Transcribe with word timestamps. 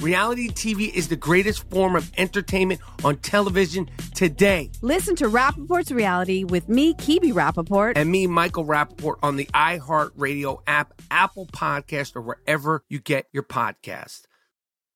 Reality 0.00 0.48
TV 0.48 0.94
is 0.94 1.08
the 1.08 1.16
greatest 1.16 1.68
form 1.70 1.96
of 1.96 2.12
entertainment 2.16 2.80
on 3.04 3.16
television 3.16 3.90
today. 4.14 4.70
Listen 4.80 5.16
to 5.16 5.28
Rapaport's 5.28 5.90
Reality 5.90 6.44
with 6.44 6.68
me, 6.68 6.94
Kebe 6.94 7.32
Rapaport. 7.32 7.94
And 7.96 8.08
me, 8.08 8.28
Michael 8.28 8.64
Rapaport, 8.64 9.16
on 9.24 9.34
the 9.34 9.46
iHeartRadio 9.46 10.62
app, 10.68 10.94
Apple 11.10 11.46
Podcast, 11.46 12.14
or 12.14 12.20
wherever 12.20 12.84
you 12.88 13.00
get 13.00 13.26
your 13.32 13.42
podcast. 13.42 14.22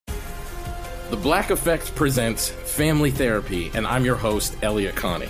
The 0.07 1.17
Black 1.17 1.51
Effect 1.51 1.95
presents 1.97 2.49
Family 2.49 3.11
Therapy, 3.11 3.73
and 3.75 3.87
I'm 3.87 4.05
your 4.05 4.17
host, 4.17 4.57
Elliott 4.63 4.95
Connie. 4.95 5.29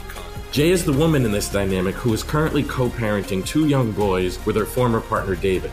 Jay 0.53 0.69
is 0.69 0.85
the 0.85 0.93
woman 0.93 1.25
in 1.25 1.33
this 1.33 1.51
dynamic 1.51 1.95
who 1.95 2.13
is 2.13 2.23
currently 2.23 2.63
co 2.63 2.91
parenting 2.91 3.45
two 3.45 3.67
young 3.67 3.91
boys 3.93 4.45
with 4.45 4.55
her 4.55 4.67
former 4.67 5.01
partner, 5.01 5.35
David. 5.35 5.73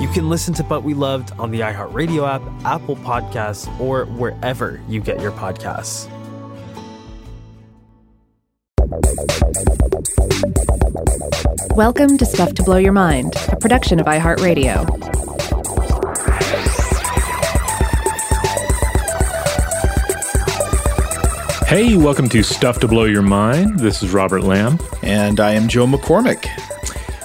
You 0.00 0.08
can 0.08 0.28
listen 0.28 0.52
to 0.54 0.64
But 0.64 0.82
We 0.82 0.92
Loved 0.92 1.30
on 1.38 1.52
the 1.52 1.60
iHeartRadio 1.60 2.28
app, 2.28 2.42
Apple 2.64 2.96
Podcasts, 2.96 3.68
or 3.80 4.06
wherever 4.06 4.82
you 4.88 5.00
get 5.00 5.20
your 5.20 5.30
podcasts. 5.30 6.10
Welcome 11.76 12.18
to 12.18 12.26
Stuff 12.26 12.54
to 12.54 12.64
Blow 12.64 12.76
Your 12.76 12.92
Mind, 12.92 13.34
a 13.48 13.56
production 13.56 14.00
of 14.00 14.06
iHeartRadio. 14.06 14.84
Hey, 21.66 21.96
welcome 21.96 22.28
to 22.28 22.42
Stuff 22.42 22.80
to 22.80 22.88
Blow 22.88 23.04
Your 23.04 23.22
Mind. 23.22 23.78
This 23.78 24.02
is 24.02 24.12
Robert 24.12 24.42
Lamb. 24.42 24.78
And 25.02 25.40
I 25.40 25.52
am 25.52 25.68
Joe 25.68 25.86
McCormick. 25.86 26.46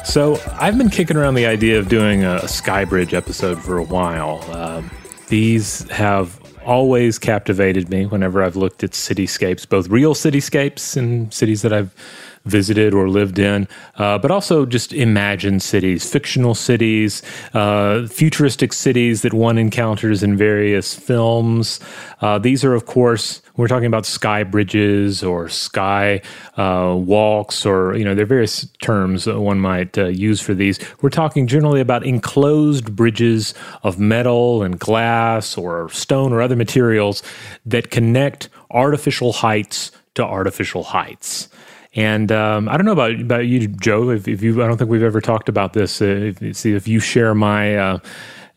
So 0.10 0.42
I've 0.54 0.76
been 0.76 0.90
kicking 0.90 1.18
around 1.18 1.36
the 1.36 1.46
idea 1.46 1.78
of 1.78 1.88
doing 1.88 2.24
a 2.24 2.40
Skybridge 2.46 3.14
episode 3.14 3.62
for 3.62 3.78
a 3.78 3.84
while. 3.84 4.44
Um, 4.52 4.90
these 5.28 5.88
have 5.92 6.40
always 6.66 7.20
captivated 7.20 7.92
me 7.92 8.08
whenever 8.08 8.42
I've 8.42 8.56
looked 8.56 8.84
at 8.84 8.92
cityscapes, 8.94 9.70
both 9.70 9.88
real 9.88 10.16
cityscapes 10.16 10.98
and 10.98 11.32
cities 11.32 11.62
that 11.62 11.72
I've 11.72 11.94
visited 12.46 12.94
or 12.94 13.10
lived 13.10 13.40
in, 13.40 13.68
uh, 13.96 14.18
but 14.18 14.32
also 14.32 14.66
just 14.66 14.94
imagined 14.94 15.62
cities, 15.62 16.10
fictional 16.10 16.56
cities, 16.56 17.22
uh, 17.54 18.08
futuristic 18.08 18.74
cities 18.74 19.22
that 19.22 19.34
one 19.34 19.58
encounters 19.58 20.24
in 20.24 20.38
various 20.38 20.94
films. 20.94 21.80
Uh, 22.22 22.38
these 22.40 22.64
are, 22.64 22.74
of 22.74 22.86
course, 22.86 23.42
we're 23.56 23.68
talking 23.68 23.88
about 23.88 24.06
sky 24.06 24.44
bridges 24.44 25.24
or 25.24 25.50
sky 25.50 26.22
uh, 26.58 26.96
walks, 26.98 27.66
or 27.66 27.96
you 27.96 28.06
know, 28.06 28.16
there 28.16 28.24
are 28.24 28.28
various 28.28 28.66
terms 28.82 29.26
that 29.26 29.40
one 29.42 29.60
might 29.60 29.98
uh, 29.98 30.08
use 30.08 30.40
for 30.40 30.54
these. 30.54 30.80
We're 31.02 31.10
talking 31.10 31.46
generally 31.46 31.82
about 31.82 32.06
enclosed 32.06 32.96
bridges 32.96 33.54
of 33.84 34.00
metal 34.00 34.64
and 34.64 34.80
glass 34.80 35.58
or 35.58 35.90
stone 35.90 36.32
or 36.32 36.42
other 36.42 36.56
materials 36.56 37.22
that 37.66 37.92
connect 37.92 38.50
artificial 38.72 39.34
heights 39.34 39.92
to 40.16 40.24
artificial 40.24 40.84
heights. 40.84 41.50
And 41.96 42.32
um, 42.32 42.70
I 42.70 42.78
don't 42.78 42.86
know 42.86 42.92
about 42.92 43.20
about 43.20 43.48
you, 43.48 43.68
Joe. 43.68 44.10
If, 44.12 44.28
if, 44.28 44.44
you, 44.44 44.64
I 44.64 44.68
don't 44.68 44.78
think 44.78 44.90
we've 44.90 45.04
ever 45.04 45.22
talked 45.22 45.50
about 45.50 45.74
this. 45.74 46.02
Uh, 46.02 46.34
if, 46.40 46.58
see 46.58 46.74
if 46.74 46.88
you 46.88 47.00
share 47.00 47.34
my. 47.34 47.76
Uh, 47.76 48.00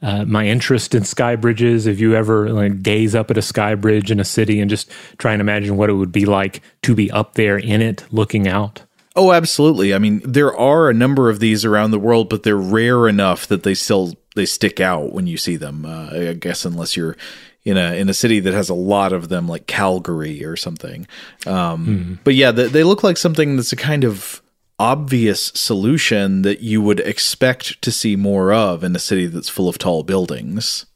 uh, 0.05 0.25
my 0.25 0.45
interest 0.45 0.97
in 0.97 1.05
sky 1.05 1.37
bridges. 1.37 1.87
If 1.87 2.01
you 2.01 2.17
ever 2.17 2.51
like 2.51 2.83
gaze 2.83 3.15
up 3.15 3.31
at 3.31 3.39
a 3.39 3.43
sky 3.43 3.77
bridge 3.77 4.11
in 4.11 4.19
a 4.19 4.25
city 4.25 4.59
and 4.59 4.69
just 4.69 4.91
try 5.17 5.31
and 5.33 5.41
imagine 5.41 5.77
what 5.77 5.91
it 5.91 5.93
would 5.93 6.11
be 6.11 6.27
like 6.27 6.61
to 6.83 6.97
be 6.97 7.09
up 7.13 7.35
there 7.35 7.57
in 7.57 7.81
it, 7.81 8.05
looking 8.11 8.49
out. 8.49 8.83
Oh, 9.15 9.31
absolutely. 9.31 9.95
I 9.95 9.99
mean, 9.99 10.21
there 10.25 10.57
are 10.57 10.89
a 10.89 10.95
number 10.95 11.29
of 11.29 11.39
these 11.39 11.65
around 11.65 11.91
the 11.91 11.99
world, 11.99 12.29
but 12.29 12.43
they're 12.43 12.57
rare 12.57 13.07
enough 13.07 13.47
that 13.47 13.63
they 13.63 13.75
still 13.75 14.15
they 14.35 14.47
stick 14.47 14.81
out 14.81 15.13
when 15.13 15.27
you 15.27 15.37
see 15.37 15.57
them. 15.57 15.85
Uh, 15.85 16.31
I 16.31 16.33
guess 16.33 16.65
unless 16.65 16.97
you're 16.97 17.17
in 17.65 17.77
a 17.77 17.95
in 17.95 18.09
a 18.09 18.15
city 18.15 18.41
that 18.41 18.55
has 18.55 18.69
a 18.69 18.75
lot 18.75 19.13
of 19.13 19.29
them, 19.29 19.49
like 19.49 19.67
Calgary 19.67 20.45
or 20.45 20.57
something. 20.57 21.07
Um, 21.47 21.87
mm. 21.87 22.19
But 22.25 22.35
yeah, 22.35 22.51
they, 22.51 22.69
they 22.69 22.85
look 22.85 23.03
like 23.03 23.17
something 23.17 23.57
that's 23.57 23.73
a 23.73 23.77
kind 23.77 24.05
of 24.05 24.43
obvious 24.79 25.53
solution 25.55 26.43
that 26.43 26.61
you 26.61 26.83
would 26.83 27.01
expect 27.01 27.81
to 27.83 27.93
see 27.93 28.17
more 28.17 28.53
of 28.53 28.83
in 28.83 28.97
a 28.97 28.99
city 28.99 29.27
that's 29.27 29.49
full 29.49 29.69
of 29.69 29.79
tall 29.79 30.03
buildings. 30.03 30.87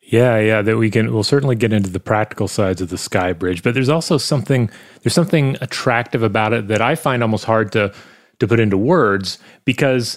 Yeah, 0.00 0.38
yeah, 0.38 0.62
that 0.62 0.78
we 0.78 0.90
can 0.90 1.12
we'll 1.12 1.22
certainly 1.22 1.54
get 1.54 1.74
into 1.74 1.90
the 1.90 2.00
practical 2.00 2.48
sides 2.48 2.80
of 2.80 2.88
the 2.88 2.96
sky 2.96 3.34
bridge, 3.34 3.62
but 3.62 3.74
there's 3.74 3.90
also 3.90 4.16
something 4.16 4.70
there's 5.02 5.12
something 5.12 5.58
attractive 5.60 6.22
about 6.22 6.54
it 6.54 6.68
that 6.68 6.80
I 6.80 6.94
find 6.94 7.22
almost 7.22 7.44
hard 7.44 7.72
to 7.72 7.92
to 8.38 8.48
put 8.48 8.60
into 8.60 8.78
words 8.78 9.38
because 9.66 10.16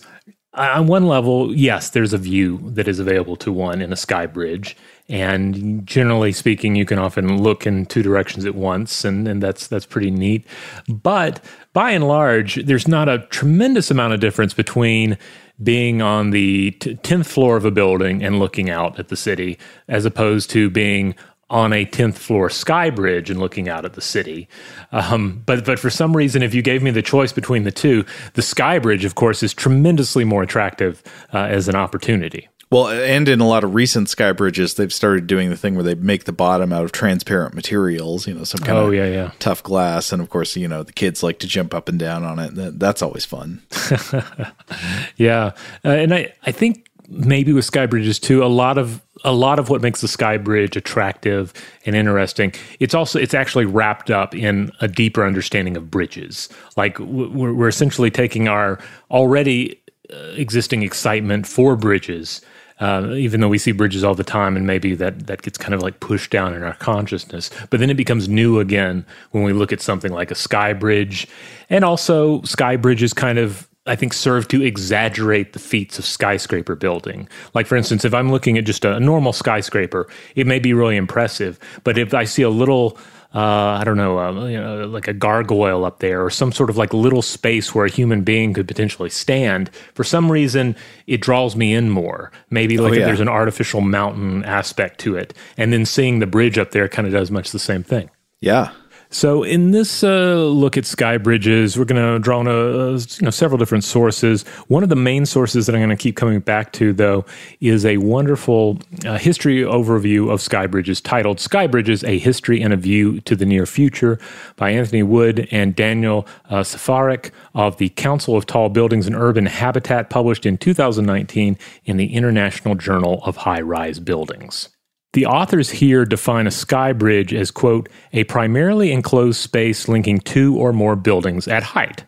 on 0.53 0.88
one 0.88 1.07
level, 1.07 1.53
yes, 1.56 1.90
there's 1.90 2.13
a 2.13 2.18
view 2.18 2.59
that 2.72 2.88
is 2.88 3.00
available 3.00 3.35
to 3.38 3.51
one 3.51 3.81
in 3.81 3.91
a 3.91 3.97
sky 3.97 4.25
bridge. 4.25 4.78
And 5.09 5.85
generally 5.85 6.31
speaking, 6.31 6.75
you 6.75 6.85
can 6.85 6.97
often 6.97 7.41
look 7.41 7.67
in 7.67 7.85
two 7.85 8.01
directions 8.01 8.45
at 8.45 8.56
once, 8.56 9.03
and, 9.03 9.28
and 9.28 9.44
that's 9.44 9.67
that's 9.67 9.85
pretty 9.85 10.12
neat. 10.12 10.45
But 10.88 11.44
by 11.73 11.91
and 11.91 12.07
large, 12.07 12.56
there's 12.66 12.88
not 12.88 13.09
a 13.09 13.19
tremendous 13.29 13.91
amount 13.91 14.13
of 14.13 14.19
difference 14.19 14.53
between 14.53 15.17
being 15.62 16.01
on 16.01 16.31
the 16.31 16.71
t- 16.71 16.95
10th 16.95 17.27
floor 17.27 17.56
of 17.56 17.65
a 17.65 17.71
building 17.71 18.24
and 18.24 18.39
looking 18.39 18.69
out 18.69 18.98
at 19.00 19.09
the 19.09 19.15
city 19.15 19.59
as 19.88 20.06
opposed 20.06 20.50
to 20.50 20.69
being 20.69 21.13
on 21.51 21.74
a 21.74 21.86
10th 21.86 22.15
floor 22.15 22.50
sky 22.50 22.89
bridge 22.89 23.30
and 23.30 23.39
looking 23.39 23.68
out 23.68 23.83
at 23.83 23.94
the 23.94 24.01
city. 24.01 24.48
Um, 24.94 25.44
but, 25.45 25.65
but 25.65 25.77
for 25.77 25.89
some 25.89 26.15
reason, 26.15 26.42
if 26.42 26.56
you 26.56 26.62
gave 26.62 26.81
me 26.81 26.92
the 26.92 27.01
choice 27.01 27.33
between 27.33 27.63
the 27.63 27.71
two, 27.71 28.06
the 28.33 28.42
sky 28.42 28.80
bridge, 28.80 29.03
of 29.03 29.15
course, 29.15 29.44
is 29.44 29.53
tremendously 29.53 30.24
more 30.24 30.42
attractive 30.42 31.03
uh, 31.33 31.39
as 31.39 31.68
an 31.68 31.75
opportunity. 31.75 32.48
Well, 32.71 32.88
and 32.88 33.27
in 33.27 33.41
a 33.41 33.47
lot 33.47 33.65
of 33.65 33.75
recent 33.75 34.07
sky 34.07 34.31
bridges, 34.31 34.75
they've 34.75 34.94
started 34.94 35.27
doing 35.27 35.50
the 35.50 35.57
thing 35.57 35.75
where 35.75 35.83
they 35.83 35.94
make 35.94 36.23
the 36.23 36.31
bottom 36.31 36.71
out 36.71 36.85
of 36.85 36.94
transparent 36.94 37.53
materials, 37.53 38.25
you 38.25 38.33
know, 38.33 38.45
some 38.45 38.62
kind 38.62 38.77
oh, 38.77 38.88
of 38.88 38.94
yeah, 38.94 39.07
yeah. 39.07 39.31
tough 39.39 39.62
glass. 39.62 40.13
And 40.13 40.21
of 40.21 40.29
course, 40.29 40.56
you 40.56 40.69
know, 40.69 40.81
the 40.81 40.94
kids 40.94 41.21
like 41.21 41.39
to 41.39 41.47
jump 41.47 41.73
up 41.73 41.89
and 41.89 42.00
down 42.00 42.23
on 42.23 42.39
it. 42.39 42.79
That's 42.79 43.01
always 43.01 43.25
fun. 43.25 43.62
yeah. 45.18 45.51
Uh, 45.83 45.89
and 45.89 46.13
I, 46.13 46.33
I 46.45 46.53
think 46.53 46.89
maybe 47.09 47.51
with 47.51 47.65
sky 47.65 47.88
bridges 47.88 48.19
too, 48.19 48.41
a 48.41 48.47
lot 48.47 48.77
of 48.77 49.01
a 49.24 49.33
lot 49.33 49.59
of 49.59 49.69
what 49.69 49.81
makes 49.81 50.01
the 50.01 50.07
sky 50.07 50.38
bridge 50.38 50.75
attractive 50.75 51.53
and 51.85 51.95
interesting 51.95 52.51
it's 52.79 52.95
also 52.95 53.19
it's 53.19 53.35
actually 53.35 53.65
wrapped 53.65 54.09
up 54.09 54.33
in 54.33 54.71
a 54.81 54.88
deeper 54.88 55.24
understanding 55.24 55.77
of 55.77 55.91
bridges 55.91 56.50
like 56.75 56.97
we're, 56.97 57.53
we're 57.53 57.67
essentially 57.67 58.09
taking 58.09 58.47
our 58.47 58.79
already 59.12 59.79
uh, 60.12 60.33
existing 60.35 60.83
excitement 60.83 61.47
for 61.47 61.77
bridges. 61.77 62.41
Uh, 62.81 63.13
even 63.13 63.39
though 63.39 63.48
we 63.48 63.60
see 63.60 63.72
bridges 63.72 64.04
all 64.04 64.16
the 64.16 64.24
time, 64.24 64.57
and 64.57 64.66
maybe 64.66 64.95
that 64.95 65.28
that 65.28 65.44
gets 65.44 65.57
kind 65.57 65.74
of 65.75 65.81
like 65.81 66.00
pushed 66.00 66.31
down 66.31 66.54
in 66.56 66.63
our 66.63 66.74
consciousness, 66.74 67.51
but 67.69 67.80
then 67.80 67.92
it 67.92 67.95
becomes 67.95 68.28
new 68.28 68.60
again 68.60 69.06
when 69.30 69.44
we 69.44 69.54
look 69.54 69.72
at 69.72 69.80
something 69.81 70.12
like 70.12 70.31
a 70.31 70.36
sky 70.36 70.74
bridge, 70.74 71.28
and 71.69 71.86
also 71.86 72.42
sky 72.42 72.75
bridges 72.75 73.13
kind 73.13 73.38
of 73.38 73.68
I 73.88 73.95
think 73.95 74.13
serve 74.13 74.48
to 74.50 74.62
exaggerate 74.62 75.54
the 75.54 75.60
feats 75.60 75.98
of 75.98 76.06
skyscraper 76.06 76.75
building. 76.75 77.28
Like, 77.56 77.66
for 77.66 77.75
instance, 77.75 78.06
if 78.06 78.13
I'm 78.13 78.31
looking 78.31 78.57
at 78.57 78.63
just 78.66 78.86
a 78.86 79.00
normal 79.00 79.33
skyscraper, 79.33 80.07
it 80.36 80.45
may 80.45 80.60
be 80.60 80.74
really 80.74 80.98
impressive. 80.98 81.57
But 81.83 81.98
if 81.98 82.13
I 82.13 82.25
see 82.25 82.44
a 82.44 82.50
little, 82.51 82.95
uh, 83.33 83.39
I 83.80 83.83
don't 83.83 83.98
know, 83.98 84.19
uh, 84.19 84.45
you 84.45 84.60
know, 84.60 84.86
like 84.86 85.07
a 85.07 85.13
gargoyle 85.13 85.83
up 85.83 85.98
there 86.00 86.24
or 86.24 86.30
some 86.30 86.51
sort 86.51 86.69
of 86.69 86.78
like 86.78 86.94
little 86.94 87.24
space 87.24 87.74
where 87.74 87.86
a 87.86 87.89
human 87.89 88.22
being 88.24 88.54
could 88.54 88.68
potentially 88.68 89.10
stand, 89.10 89.72
for 89.95 90.04
some 90.04 90.31
reason, 90.31 90.75
it 91.07 91.22
draws 91.22 91.56
me 91.56 91.74
in 91.74 91.89
more. 91.89 92.31
Maybe 92.51 92.77
like 92.77 92.92
Oh, 92.92 92.95
yeah. 92.98 93.06
there's 93.06 93.19
an 93.19 93.30
artificial 93.30 93.81
mountain 93.81 94.44
aspect 94.45 95.00
to 95.00 95.16
it. 95.16 95.34
And 95.57 95.74
then 95.74 95.86
seeing 95.88 96.19
the 96.19 96.27
bridge 96.27 96.60
up 96.60 96.69
there 96.69 96.88
kind 96.88 97.07
of 97.07 97.13
does 97.13 97.31
much 97.31 97.50
the 97.50 97.57
same 97.57 97.81
thing. 97.81 98.12
Yeah. 98.42 98.74
So, 99.13 99.44
in 99.44 99.72
this 99.72 100.06
uh, 100.06 100.46
look 100.46 100.78
at 100.78 100.86
sky 100.86 101.18
bridges, 101.18 101.78
we're 101.78 101.84
going 101.84 102.02
to 102.02 102.18
draw 102.18 102.40
on 102.40 102.48
a, 102.48 102.94
you 102.94 103.22
know, 103.22 103.30
several 103.30 103.58
different 103.58 103.84
sources. 103.84 104.44
One 104.69 104.84
of 104.84 104.90
the 104.90 104.96
main 104.96 105.25
sources 105.25 105.66
that 105.66 105.75
I'm 105.75 105.81
going 105.81 105.90
to 105.90 106.02
keep 106.02 106.16
coming 106.16 106.40
back 106.40 106.72
to, 106.74 106.94
though, 106.94 107.25
is 107.60 107.86
a 107.86 107.98
wonderful 107.98 108.80
uh, 109.06 109.18
history 109.18 109.63
overview 109.63 110.31
of 110.31 110.40
sky 110.40 110.66
bridges 110.66 111.02
titled 111.02 111.42
Sky 111.42 111.68
Bridges 111.68 112.06
A 112.06 112.19
History 112.19 112.62
and 112.62 112.72
a 112.72 112.78
View 112.78 113.19
to 113.22 113.36
the 113.36 113.46
Near 113.46 113.66
Future 113.66 114.18
by 114.56 114.69
Anthony 114.69 115.04
Wood 115.04 115.46
and 115.52 115.75
Daniel 115.75 116.25
uh, 116.50 116.62
Safarik 116.62 117.31
of 117.54 117.80
the 117.80 117.90
Council 117.90 118.38
of 118.38 118.46
Tall 118.46 118.69
Buildings 118.69 119.08
and 119.08 119.16
Urban 119.18 119.46
Habitat, 119.46 120.10
published 120.10 120.46
in 120.46 120.58
2019 120.58 121.58
in 121.84 121.98
the 121.98 122.13
International 122.13 122.75
Journal 122.75 123.22
of 123.25 123.36
High 123.36 123.60
Rise 123.60 124.00
Buildings. 124.00 124.69
The 125.13 125.25
authors 125.25 125.69
here 125.69 126.06
define 126.06 126.48
a 126.48 126.52
sky 126.52 126.94
bridge 126.94 127.34
as, 127.34 127.52
quote, 127.52 127.90
a 128.13 128.24
primarily 128.25 128.92
enclosed 128.92 129.40
space 129.40 129.88
linking 129.88 130.19
two 130.19 130.56
or 130.58 130.72
more 130.72 130.96
buildings 130.96 131.48
at 131.48 131.63
height. 131.63 132.06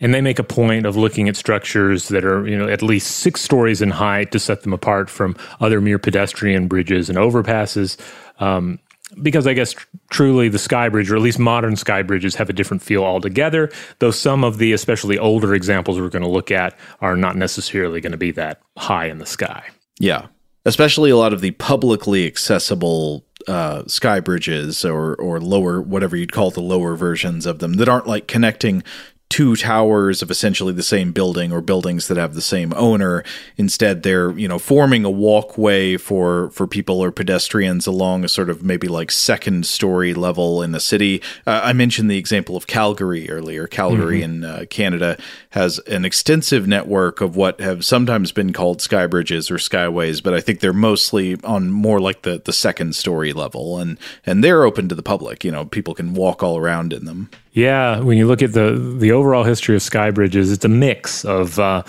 And 0.00 0.12
they 0.12 0.20
make 0.20 0.40
a 0.40 0.44
point 0.44 0.84
of 0.84 0.96
looking 0.96 1.28
at 1.28 1.36
structures 1.36 2.08
that 2.08 2.24
are, 2.24 2.46
you 2.46 2.58
know, 2.58 2.68
at 2.68 2.82
least 2.82 3.18
six 3.18 3.40
stories 3.40 3.80
in 3.80 3.90
height 3.90 4.32
to 4.32 4.40
set 4.40 4.62
them 4.62 4.72
apart 4.72 5.08
from 5.08 5.36
other 5.60 5.80
mere 5.80 5.98
pedestrian 5.98 6.66
bridges 6.66 7.08
and 7.08 7.16
overpasses. 7.16 7.96
Um, 8.40 8.80
because 9.22 9.46
I 9.46 9.52
guess 9.52 9.74
tr- 9.74 9.86
truly 10.10 10.48
the 10.48 10.58
sky 10.58 10.88
bridge, 10.88 11.10
or 11.10 11.16
at 11.16 11.22
least 11.22 11.38
modern 11.38 11.76
sky 11.76 12.02
bridges, 12.02 12.34
have 12.34 12.50
a 12.50 12.52
different 12.52 12.82
feel 12.82 13.04
altogether. 13.04 13.70
Though 14.00 14.10
some 14.10 14.42
of 14.42 14.58
the 14.58 14.72
especially 14.72 15.18
older 15.18 15.54
examples 15.54 16.00
we're 16.00 16.08
going 16.08 16.24
to 16.24 16.28
look 16.28 16.50
at 16.50 16.76
are 17.00 17.16
not 17.16 17.36
necessarily 17.36 18.00
going 18.00 18.12
to 18.12 18.18
be 18.18 18.32
that 18.32 18.60
high 18.76 19.06
in 19.06 19.18
the 19.18 19.26
sky. 19.26 19.64
Yeah. 20.00 20.26
Especially 20.64 21.10
a 21.10 21.16
lot 21.16 21.32
of 21.32 21.40
the 21.40 21.50
publicly 21.52 22.26
accessible 22.26 23.24
uh, 23.46 23.84
sky 23.86 24.20
bridges 24.20 24.84
or, 24.84 25.14
or 25.16 25.38
lower, 25.40 25.80
whatever 25.80 26.16
you'd 26.16 26.32
call 26.32 26.50
the 26.50 26.60
lower 26.62 26.96
versions 26.96 27.44
of 27.44 27.58
them 27.58 27.74
that 27.74 27.88
aren't 27.88 28.06
like 28.06 28.26
connecting 28.26 28.82
two 29.30 29.56
towers 29.56 30.22
of 30.22 30.30
essentially 30.30 30.72
the 30.72 30.82
same 30.82 31.10
building 31.10 31.50
or 31.50 31.60
buildings 31.60 32.06
that 32.06 32.16
have 32.16 32.34
the 32.34 32.40
same 32.42 32.72
owner. 32.76 33.24
Instead, 33.56 34.02
they're, 34.04 34.30
you 34.38 34.46
know, 34.46 34.58
forming 34.60 35.04
a 35.04 35.10
walkway 35.10 35.96
for, 35.96 36.50
for 36.50 36.68
people 36.68 37.00
or 37.02 37.10
pedestrians 37.10 37.86
along 37.86 38.22
a 38.22 38.28
sort 38.28 38.48
of 38.48 38.62
maybe 38.62 38.86
like 38.86 39.10
second 39.10 39.66
story 39.66 40.14
level 40.14 40.62
in 40.62 40.70
the 40.72 40.78
city. 40.78 41.20
Uh, 41.46 41.62
I 41.64 41.72
mentioned 41.72 42.08
the 42.10 42.18
example 42.18 42.56
of 42.56 42.66
Calgary 42.68 43.28
earlier. 43.28 43.66
Calgary 43.66 44.20
Mhm. 44.20 44.24
in 44.24 44.44
uh, 44.44 44.64
Canada 44.70 45.18
has 45.54 45.78
an 45.86 46.04
extensive 46.04 46.66
network 46.66 47.20
of 47.20 47.36
what 47.36 47.60
have 47.60 47.84
sometimes 47.84 48.32
been 48.32 48.52
called 48.52 48.82
sky 48.82 49.06
bridges 49.06 49.52
or 49.52 49.54
skyways, 49.54 50.20
but 50.20 50.34
I 50.34 50.40
think 50.40 50.58
they're 50.58 50.72
mostly 50.72 51.36
on 51.44 51.70
more 51.70 52.00
like 52.00 52.22
the, 52.22 52.42
the 52.44 52.52
second 52.52 52.96
story 52.96 53.32
level 53.32 53.78
and, 53.78 53.96
and 54.26 54.42
they're 54.42 54.64
open 54.64 54.88
to 54.88 54.96
the 54.96 55.02
public. 55.02 55.44
You 55.44 55.52
know, 55.52 55.64
people 55.64 55.94
can 55.94 56.12
walk 56.12 56.42
all 56.42 56.58
around 56.58 56.92
in 56.92 57.04
them. 57.04 57.30
Yeah, 57.52 58.00
when 58.00 58.18
you 58.18 58.26
look 58.26 58.42
at 58.42 58.52
the 58.52 58.96
the 58.98 59.12
overall 59.12 59.44
history 59.44 59.76
of 59.76 59.82
sky 59.82 60.10
bridges, 60.10 60.50
it's 60.50 60.64
a 60.64 60.68
mix 60.68 61.24
of 61.24 61.56
uh, 61.60 61.84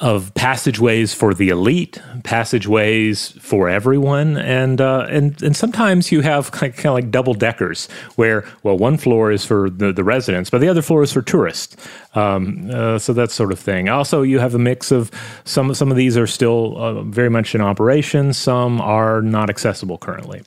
of 0.00 0.32
passageways 0.34 1.14
for 1.14 1.34
the 1.34 1.48
elite, 1.48 2.00
passageways 2.24 3.32
for 3.40 3.68
everyone, 3.68 4.36
and 4.36 4.80
uh, 4.80 5.06
and 5.08 5.40
and 5.42 5.56
sometimes 5.56 6.12
you 6.12 6.20
have 6.20 6.50
kind 6.50 6.72
of, 6.76 6.84
like 6.84 7.10
double 7.10 7.34
deckers 7.34 7.88
where 8.16 8.44
well 8.62 8.76
one 8.76 8.96
floor 8.96 9.30
is 9.32 9.44
for 9.44 9.70
the, 9.70 9.92
the 9.92 10.04
residents, 10.04 10.50
but 10.50 10.60
the 10.60 10.68
other 10.68 10.82
floor 10.82 11.02
is 11.02 11.12
for 11.12 11.22
tourists. 11.22 11.76
Um, 12.14 12.70
uh, 12.70 12.98
so 12.98 13.12
that 13.12 13.30
sort 13.30 13.52
of 13.52 13.58
thing. 13.58 13.88
Also, 13.88 14.22
you 14.22 14.38
have 14.38 14.54
a 14.54 14.58
mix 14.58 14.90
of 14.92 15.10
some 15.44 15.74
some 15.74 15.90
of 15.90 15.96
these 15.96 16.16
are 16.16 16.26
still 16.26 16.76
uh, 16.76 17.02
very 17.02 17.30
much 17.30 17.54
in 17.54 17.60
operation. 17.60 18.32
Some 18.32 18.80
are 18.80 19.22
not 19.22 19.50
accessible 19.50 19.98
currently. 19.98 20.42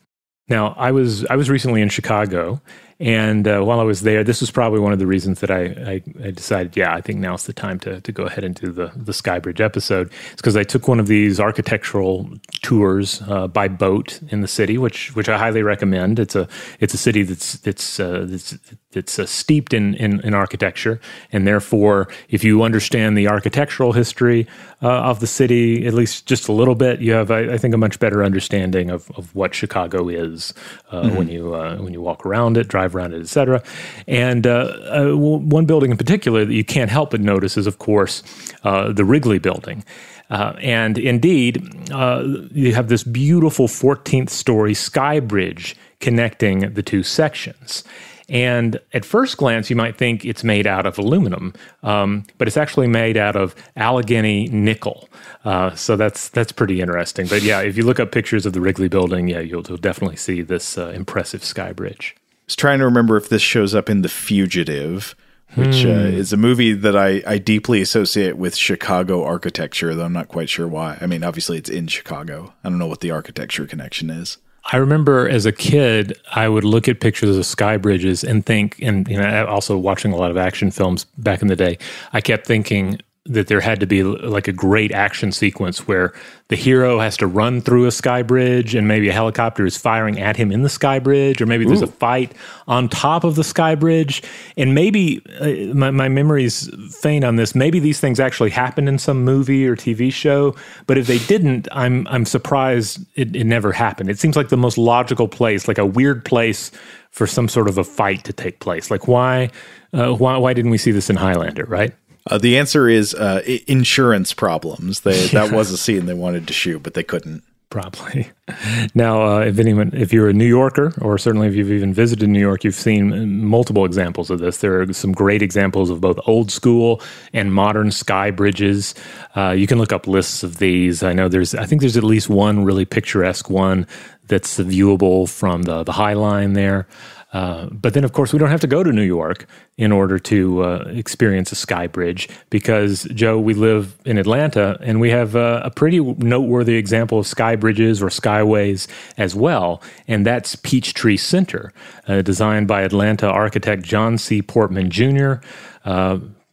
Now, 0.48 0.76
I 0.78 0.92
was 0.92 1.26
I 1.26 1.36
was 1.36 1.50
recently 1.50 1.82
in 1.82 1.90
Chicago, 1.90 2.62
and 3.00 3.48
uh, 3.48 3.62
while 3.62 3.80
I 3.80 3.84
was 3.84 4.02
there, 4.02 4.24
this 4.24 4.40
was 4.42 4.52
probably 4.52 4.80
one 4.80 4.94
of 4.94 5.00
the 5.00 5.08
reasons 5.08 5.42
that 5.42 5.52
I, 5.52 5.64
I, 5.66 6.02
I 6.28 6.32
decided, 6.32 6.78
yeah, 6.78 6.94
I 6.94 7.02
think 7.02 7.20
now's 7.20 7.46
the 7.46 7.54
time 7.54 7.78
to 7.80 8.00
to 8.02 8.12
go 8.12 8.24
ahead 8.24 8.44
and 8.44 8.56
do 8.56 8.72
the 8.72 8.92
the 8.96 9.12
Skybridge 9.12 9.60
episode. 9.60 10.12
It's 10.32 10.42
because 10.42 10.56
I 10.56 10.64
took 10.64 10.88
one 10.88 11.00
of 11.00 11.08
these 11.08 11.40
architectural 11.40 12.30
tours 12.62 13.22
uh, 13.28 13.48
by 13.48 13.68
boat 13.68 14.20
in 14.30 14.42
the 14.42 14.48
city, 14.48 14.78
which 14.78 15.16
which 15.16 15.28
I 15.28 15.38
highly 15.38 15.62
recommend. 15.62 16.20
It's 16.20 16.36
a 16.36 16.48
it's 16.80 16.94
a 16.94 16.98
city 16.98 17.24
that's 17.24 17.54
that's 17.60 18.00
uh, 18.00 18.26
that's, 18.30 18.58
that's 18.92 19.20
uh, 19.20 19.26
steeped 19.26 19.74
in, 19.74 19.96
in 19.96 20.22
in 20.22 20.34
architecture, 20.34 21.00
and 21.34 21.46
therefore, 21.46 22.08
if 22.30 22.44
you 22.44 22.64
understand 22.64 23.18
the 23.18 23.28
architectural 23.28 23.92
history 23.94 24.48
uh, 24.82 24.88
of 25.12 25.20
the 25.20 25.28
city, 25.28 25.86
at 25.88 25.94
least 25.94 26.26
just 26.28 26.48
a 26.48 26.52
little 26.52 26.76
bit, 26.76 27.02
you 27.02 27.12
have, 27.14 27.32
I, 27.32 27.54
I 27.54 27.58
think, 27.58 27.74
a 27.74 27.78
much 27.78 28.00
better 28.00 28.24
understanding 28.24 28.90
of, 28.90 29.10
of 29.18 29.34
what 29.36 29.54
Chicago 29.56 30.08
is 30.10 30.54
uh, 30.92 31.10
Mhm. 31.10 31.16
when 31.16 31.28
you 31.30 31.54
uh, 31.56 31.78
when 31.78 31.94
you 31.94 32.02
walk 32.02 32.26
around 32.26 32.58
it, 32.58 32.68
drive 32.68 32.85
around 32.94 33.14
it, 33.14 33.22
etc. 33.22 33.64
And 34.08 34.46
uh, 34.46 34.52
uh, 34.92 35.16
one 35.16 35.66
building 35.66 35.92
in 35.92 35.98
particular 35.98 36.46
that 36.46 36.54
you 36.54 36.66
can't 36.66 36.92
help 36.92 37.12
but 37.12 37.22
notice 37.22 37.58
is, 37.58 37.66
of 37.66 37.80
course, 37.80 38.22
uh, 38.64 38.92
the 38.92 39.06
Wrigley 39.06 39.40
Building. 39.40 39.84
Uh, 40.30 40.54
and 40.60 40.98
indeed, 40.98 41.92
uh, 41.92 42.24
you 42.52 42.74
have 42.74 42.90
this 42.90 43.04
beautiful 43.04 43.68
14th 43.68 44.30
story 44.30 44.74
sky 44.74 45.20
bridge 45.20 45.76
connecting 46.00 46.74
the 46.74 46.84
two 46.84 47.04
sections. 47.04 47.84
And 48.28 48.80
at 48.94 49.06
first 49.06 49.38
glance, 49.38 49.70
you 49.70 49.76
might 49.76 49.98
think 49.98 50.26
it's 50.26 50.44
made 50.44 50.66
out 50.66 50.88
of 50.88 50.98
aluminum, 50.98 51.54
um, 51.84 52.24
but 52.40 52.48
it's 52.48 52.58
actually 52.58 52.88
made 52.88 53.18
out 53.18 53.36
of 53.36 53.56
Allegheny 53.76 54.48
nickel. 54.48 55.08
Uh, 55.44 55.76
so 55.76 55.96
that's 55.96 56.30
that's 56.30 56.52
pretty 56.52 56.82
interesting. 56.82 57.28
But 57.28 57.44
yeah, 57.44 57.62
if 57.62 57.78
you 57.78 57.84
look 57.84 58.00
up 58.00 58.12
pictures 58.12 58.48
of 58.48 58.54
the 58.54 58.62
Wrigley 58.62 58.88
Building, 58.88 59.28
yeah, 59.28 59.42
you'll, 59.42 59.64
you'll 59.68 59.78
definitely 59.78 60.16
see 60.16 60.42
this 60.42 60.76
uh, 60.76 60.90
impressive 60.90 61.44
sky 61.44 61.72
bridge. 61.72 62.16
I 62.46 62.48
was 62.48 62.56
trying 62.56 62.78
to 62.78 62.86
remember 62.86 63.18
if 63.18 63.28
this 63.30 63.42
shows 63.42 63.74
up 63.74 63.90
in 63.90 64.04
The 64.04 64.08
Fugitive, 64.10 65.16
which 65.56 65.82
Hmm. 65.82 65.90
uh, 65.90 65.94
is 66.04 66.32
a 66.32 66.38
movie 66.38 66.74
that 66.74 66.96
I, 66.96 67.24
I 67.26 67.40
deeply 67.40 67.82
associate 67.82 68.38
with 68.38 68.56
Chicago 68.56 69.24
architecture, 69.24 69.96
though 69.96 70.06
I'm 70.06 70.14
not 70.14 70.28
quite 70.28 70.48
sure 70.48 70.68
why. 70.68 71.00
I 71.02 71.08
mean, 71.08 71.24
obviously 71.24 71.58
it's 71.58 71.70
in 71.72 71.88
Chicago. 71.88 72.54
I 72.64 72.70
don't 72.70 72.78
know 72.78 72.86
what 72.86 73.00
the 73.00 73.10
architecture 73.10 73.66
connection 73.66 74.12
is. 74.12 74.38
I 74.72 74.78
remember 74.78 75.28
as 75.28 75.48
a 75.48 75.52
kid, 75.52 76.20
I 76.36 76.48
would 76.50 76.64
look 76.64 76.88
at 76.88 77.00
pictures 77.00 77.36
of 77.36 77.46
sky 77.48 77.78
bridges 77.78 78.24
and 78.24 78.46
think, 78.46 78.78
and 78.80 79.08
you 79.08 79.18
know, 79.18 79.46
also 79.48 79.76
watching 79.78 80.12
a 80.12 80.16
lot 80.16 80.30
of 80.30 80.38
action 80.38 80.70
films 80.70 81.06
back 81.18 81.42
in 81.42 81.48
the 81.48 81.56
day, 81.56 81.80
I 82.14 82.22
kept 82.22 82.46
thinking 82.46 83.00
that 83.28 83.48
there 83.48 83.60
had 83.60 83.80
to 83.80 83.88
be 83.88 84.04
like 84.04 84.48
a 84.48 84.52
great 84.52 84.92
action 84.92 85.32
sequence 85.32 85.88
where 85.88 86.14
the 86.50 86.56
hero 86.56 87.00
has 87.00 87.18
to 87.18 87.26
run 87.26 87.60
through 87.60 87.88
a 87.88 87.92
sky 87.92 88.22
bridge 88.22 88.76
and 88.76 88.88
maybe 88.88 89.10
a 89.10 89.12
helicopter 89.12 89.66
is 89.66 89.78
firing 89.78 90.20
at 90.20 90.36
him 90.36 90.52
in 90.52 90.62
the 90.62 90.70
sky 90.70 91.00
bridge 91.00 91.42
or 91.42 91.48
maybe 91.48 91.66
there's 91.66 91.82
a 91.82 91.88
fight 91.88 92.34
on 92.68 92.88
top 92.88 93.24
of 93.24 93.36
the 93.36 93.44
sky 93.44 93.74
bridge. 93.74 94.22
And 94.58 94.76
maybe 94.76 95.24
uh, 95.40 95.74
my, 95.74 95.90
my 95.90 96.08
memory's 96.08 96.70
faint 96.96 97.26
on 97.26 97.36
this. 97.36 97.56
Maybe 97.56 97.80
these 97.80 98.00
things 98.00 98.20
actually 98.20 98.52
happened 98.52 98.88
in 98.88 99.00
some 99.00 99.24
movie 99.24 99.68
or 99.68 99.76
tv 99.76 100.14
show 100.14 100.56
but 100.86 100.98
if 100.98 101.08
they 101.08 101.18
didn't 101.20 101.68
i'm 101.72 102.08
i'm 102.08 102.26
surprised 102.26 103.00
it, 103.16 103.36
it 103.36 103.46
never 103.46 103.72
happened. 103.72 104.10
It 104.10 104.20
seems 104.20 104.36
like 104.36 104.50
the 104.50 104.58
most 104.58 104.78
logical 104.78 105.28
place 105.28 105.68
like 105.68 105.80
a 105.80 105.86
weird 105.86 106.24
place 106.26 106.72
for 107.10 107.26
some 107.26 107.48
sort 107.48 107.68
of 107.68 107.78
a 107.78 107.84
fight 107.84 108.24
to 108.26 108.34
take 108.34 108.60
place. 108.60 108.92
Like 108.92 109.08
why 109.08 109.50
uh, 109.94 110.14
why 110.14 110.38
why 110.38 110.54
didn't 110.54 110.72
we 110.72 110.78
see 110.78 110.92
this 110.92 111.10
in 111.10 111.16
highlander 111.16 111.66
right 111.66 111.94
Uh, 112.30 112.38
the 112.38 112.58
answer 112.58 112.88
is 112.90 113.14
uh, 113.14 113.42
i- 113.48 113.64
insurance 113.68 114.34
problems. 114.34 115.02
They, 115.02 115.28
That 115.34 115.52
was 115.52 115.72
a 115.72 115.78
scene 115.78 116.06
they 116.06 116.14
wanted 116.14 116.48
to 116.48 116.54
shoot, 116.54 116.82
but 116.84 116.94
they 116.94 117.04
couldn't. 117.04 117.44
Probably. 117.70 118.30
Now, 118.94 119.22
uh, 119.26 119.40
if 119.40 119.58
anyone, 119.58 119.90
if 119.94 120.14
you're 120.14 120.30
a 120.30 120.34
New 120.34 120.46
Yorker, 120.46 120.94
or 121.02 121.18
certainly 121.18 121.48
if 121.48 121.56
you've 121.56 121.72
even 121.72 121.94
visited 121.94 122.30
New 122.30 122.40
York, 122.40 122.64
you've 122.64 122.76
seen 122.76 123.44
multiple 123.44 123.84
examples 123.84 124.30
of 124.30 124.40
this. 124.40 124.60
There 124.60 124.82
are 124.82 124.94
some 124.94 125.12
great 125.12 125.42
examples 125.42 125.90
of 125.90 126.00
both 126.00 126.20
old 126.28 126.52
school 126.52 127.02
and 127.34 127.52
modern 127.54 127.90
sky 127.92 128.30
bridges. 128.32 128.94
Uh, 129.36 129.50
you 129.50 129.66
can 129.68 129.80
look 129.80 129.92
up 129.92 130.06
lists 130.08 130.44
of 130.44 130.58
these. 130.60 131.02
I 131.04 131.14
know 131.14 131.28
there's, 131.28 131.56
I 131.56 131.66
think 131.66 131.82
there's 131.82 131.98
at 131.98 132.04
least 132.04 132.30
one 132.30 132.64
really 132.64 132.86
picturesque 132.86 133.50
one 133.50 133.88
that's 134.28 134.60
viewable 134.60 135.28
from 135.28 135.64
the 135.64 135.84
the 135.84 135.92
High 135.92 136.14
Line 136.14 136.54
there. 136.54 136.88
Uh, 137.36 137.68
but 137.70 137.94
then, 137.94 138.06
of 138.06 138.14
course, 138.14 138.32
we 138.32 138.40
don't 138.40 138.50
have 138.50 138.62
to 138.62 138.68
go 138.68 138.82
to 138.82 138.94
New 138.94 139.04
York 139.04 139.46
in 139.78 139.92
order 139.92 140.18
to 140.18 140.64
uh, 140.64 140.86
experience 140.88 141.52
a 141.52 141.56
sky 141.56 141.86
bridge 141.86 142.30
because, 142.50 143.04
Joe, 143.14 143.38
we 143.38 143.54
live 143.54 143.98
in 144.06 144.18
Atlanta 144.18 144.78
and 144.80 145.02
we 145.02 145.10
have 145.10 145.36
uh, 145.36 145.62
a 145.66 145.70
pretty 145.70 146.00
noteworthy 146.00 146.76
example 146.76 147.20
of 147.20 147.28
sky 147.28 147.58
bridges 147.58 148.02
or 148.02 148.08
skyways 148.08 148.88
as 149.18 149.36
well. 149.36 149.82
And 150.08 150.26
that's 150.26 150.56
Peachtree 150.56 151.18
Center, 151.18 151.74
uh, 152.08 152.22
designed 152.22 152.70
by 152.70 152.84
Atlanta 152.84 153.28
architect 153.28 153.84
John 153.84 154.18
C. 154.18 154.42
Portman 154.42 154.90
Jr. 154.90 155.34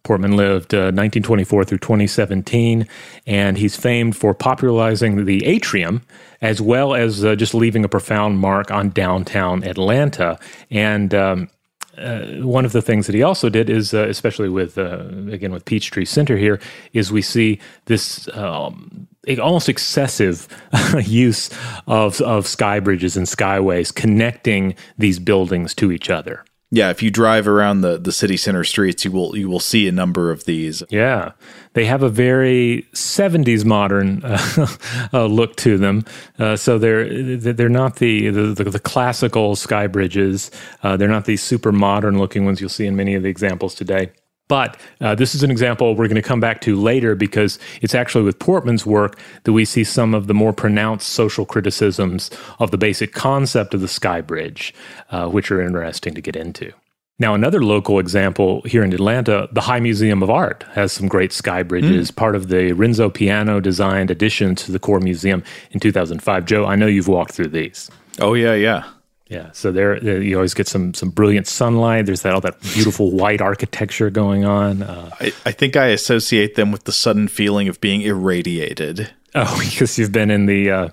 Uh, 0.02 0.08
Portman 0.08 0.36
lived 0.36 0.72
1924 0.72 1.64
through 1.64 1.78
2017, 1.78 2.86
and 3.26 3.58
he's 3.58 3.76
famed 3.76 4.16
for 4.16 4.34
popularizing 4.34 5.24
the 5.24 5.44
atrium 5.46 6.02
as 6.42 6.60
well 6.60 6.94
as 6.94 7.24
uh, 7.24 7.36
just 7.36 7.54
leaving 7.54 7.84
a 7.84 7.88
profound 7.88 8.38
mark 8.38 8.70
on 8.70 8.90
downtown 8.90 9.62
Atlanta. 9.64 10.38
And 10.70 11.14
um, 11.14 11.48
uh, 11.96 12.24
one 12.40 12.64
of 12.64 12.72
the 12.72 12.82
things 12.82 13.06
that 13.06 13.14
he 13.14 13.22
also 13.22 13.48
did 13.48 13.70
is, 13.70 13.94
uh, 13.94 14.08
especially 14.08 14.48
with 14.48 14.76
uh, 14.76 15.04
again 15.30 15.52
with 15.52 15.64
Peachtree 15.64 16.04
Center 16.04 16.36
here, 16.36 16.60
is 16.92 17.12
we 17.12 17.22
see 17.22 17.60
this 17.84 18.28
um, 18.36 19.06
almost 19.40 19.68
excessive 19.68 20.48
use 21.04 21.50
of 21.86 22.20
of 22.22 22.46
sky 22.46 22.80
bridges 22.80 23.16
and 23.16 23.26
skyways 23.26 23.94
connecting 23.94 24.74
these 24.98 25.18
buildings 25.18 25.74
to 25.74 25.92
each 25.92 26.10
other. 26.10 26.44
Yeah, 26.74 26.88
if 26.88 27.02
you 27.02 27.10
drive 27.10 27.46
around 27.46 27.82
the, 27.82 27.98
the 27.98 28.12
city 28.12 28.38
center 28.38 28.64
streets, 28.64 29.04
you 29.04 29.12
will 29.12 29.36
you 29.36 29.46
will 29.46 29.60
see 29.60 29.86
a 29.86 29.92
number 29.92 30.30
of 30.30 30.44
these. 30.44 30.82
Yeah, 30.88 31.32
they 31.74 31.84
have 31.84 32.02
a 32.02 32.08
very 32.08 32.88
'70s 32.94 33.62
modern 33.66 34.22
uh, 35.12 35.26
look 35.26 35.54
to 35.56 35.76
them. 35.76 36.06
Uh, 36.38 36.56
so 36.56 36.78
they're 36.78 37.36
they're 37.36 37.68
not 37.68 37.96
the 37.96 38.30
the, 38.30 38.64
the 38.64 38.80
classical 38.80 39.54
sky 39.54 39.86
bridges. 39.86 40.50
Uh, 40.82 40.96
they're 40.96 41.08
not 41.08 41.26
these 41.26 41.42
super 41.42 41.72
modern 41.72 42.18
looking 42.18 42.46
ones 42.46 42.58
you'll 42.58 42.70
see 42.70 42.86
in 42.86 42.96
many 42.96 43.14
of 43.14 43.22
the 43.22 43.28
examples 43.28 43.74
today. 43.74 44.10
But 44.52 44.76
uh, 45.00 45.14
this 45.14 45.34
is 45.34 45.42
an 45.42 45.50
example 45.50 45.94
we're 45.94 46.08
going 46.08 46.16
to 46.16 46.20
come 46.20 46.38
back 46.38 46.60
to 46.60 46.78
later 46.78 47.14
because 47.14 47.58
it's 47.80 47.94
actually 47.94 48.24
with 48.24 48.38
Portman's 48.38 48.84
work 48.84 49.18
that 49.44 49.54
we 49.54 49.64
see 49.64 49.82
some 49.82 50.12
of 50.12 50.26
the 50.26 50.34
more 50.34 50.52
pronounced 50.52 51.08
social 51.08 51.46
criticisms 51.46 52.30
of 52.58 52.70
the 52.70 52.76
basic 52.76 53.14
concept 53.14 53.72
of 53.72 53.80
the 53.80 53.88
Sky 53.88 54.20
Bridge, 54.20 54.74
uh, 55.10 55.26
which 55.26 55.50
are 55.50 55.62
interesting 55.62 56.12
to 56.12 56.20
get 56.20 56.36
into. 56.36 56.70
Now, 57.18 57.32
another 57.32 57.64
local 57.64 57.98
example 57.98 58.60
here 58.66 58.84
in 58.84 58.92
Atlanta, 58.92 59.48
the 59.52 59.62
High 59.62 59.80
Museum 59.80 60.22
of 60.22 60.28
Art 60.28 60.66
has 60.72 60.92
some 60.92 61.08
great 61.08 61.32
sky 61.32 61.62
bridges, 61.62 62.10
mm. 62.10 62.16
part 62.16 62.36
of 62.36 62.48
the 62.48 62.72
Renzo 62.72 63.08
Piano 63.08 63.58
designed 63.58 64.10
addition 64.10 64.54
to 64.56 64.70
the 64.70 64.78
core 64.78 65.00
museum 65.00 65.42
in 65.70 65.80
2005. 65.80 66.44
Joe, 66.44 66.66
I 66.66 66.76
know 66.76 66.86
you've 66.86 67.08
walked 67.08 67.32
through 67.32 67.48
these. 67.48 67.90
Oh, 68.20 68.34
yeah, 68.34 68.52
yeah. 68.52 68.84
Yeah, 69.32 69.50
so 69.52 69.72
there, 69.72 70.20
you 70.20 70.36
always 70.36 70.52
get 70.52 70.68
some 70.68 70.92
some 70.92 71.08
brilliant 71.08 71.46
sunlight. 71.46 72.04
There's 72.04 72.20
that 72.20 72.34
all 72.34 72.42
that 72.42 72.60
beautiful 72.60 73.10
white 73.10 73.40
architecture 73.40 74.10
going 74.10 74.44
on. 74.44 74.82
Uh, 74.82 75.08
I, 75.18 75.32
I 75.46 75.52
think 75.52 75.74
I 75.74 75.86
associate 75.86 76.54
them 76.54 76.70
with 76.70 76.84
the 76.84 76.92
sudden 76.92 77.28
feeling 77.28 77.66
of 77.66 77.80
being 77.80 78.02
irradiated. 78.02 79.10
Oh, 79.34 79.58
because 79.70 79.98
you've 79.98 80.12
been 80.12 80.30
in 80.30 80.44
the 80.44 80.70
uh, 80.70 80.88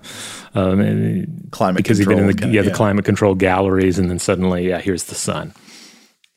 um, 0.54 1.26
climate 1.50 1.76
because 1.76 1.98
you've 1.98 2.08
been 2.08 2.30
in 2.30 2.34
the 2.34 2.48
yeah, 2.48 2.62
the 2.62 2.70
climate 2.70 3.04
control 3.04 3.34
galleries, 3.34 3.98
and 3.98 4.08
then 4.08 4.18
suddenly, 4.18 4.66
yeah, 4.70 4.78
here's 4.78 5.04
the 5.04 5.14
sun. 5.14 5.52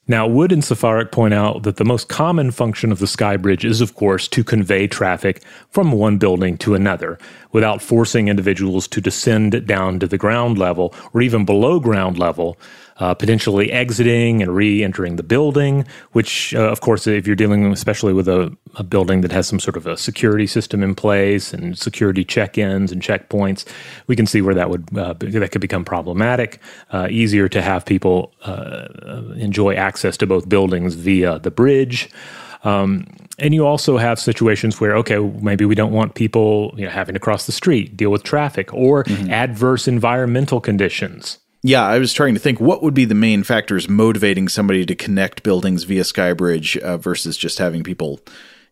Now, 0.06 0.28
Wood 0.28 0.52
and 0.52 0.62
Safarik 0.62 1.14
point 1.14 1.34
out 1.34 1.64
that 1.64 1.78
the 1.78 1.86
most 1.86 2.10
common 2.10 2.52
function 2.52 2.92
of 2.92 3.00
the 3.00 3.08
sky 3.08 3.38
bridge 3.38 3.64
is, 3.64 3.80
of 3.80 3.96
course, 3.96 4.28
to 4.28 4.44
convey 4.44 4.86
traffic 4.86 5.42
from 5.70 5.94
one 5.94 6.18
building 6.18 6.58
to 6.58 6.76
another 6.76 7.18
without 7.54 7.82
forcing 7.82 8.28
individuals 8.28 8.86
to 8.90 9.00
descend 9.00 9.66
down 9.66 10.00
to 10.00 10.08
the 10.08 10.18
ground 10.18 10.58
level 10.58 10.94
or 11.14 11.22
even 11.22 11.46
below 11.46 11.80
ground 11.80 12.20
level 12.20 12.58
uh, 12.98 13.14
potentially 13.14 13.72
exiting 13.72 14.42
and 14.42 14.56
re-entering 14.56 15.16
the 15.16 15.24
building. 15.24 15.86
Which, 16.12 16.54
uh, 16.56 16.70
of 16.72 16.82
course, 16.82 17.08
if 17.08 17.26
you're 17.26 17.36
dealing 17.36 17.72
especially 17.72 18.14
with 18.14 18.28
a, 18.28 18.56
a, 18.76 18.84
building 18.84 19.22
that 19.22 19.32
has 19.32 19.48
some 19.48 19.60
sort 19.60 19.78
of 19.78 19.88
a 19.88 19.98
security 19.98 20.48
system 20.48 20.84
in 20.84 20.96
place 20.96 21.54
and 21.54 21.78
security 21.78 22.24
check-ins 22.24 22.92
and 22.92 23.02
checkpoints, 23.02 23.66
we 24.08 24.16
can 24.16 24.26
see 24.26 24.42
where 24.42 24.56
that 24.56 24.70
would 24.70 24.96
uh, 24.98 25.14
that 25.20 25.52
could 25.52 25.62
become 25.62 25.84
problematic. 25.84 26.60
Uh, 26.92 27.08
easier 27.10 27.50
to 27.50 27.62
have 27.62 27.86
people 27.86 28.32
uh, 28.44 28.88
enjoy 29.36 29.74
access 29.74 30.18
to 30.18 30.28
both 30.28 30.48
buildings 30.48 30.96
via 30.96 31.40
the 31.40 31.52
bridge. 31.52 32.10
Um, 32.64 33.06
and 33.40 33.54
you 33.54 33.66
also 33.66 33.98
have 33.98 34.20
situations 34.20 34.80
where, 34.80 34.96
okay, 34.98 35.18
maybe 35.18 35.66
we 35.66 35.76
don't 35.76 35.92
want 35.92 36.16
people 36.16 36.74
you 36.78 36.86
know, 36.86 36.92
having 36.92 37.14
to 37.14 37.20
cross 37.20 37.46
the 37.46 37.52
street, 37.52 37.98
deal 37.98 38.10
with 38.10 38.24
traffic, 38.24 38.74
or 38.74 39.04
mm-hmm. 39.04 39.32
adverse 39.32 39.88
environmental 39.88 40.62
conditions. 40.62 41.40
Yeah, 41.66 41.84
I 41.84 41.98
was 41.98 42.12
trying 42.12 42.34
to 42.34 42.42
think 42.42 42.60
what 42.60 42.84
would 42.84 42.94
be 42.94 43.06
the 43.06 43.16
main 43.16 43.44
factors 43.44 43.88
motivating 43.88 44.50
somebody 44.50 44.86
to 44.86 44.96
connect 44.96 45.44
buildings 45.44 45.86
via 45.86 46.04
Skybridge 46.04 46.78
uh, 46.78 46.98
versus 46.98 47.38
just 47.38 47.58
having 47.58 47.84
people, 47.84 48.20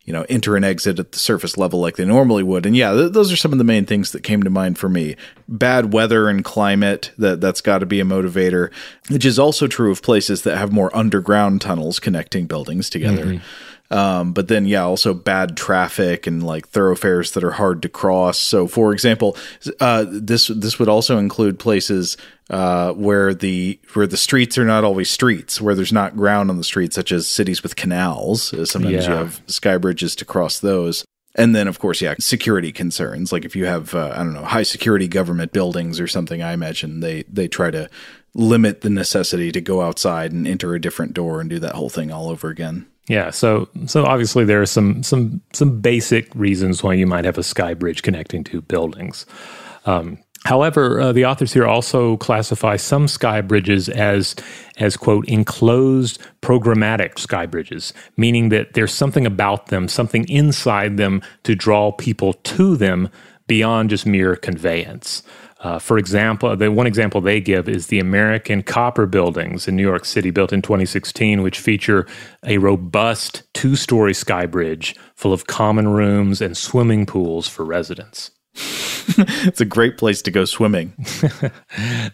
you 0.03 0.11
know, 0.11 0.25
enter 0.27 0.57
and 0.57 0.65
exit 0.65 0.99
at 0.99 1.13
the 1.13 1.19
surface 1.19 1.57
level 1.57 1.79
like 1.79 1.95
they 1.95 2.03
normally 2.03 2.43
would. 2.43 2.65
And 2.65 2.75
yeah, 2.75 2.91
th- 2.91 3.13
those 3.13 3.31
are 3.31 3.37
some 3.37 3.53
of 3.53 3.59
the 3.59 3.63
main 3.63 3.85
things 3.85 4.11
that 4.11 4.23
came 4.23 4.43
to 4.43 4.49
mind 4.49 4.77
for 4.77 4.89
me. 4.89 5.15
Bad 5.47 5.93
weather 5.93 6.27
and 6.27 6.43
climate 6.43 7.11
that 7.17 7.39
that's 7.39 7.61
got 7.61 7.79
to 7.79 7.85
be 7.85 8.01
a 8.01 8.05
motivator, 8.05 8.73
which 9.09 9.23
is 9.23 9.39
also 9.39 9.67
true 9.67 9.91
of 9.91 10.01
places 10.01 10.41
that 10.41 10.57
have 10.57 10.73
more 10.73 10.93
underground 10.95 11.61
tunnels 11.61 11.97
connecting 11.97 12.45
buildings 12.45 12.89
together. 12.89 13.25
Mm-hmm. 13.25 13.45
Um, 13.91 14.31
but 14.31 14.47
then, 14.47 14.65
yeah, 14.65 14.83
also 14.83 15.13
bad 15.13 15.57
traffic 15.57 16.25
and 16.25 16.41
like 16.41 16.69
thoroughfares 16.69 17.31
that 17.33 17.43
are 17.43 17.51
hard 17.51 17.81
to 17.81 17.89
cross. 17.89 18.39
So, 18.39 18.65
for 18.65 18.93
example, 18.93 19.35
uh, 19.81 20.05
this 20.07 20.47
this 20.47 20.79
would 20.79 20.87
also 20.87 21.17
include 21.17 21.59
places 21.59 22.15
uh, 22.51 22.91
where 22.93 23.33
the 23.33 23.79
where 23.93 24.05
the 24.05 24.17
streets 24.17 24.57
are 24.57 24.65
not 24.65 24.83
always 24.83 25.09
streets, 25.09 25.61
where 25.61 25.73
there's 25.73 25.93
not 25.93 26.17
ground 26.17 26.49
on 26.49 26.57
the 26.57 26.63
streets, 26.63 26.95
such 26.95 27.11
as 27.11 27.27
cities 27.27 27.63
with 27.63 27.77
canals. 27.77 28.53
Uh, 28.53 28.65
sometimes 28.65 29.05
yeah. 29.05 29.09
you 29.09 29.15
have 29.15 29.41
sky 29.47 29.77
bridges 29.77 30.15
to 30.17 30.25
cross 30.25 30.59
those. 30.59 31.05
And 31.35 31.55
then, 31.55 31.69
of 31.69 31.79
course, 31.79 32.01
yeah, 32.01 32.15
security 32.19 32.73
concerns. 32.73 33.31
Like 33.31 33.45
if 33.45 33.55
you 33.55 33.65
have, 33.65 33.95
uh, 33.95 34.11
I 34.13 34.17
don't 34.17 34.33
know, 34.33 34.43
high 34.43 34.63
security 34.63 35.07
government 35.07 35.53
buildings 35.53 35.97
or 35.97 36.07
something, 36.07 36.41
I 36.41 36.51
imagine 36.51 36.99
they 36.99 37.23
they 37.23 37.47
try 37.47 37.71
to 37.71 37.89
limit 38.33 38.81
the 38.81 38.89
necessity 38.89 39.51
to 39.53 39.61
go 39.61 39.81
outside 39.81 40.33
and 40.33 40.45
enter 40.45 40.75
a 40.75 40.81
different 40.81 41.13
door 41.13 41.39
and 41.39 41.49
do 41.49 41.59
that 41.59 41.75
whole 41.75 41.89
thing 41.89 42.11
all 42.11 42.29
over 42.29 42.49
again. 42.49 42.85
Yeah, 43.07 43.29
so 43.29 43.69
so 43.85 44.05
obviously 44.05 44.43
there 44.43 44.61
are 44.61 44.65
some 44.65 45.03
some 45.03 45.41
some 45.53 45.79
basic 45.79 46.33
reasons 46.35 46.83
why 46.83 46.95
you 46.95 47.07
might 47.07 47.23
have 47.23 47.37
a 47.37 47.43
sky 47.43 47.75
bridge 47.75 48.03
connecting 48.03 48.43
two 48.43 48.61
buildings. 48.61 49.25
Um, 49.85 50.17
however, 50.45 50.99
uh, 50.99 51.11
the 51.11 51.25
authors 51.25 51.53
here 51.53 51.65
also 51.65 52.17
classify 52.17 52.75
some 52.75 53.07
sky 53.07 53.41
bridges 53.41 53.89
as 53.89 54.35
as 54.77 54.97
quote 54.97 55.27
enclosed 55.27 56.19
programmatic 56.41 57.19
sky 57.19 57.45
bridges, 57.45 57.93
meaning 58.17 58.49
that 58.49 58.73
there's 58.73 58.93
something 58.93 59.25
about 59.25 59.67
them, 59.67 59.87
something 59.87 60.27
inside 60.27 60.97
them 60.97 61.21
to 61.43 61.55
draw 61.55 61.91
people 61.91 62.33
to 62.33 62.75
them 62.75 63.09
beyond 63.47 63.89
just 63.89 64.05
mere 64.05 64.35
conveyance. 64.35 65.23
Uh, 65.61 65.77
for 65.77 65.97
example, 65.99 66.55
the 66.55 66.71
one 66.71 66.87
example 66.87 67.21
they 67.21 67.39
give 67.39 67.69
is 67.69 67.87
the 67.87 67.99
American 67.99 68.63
Copper 68.63 69.05
buildings 69.05 69.67
in 69.67 69.75
New 69.75 69.83
York 69.83 70.05
City, 70.05 70.31
built 70.31 70.51
in 70.51 70.61
2016, 70.61 71.43
which 71.43 71.59
feature 71.59 72.07
a 72.43 72.57
robust 72.57 73.43
two 73.53 73.75
story 73.75 74.13
sky 74.13 74.47
bridge 74.47 74.95
full 75.15 75.31
of 75.31 75.45
common 75.45 75.89
rooms 75.89 76.41
and 76.41 76.57
swimming 76.57 77.05
pools 77.05 77.47
for 77.47 77.63
residents. 77.63 78.31
It's 78.55 79.61
a 79.61 79.65
great 79.65 79.97
place 79.97 80.21
to 80.23 80.31
go 80.31 80.45
swimming. 80.45 80.93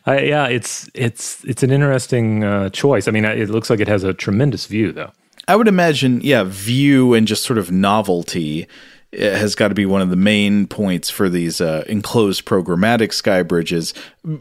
uh, 0.07 0.13
yeah, 0.13 0.47
it's 0.47 0.89
it's 0.93 1.43
it's 1.45 1.63
an 1.63 1.71
interesting 1.71 2.43
uh, 2.43 2.69
choice. 2.69 3.07
I 3.07 3.11
mean, 3.11 3.25
it 3.25 3.49
looks 3.49 3.69
like 3.69 3.79
it 3.79 3.87
has 3.87 4.03
a 4.03 4.13
tremendous 4.13 4.65
view, 4.65 4.91
though. 4.91 5.11
I 5.47 5.55
would 5.55 5.67
imagine, 5.67 6.19
yeah, 6.21 6.43
view 6.43 7.13
and 7.13 7.25
just 7.25 7.43
sort 7.43 7.57
of 7.57 7.71
novelty 7.71 8.67
has 9.13 9.55
got 9.55 9.69
to 9.69 9.75
be 9.75 9.85
one 9.85 10.01
of 10.01 10.09
the 10.09 10.17
main 10.17 10.67
points 10.67 11.09
for 11.09 11.29
these 11.29 11.61
uh, 11.61 11.83
enclosed 11.87 12.45
programmatic 12.45 13.13
sky 13.13 13.41
bridges. 13.41 13.93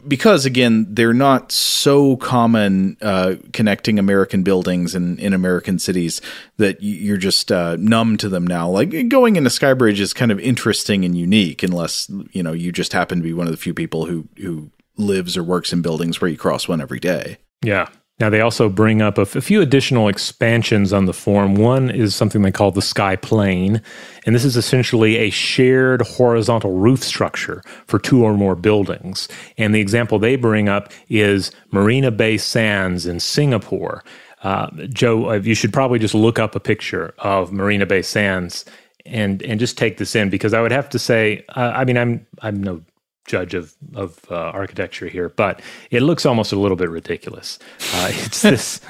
Because 0.07 0.45
again 0.45 0.87
they're 0.89 1.13
not 1.13 1.51
so 1.51 2.17
common 2.17 2.97
uh, 3.01 3.35
connecting 3.53 3.97
american 3.97 4.43
buildings 4.43 4.93
in, 4.93 5.17
in 5.19 5.33
american 5.33 5.79
cities 5.79 6.21
that 6.57 6.77
you're 6.81 7.17
just 7.17 7.51
uh, 7.51 7.77
numb 7.77 8.17
to 8.17 8.27
them 8.27 8.45
now. 8.45 8.69
Like 8.69 9.07
going 9.07 9.37
into 9.37 9.49
sky 9.49 9.73
bridge 9.73 10.01
is 10.01 10.13
kind 10.13 10.31
of 10.31 10.39
interesting 10.39 11.05
and 11.05 11.17
unique 11.17 11.63
unless 11.63 12.09
you 12.31 12.43
know 12.43 12.51
you 12.51 12.71
just 12.71 12.93
happen 12.93 13.19
to 13.19 13.23
be 13.23 13.33
one 13.33 13.47
of 13.47 13.51
the 13.51 13.57
few 13.57 13.73
people 13.73 14.05
who 14.05 14.27
who 14.37 14.69
lives 14.97 15.37
or 15.37 15.43
works 15.43 15.71
in 15.71 15.81
buildings 15.81 16.19
where 16.19 16.29
you 16.29 16.37
cross 16.37 16.67
one 16.67 16.81
every 16.81 16.99
day. 16.99 17.37
Yeah 17.63 17.87
now, 18.19 18.31
they 18.31 18.41
also 18.41 18.67
bring 18.67 19.01
up 19.01 19.19
a, 19.19 19.21
f- 19.21 19.35
a 19.35 19.41
few 19.41 19.61
additional 19.61 20.07
expansions 20.07 20.91
on 20.91 21.05
the 21.05 21.13
form. 21.13 21.53
One 21.53 21.91
is 21.91 22.15
something 22.15 22.41
they 22.41 22.51
call 22.51 22.71
the 22.71 22.81
sky 22.81 23.15
plane, 23.15 23.79
and 24.25 24.33
this 24.33 24.43
is 24.43 24.57
essentially 24.57 25.17
a 25.17 25.29
shared 25.29 26.01
horizontal 26.01 26.71
roof 26.71 27.03
structure 27.03 27.61
for 27.85 27.99
two 27.99 28.23
or 28.23 28.35
more 28.35 28.55
buildings. 28.55 29.27
And 29.59 29.75
the 29.75 29.81
example 29.81 30.17
they 30.17 30.35
bring 30.35 30.67
up 30.67 30.91
is 31.09 31.51
Marina 31.71 32.09
Bay 32.09 32.37
Sands 32.37 33.05
in 33.05 33.19
Singapore. 33.19 34.03
Uh, 34.41 34.69
Joe, 34.89 35.29
uh, 35.29 35.33
you 35.35 35.53
should 35.53 35.71
probably 35.71 35.99
just 35.99 36.15
look 36.15 36.39
up 36.39 36.55
a 36.55 36.59
picture 36.59 37.13
of 37.19 37.51
Marina 37.51 37.85
Bay 37.85 38.01
Sands 38.01 38.65
and 39.05 39.41
and 39.43 39.59
just 39.59 39.77
take 39.77 39.97
this 39.97 40.15
in 40.15 40.29
because 40.29 40.53
I 40.53 40.61
would 40.61 40.71
have 40.71 40.89
to 40.89 40.99
say, 40.99 41.45
uh, 41.55 41.71
I 41.75 41.85
mean, 41.85 41.97
I'm 41.97 42.25
I'm 42.41 42.61
no 42.61 42.81
judge 43.27 43.53
of 43.53 43.73
of 43.93 44.19
uh, 44.31 44.35
architecture 44.35 45.07
here, 45.07 45.29
but 45.29 45.61
it 45.91 46.01
looks 46.01 46.25
almost 46.25 46.51
a 46.51 46.55
little 46.55 46.77
bit 46.77 46.89
ridiculous. 46.89 47.59
Uh, 47.93 48.09
it's 48.25 48.41
this. 48.41 48.81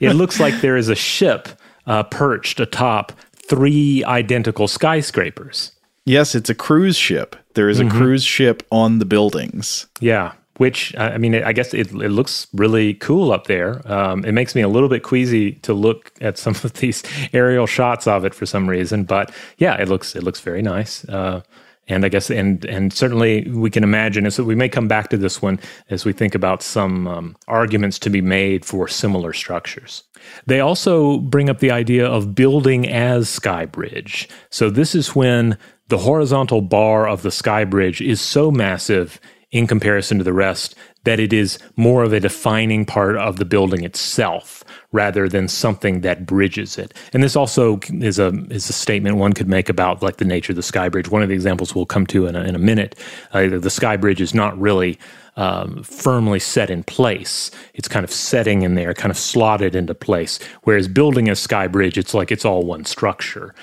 it 0.00 0.14
looks 0.14 0.40
like 0.40 0.60
there 0.62 0.76
is 0.78 0.88
a 0.88 0.94
ship 0.94 1.48
uh, 1.86 2.02
perched 2.04 2.60
atop 2.60 3.12
three 3.34 4.02
identical 4.04 4.66
skyscrapers. 4.68 5.72
Yes, 6.04 6.34
it's 6.34 6.50
a 6.50 6.54
cruise 6.54 6.96
ship. 6.96 7.36
There 7.54 7.68
is 7.68 7.78
a 7.80 7.84
Mhm. 7.84 7.90
cruise 7.90 8.24
ship 8.24 8.62
on 8.70 8.98
the 8.98 9.04
buildings. 9.04 9.86
Yeah, 10.00 10.32
which 10.56 10.94
I 10.96 11.10
I 11.14 11.18
mean, 11.18 11.34
I 11.34 11.52
guess 11.52 11.74
it 11.74 11.92
it 11.92 12.10
looks 12.10 12.46
really 12.54 12.94
cool 12.94 13.30
up 13.32 13.46
there. 13.46 13.82
Um, 13.84 14.24
it 14.24 14.32
makes 14.32 14.54
me 14.54 14.62
a 14.62 14.68
little 14.68 14.88
bit 14.88 15.02
queasy 15.02 15.52
to 15.62 15.74
look 15.74 16.12
at 16.20 16.38
some 16.38 16.54
of 16.64 16.72
these 16.74 17.02
aerial 17.32 17.66
shots 17.66 18.06
of 18.06 18.24
it 18.24 18.34
for 18.34 18.46
some 18.46 18.68
reason, 18.70 19.04
but 19.04 19.30
yeah, 19.58 19.74
it 19.82 19.88
looks 19.88 20.16
it 20.16 20.22
looks 20.22 20.40
very 20.40 20.62
nice. 20.62 21.04
Uh, 21.08 21.42
and 21.88 22.04
I 22.04 22.08
guess 22.08 22.30
and 22.30 22.64
and 22.64 22.92
certainly 22.92 23.48
we 23.50 23.70
can 23.70 23.84
imagine, 23.84 24.30
so 24.30 24.44
we 24.44 24.54
may 24.54 24.68
come 24.68 24.88
back 24.88 25.08
to 25.10 25.16
this 25.16 25.42
one 25.42 25.58
as 25.90 26.04
we 26.04 26.12
think 26.12 26.34
about 26.34 26.62
some 26.62 27.08
um, 27.08 27.36
arguments 27.48 27.98
to 28.00 28.10
be 28.10 28.20
made 28.20 28.64
for 28.64 28.88
similar 28.88 29.32
structures. 29.32 30.04
They 30.46 30.60
also 30.60 31.18
bring 31.18 31.50
up 31.50 31.58
the 31.58 31.72
idea 31.72 32.06
of 32.06 32.34
building 32.34 32.88
as 32.88 33.28
sky 33.28 33.66
bridge. 33.66 34.28
So 34.50 34.70
this 34.70 34.94
is 34.94 35.14
when 35.14 35.58
the 35.88 35.98
horizontal 35.98 36.60
bar 36.60 37.08
of 37.08 37.22
the 37.22 37.30
sky 37.30 37.64
bridge 37.64 38.00
is 38.00 38.20
so 38.20 38.50
massive 38.50 39.20
in 39.50 39.66
comparison 39.66 40.18
to 40.18 40.24
the 40.24 40.32
rest 40.32 40.74
that 41.04 41.18
it 41.18 41.32
is 41.32 41.58
more 41.76 42.02
of 42.02 42.12
a 42.12 42.20
defining 42.20 42.84
part 42.84 43.16
of 43.16 43.36
the 43.36 43.44
building 43.44 43.84
itself 43.84 44.64
rather 44.92 45.28
than 45.28 45.48
something 45.48 46.02
that 46.02 46.26
bridges 46.26 46.78
it. 46.78 46.94
And 47.12 47.22
this 47.22 47.34
also 47.34 47.80
is 47.90 48.18
a 48.18 48.28
is 48.50 48.68
a 48.68 48.72
statement 48.72 49.16
one 49.16 49.32
could 49.32 49.48
make 49.48 49.68
about 49.68 50.02
like 50.02 50.18
the 50.18 50.24
nature 50.24 50.52
of 50.52 50.56
the 50.56 50.62
sky 50.62 50.88
bridge. 50.88 51.10
One 51.10 51.22
of 51.22 51.28
the 51.28 51.34
examples 51.34 51.74
we'll 51.74 51.86
come 51.86 52.06
to 52.08 52.26
in 52.26 52.36
a, 52.36 52.42
in 52.42 52.54
a 52.54 52.58
minute. 52.58 52.94
Uh, 53.32 53.48
the 53.48 53.70
sky 53.70 53.96
bridge 53.96 54.20
is 54.20 54.34
not 54.34 54.58
really 54.60 54.98
um, 55.36 55.82
firmly 55.82 56.38
set 56.38 56.70
in 56.70 56.84
place. 56.84 57.50
It's 57.74 57.88
kind 57.88 58.04
of 58.04 58.12
setting 58.12 58.62
in 58.62 58.74
there, 58.74 58.94
kind 58.94 59.10
of 59.10 59.16
slotted 59.16 59.74
into 59.74 59.94
place. 59.94 60.38
Whereas 60.62 60.88
building 60.88 61.28
a 61.28 61.36
sky 61.36 61.66
bridge, 61.66 61.96
it's 61.96 62.14
like 62.14 62.30
it's 62.30 62.44
all 62.44 62.62
one 62.62 62.84
structure. 62.84 63.54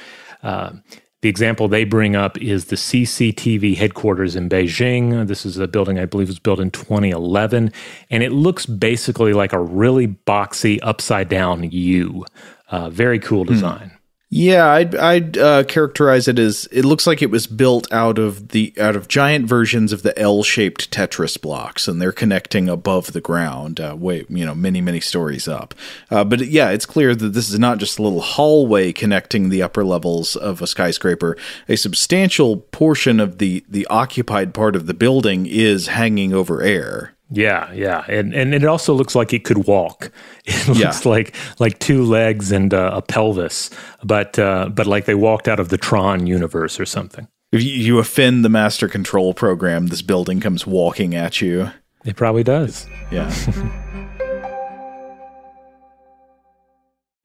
Um, 0.42 0.84
the 1.22 1.30
example 1.30 1.68
they 1.68 1.84
bring 1.84 2.16
up 2.16 2.38
is 2.42 2.66
the 2.66 2.78
CCTV 2.78 3.76
headquarters 3.76 4.36
in 4.36 4.48
Beijing. 4.50 5.28
This 5.28 5.46
is 5.46 5.58
a 5.58 5.68
building 5.68 6.00
I 6.00 6.06
believe 6.06 6.28
was 6.28 6.40
built 6.40 6.60
in 6.60 6.72
2011, 6.72 7.74
and 8.10 8.24
it 8.24 8.32
looks 8.32 8.66
basically 8.66 9.34
like 9.34 9.52
a 9.52 9.60
really 9.60 10.08
boxy 10.08 10.80
upside 10.82 11.28
down 11.28 11.70
U. 11.72 12.26
Uh, 12.70 12.90
very 12.90 13.20
cool 13.20 13.44
design. 13.44 13.99
Yeah, 14.32 14.68
I'd 14.68 14.94
I'd 14.94 15.38
uh, 15.40 15.64
characterize 15.64 16.28
it 16.28 16.38
as 16.38 16.68
it 16.72 16.86
looks 16.86 17.08
like 17.08 17.24
it 17.24 17.32
was 17.32 17.48
built 17.48 17.92
out 17.92 18.20
of 18.20 18.50
the 18.50 18.72
out 18.80 18.96
of 18.96 19.08
giant 19.08 19.48
versions 19.48 19.92
of 19.92 20.04
the 20.04 20.18
L-shaped 20.20 20.92
Tetris 20.92 21.42
blocks, 21.42 21.88
and 21.88 22.00
they're 22.00 22.12
connecting 22.12 22.70
above 22.70 23.14
the 23.14 23.22
ground, 23.22 23.80
uh, 23.80 23.96
way 23.98 24.26
you 24.30 24.46
know 24.46 24.54
many 24.54 24.82
many 24.82 25.00
stories 25.00 25.48
up. 25.48 25.74
Uh, 26.12 26.24
but 26.24 26.42
yeah, 26.42 26.70
it's 26.70 26.86
clear 26.86 27.16
that 27.16 27.30
this 27.30 27.50
is 27.50 27.58
not 27.58 27.80
just 27.80 27.98
a 27.98 28.04
little 28.04 28.22
hallway 28.22 28.94
connecting 28.94 29.50
the 29.50 29.64
upper 29.64 29.84
levels 29.84 30.36
of 30.36 30.62
a 30.62 30.68
skyscraper. 30.68 31.36
A 31.68 31.76
substantial 31.76 32.58
portion 32.58 33.20
of 33.20 33.40
the 33.40 33.66
the 33.68 33.88
occupied 33.88 34.54
part 34.54 34.76
of 34.76 34.86
the 34.86 34.94
building 34.94 35.48
is 35.48 35.88
hanging 35.88 36.36
over 36.36 36.62
air. 36.62 37.16
Yeah, 37.32 37.72
yeah, 37.74 38.06
and 38.10 38.34
and 38.34 38.56
it 38.56 38.66
also 38.66 38.94
looks 38.94 39.14
like 39.14 39.34
it 39.34 39.44
could 39.44 39.68
walk. 39.68 40.12
It 40.46 40.68
looks 40.68 40.80
Yeah. 41.06 41.10
like 41.12 41.36
like 41.60 41.78
two 41.80 42.04
legs 42.04 42.52
and 42.52 42.74
uh, 42.74 42.92
a 42.96 43.02
pelvis, 43.04 43.70
but 44.04 44.40
uh, 44.40 44.70
but 44.70 44.88
like 44.88 45.06
they 45.06 45.14
walked 45.16 45.48
out 45.48 45.60
of 45.60 45.70
the 45.70 45.78
Tron 45.78 46.26
universe 46.26 46.80
or 46.80 46.86
something. 46.88 47.28
If 47.52 47.62
you, 47.64 47.72
you 47.72 48.00
offend 48.00 48.44
the 48.44 48.50
master 48.50 48.88
control 48.88 49.34
program, 49.36 49.88
this 49.88 50.02
building 50.02 50.40
comes 50.40 50.66
walking 50.68 51.14
at 51.16 51.40
you. 51.42 51.70
It 52.06 52.16
probably 52.16 52.44
does. 52.44 52.88
Yeah. 53.12 53.30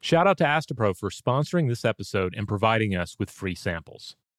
Shout 0.00 0.26
out 0.26 0.37
to 0.38 0.44
Astepro 0.44 0.94
for 0.96 1.08
sponsoring 1.08 1.68
this 1.68 1.84
episode 1.84 2.34
and 2.37 2.46
providing 2.46 2.94
us 2.94 3.16
with 3.18 3.30
free 3.30 3.54
samples. 3.54 4.16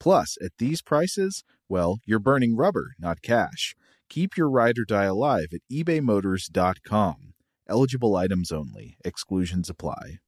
Plus, 0.00 0.36
at 0.42 0.52
these 0.58 0.82
prices, 0.82 1.44
well, 1.68 1.98
you're 2.06 2.18
burning 2.18 2.56
rubber, 2.56 2.94
not 2.98 3.22
cash. 3.22 3.76
Keep 4.08 4.36
your 4.36 4.50
ride 4.50 4.78
or 4.78 4.84
die 4.84 5.04
alive 5.04 5.48
at 5.52 5.60
ebaymotors.com. 5.70 7.34
Eligible 7.68 8.16
items 8.16 8.50
only, 8.50 8.96
exclusions 9.04 9.70
apply. 9.70 10.18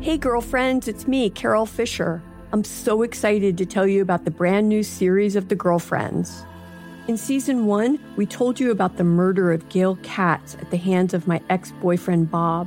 Hey, 0.00 0.16
girlfriends, 0.16 0.88
it's 0.88 1.06
me, 1.06 1.28
Carol 1.30 1.66
Fisher. 1.66 2.22
I'm 2.52 2.64
so 2.64 3.02
excited 3.02 3.56
to 3.58 3.66
tell 3.66 3.86
you 3.86 4.02
about 4.02 4.24
the 4.24 4.30
brand 4.30 4.68
new 4.68 4.82
series 4.82 5.36
of 5.36 5.48
The 5.48 5.54
Girlfriends. 5.54 6.44
In 7.06 7.16
season 7.16 7.66
one, 7.66 8.00
we 8.16 8.26
told 8.26 8.58
you 8.58 8.70
about 8.70 8.96
the 8.96 9.04
murder 9.04 9.52
of 9.52 9.68
Gail 9.68 9.96
Katz 10.02 10.54
at 10.54 10.70
the 10.70 10.76
hands 10.76 11.14
of 11.14 11.28
my 11.28 11.40
ex 11.50 11.72
boyfriend 11.80 12.30
Bob. 12.30 12.66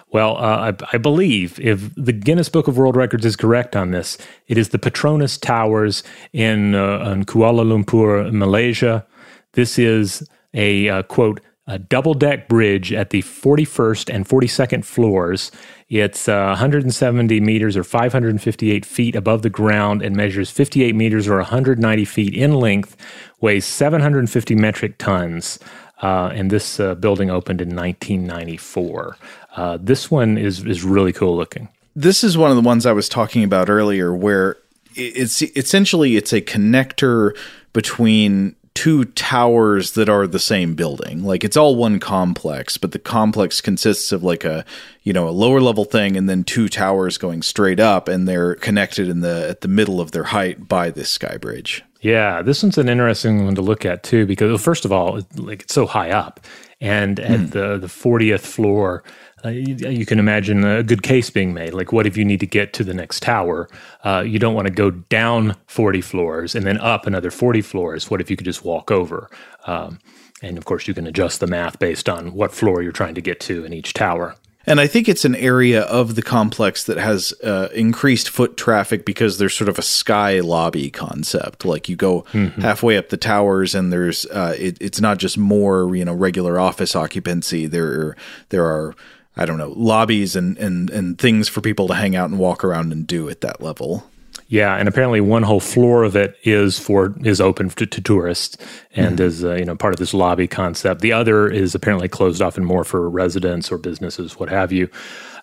Well, 0.11 0.35
uh, 0.37 0.71
I, 0.71 0.85
I 0.93 0.97
believe 0.97 1.59
if 1.59 1.93
the 1.95 2.11
Guinness 2.11 2.49
Book 2.49 2.67
of 2.67 2.77
World 2.77 2.97
Records 2.97 3.25
is 3.25 3.35
correct 3.35 3.75
on 3.75 3.91
this, 3.91 4.17
it 4.47 4.57
is 4.57 4.69
the 4.69 4.79
Petronas 4.79 5.39
Towers 5.39 6.03
in, 6.33 6.75
uh, 6.75 7.11
in 7.11 7.25
Kuala 7.25 7.63
Lumpur, 7.63 8.31
Malaysia. 8.31 9.05
This 9.53 9.79
is 9.79 10.27
a 10.53 10.89
uh, 10.89 11.03
quote, 11.03 11.39
a 11.67 11.79
double 11.79 12.13
deck 12.13 12.49
bridge 12.49 12.91
at 12.91 13.11
the 13.11 13.21
41st 13.21 14.13
and 14.13 14.27
42nd 14.27 14.83
floors. 14.83 15.51
It's 15.87 16.27
uh, 16.27 16.47
170 16.47 17.39
meters 17.39 17.77
or 17.77 17.83
558 17.85 18.85
feet 18.85 19.15
above 19.15 19.43
the 19.43 19.49
ground 19.49 20.01
and 20.01 20.15
measures 20.15 20.49
58 20.49 20.93
meters 20.95 21.27
or 21.27 21.37
190 21.37 22.03
feet 22.03 22.33
in 22.33 22.55
length, 22.55 22.97
weighs 23.39 23.65
750 23.65 24.55
metric 24.55 24.97
tons. 24.97 25.59
Uh, 26.01 26.31
and 26.33 26.49
this 26.49 26.79
uh, 26.79 26.95
building 26.95 27.29
opened 27.29 27.61
in 27.61 27.75
1994. 27.75 29.17
Uh, 29.55 29.77
this 29.79 30.09
one 30.09 30.37
is 30.37 30.65
is 30.65 30.83
really 30.83 31.13
cool 31.13 31.35
looking. 31.35 31.69
This 31.95 32.23
is 32.23 32.37
one 32.37 32.49
of 32.49 32.55
the 32.55 32.63
ones 32.63 32.85
I 32.85 32.93
was 32.93 33.09
talking 33.09 33.43
about 33.43 33.69
earlier, 33.69 34.15
where 34.15 34.57
it's 34.95 35.41
essentially 35.41 36.15
it's 36.15 36.33
a 36.33 36.41
connector 36.41 37.37
between 37.73 38.55
two 38.73 39.05
towers 39.05 39.91
that 39.91 40.09
are 40.09 40.25
the 40.25 40.39
same 40.39 40.75
building. 40.75 41.23
Like 41.23 41.43
it's 41.43 41.57
all 41.57 41.75
one 41.75 41.99
complex, 41.99 42.77
but 42.77 42.93
the 42.93 42.99
complex 42.99 43.61
consists 43.61 44.11
of 44.11 44.23
like 44.23 44.43
a 44.43 44.65
you 45.03 45.13
know 45.13 45.27
a 45.27 45.31
lower 45.31 45.61
level 45.61 45.85
thing 45.85 46.15
and 46.15 46.29
then 46.29 46.43
two 46.43 46.69
towers 46.69 47.17
going 47.17 47.41
straight 47.41 47.79
up, 47.79 48.07
and 48.07 48.27
they're 48.27 48.55
connected 48.55 49.07
in 49.07 49.21
the 49.21 49.49
at 49.49 49.61
the 49.61 49.67
middle 49.67 50.01
of 50.01 50.11
their 50.11 50.25
height 50.25 50.67
by 50.67 50.89
this 50.89 51.09
sky 51.09 51.37
bridge. 51.37 51.83
Yeah, 52.01 52.43
this 52.43 52.63
one's 52.63 52.79
an 52.79 52.89
interesting 52.89 53.45
one 53.45 53.55
to 53.55 53.63
look 53.63 53.85
at 53.85 54.03
too 54.03 54.25
because 54.27 54.49
well, 54.49 54.59
first 54.59 54.85
of 54.85 54.93
all, 54.93 55.21
like 55.37 55.63
it's 55.63 55.73
so 55.75 55.87
high 55.87 56.11
up, 56.11 56.41
and 56.81 57.19
at 57.19 57.41
Hmm. 57.41 57.51
the 57.51 57.77
the 57.79 57.89
fortieth 57.89 58.45
floor, 58.45 59.03
uh, 59.45 59.49
you, 59.49 59.75
you 59.89 60.05
can 60.05 60.19
imagine 60.19 60.63
a 60.65 60.83
good 60.83 61.03
case 61.03 61.29
being 61.31 61.53
made. 61.53 61.73
Like, 61.73 61.91
what 61.93 62.07
if 62.07 62.17
you 62.17 62.25
need 62.25 62.41
to 62.41 62.47
get 62.47 62.73
to 62.75 62.85
the 62.85 62.93
next 62.95 63.23
tower? 63.23 63.69
Uh, 64.05 64.23
you 64.25 64.39
don't 64.39 64.55
want 64.55 64.67
to 64.67 64.73
go 64.73 64.91
down 64.91 65.57
forty 65.67 66.01
floors 66.01 66.55
and 66.55 66.65
then 66.67 66.79
up 66.79 67.07
another 67.07 67.31
forty 67.31 67.61
floors. 67.61 68.11
What 68.11 68.21
if 68.21 68.31
you 68.31 68.37
could 68.37 68.45
just 68.47 68.65
walk 68.65 68.91
over? 68.91 69.29
Um, 69.67 69.99
and 70.43 70.57
of 70.57 70.65
course, 70.65 70.87
you 70.87 70.93
can 70.95 71.07
adjust 71.07 71.39
the 71.41 71.47
math 71.47 71.79
based 71.79 72.09
on 72.09 72.33
what 72.33 72.53
floor 72.53 72.83
you're 72.83 72.93
trying 72.93 73.15
to 73.15 73.21
get 73.21 73.39
to 73.41 73.65
in 73.65 73.73
each 73.73 73.93
tower. 73.93 74.35
And 74.67 74.79
I 74.79 74.85
think 74.87 75.09
it's 75.09 75.25
an 75.25 75.35
area 75.35 75.81
of 75.81 76.13
the 76.15 76.21
complex 76.21 76.83
that 76.83 76.97
has 76.97 77.33
uh, 77.43 77.69
increased 77.73 78.29
foot 78.29 78.57
traffic 78.57 79.05
because 79.05 79.37
there's 79.39 79.55
sort 79.55 79.69
of 79.69 79.79
a 79.79 79.81
sky 79.81 80.39
lobby 80.39 80.91
concept. 80.91 81.65
Like 81.65 81.89
you 81.89 81.95
go 81.95 82.21
Mhm. 82.31 82.57
halfway 82.59 82.95
up 82.97 83.09
the 83.09 83.17
towers, 83.17 83.73
and 83.73 83.91
there's 83.91 84.25
uh, 84.27 84.55
it, 84.59 84.77
it's 84.79 85.01
not 85.01 85.17
just 85.17 85.37
more 85.37 85.95
you 85.95 86.05
know 86.05 86.13
regular 86.13 86.59
office 86.59 86.95
occupancy. 86.95 87.65
There 87.65 88.15
there 88.49 88.65
are 88.65 88.93
I 89.35 89.45
don't 89.45 89.57
know 89.57 89.73
lobbies 89.75 90.35
and 90.35 90.57
and 90.59 90.89
and 90.91 91.17
things 91.17 91.49
for 91.49 91.61
people 91.61 91.87
to 91.87 91.95
hang 91.95 92.15
out 92.15 92.29
and 92.29 92.37
walk 92.37 92.63
around 92.63 92.91
and 92.91 93.07
do 93.07 93.29
at 93.29 93.41
that 93.41 93.61
level. 93.61 94.07
Yeah, 94.51 94.75
and 94.75 94.89
apparently 94.89 95.21
one 95.21 95.43
whole 95.43 95.61
floor 95.61 96.03
of 96.03 96.17
it 96.17 96.35
is 96.43 96.77
for 96.77 97.15
is 97.23 97.39
open 97.39 97.69
to, 97.69 97.85
to 97.85 98.01
tourists 98.01 98.57
and 98.93 99.17
is 99.17 99.45
uh, 99.45 99.53
you 99.53 99.63
know 99.63 99.77
part 99.77 99.93
of 99.93 99.99
this 99.99 100.13
lobby 100.13 100.45
concept. 100.45 100.99
The 100.99 101.13
other 101.13 101.47
is 101.47 101.73
apparently 101.73 102.09
closed 102.09 102.41
off 102.41 102.57
and 102.57 102.65
more 102.65 102.83
for 102.83 103.09
residents 103.09 103.71
or 103.71 103.77
businesses, 103.77 104.37
what 104.37 104.49
have 104.49 104.73
you. 104.73 104.89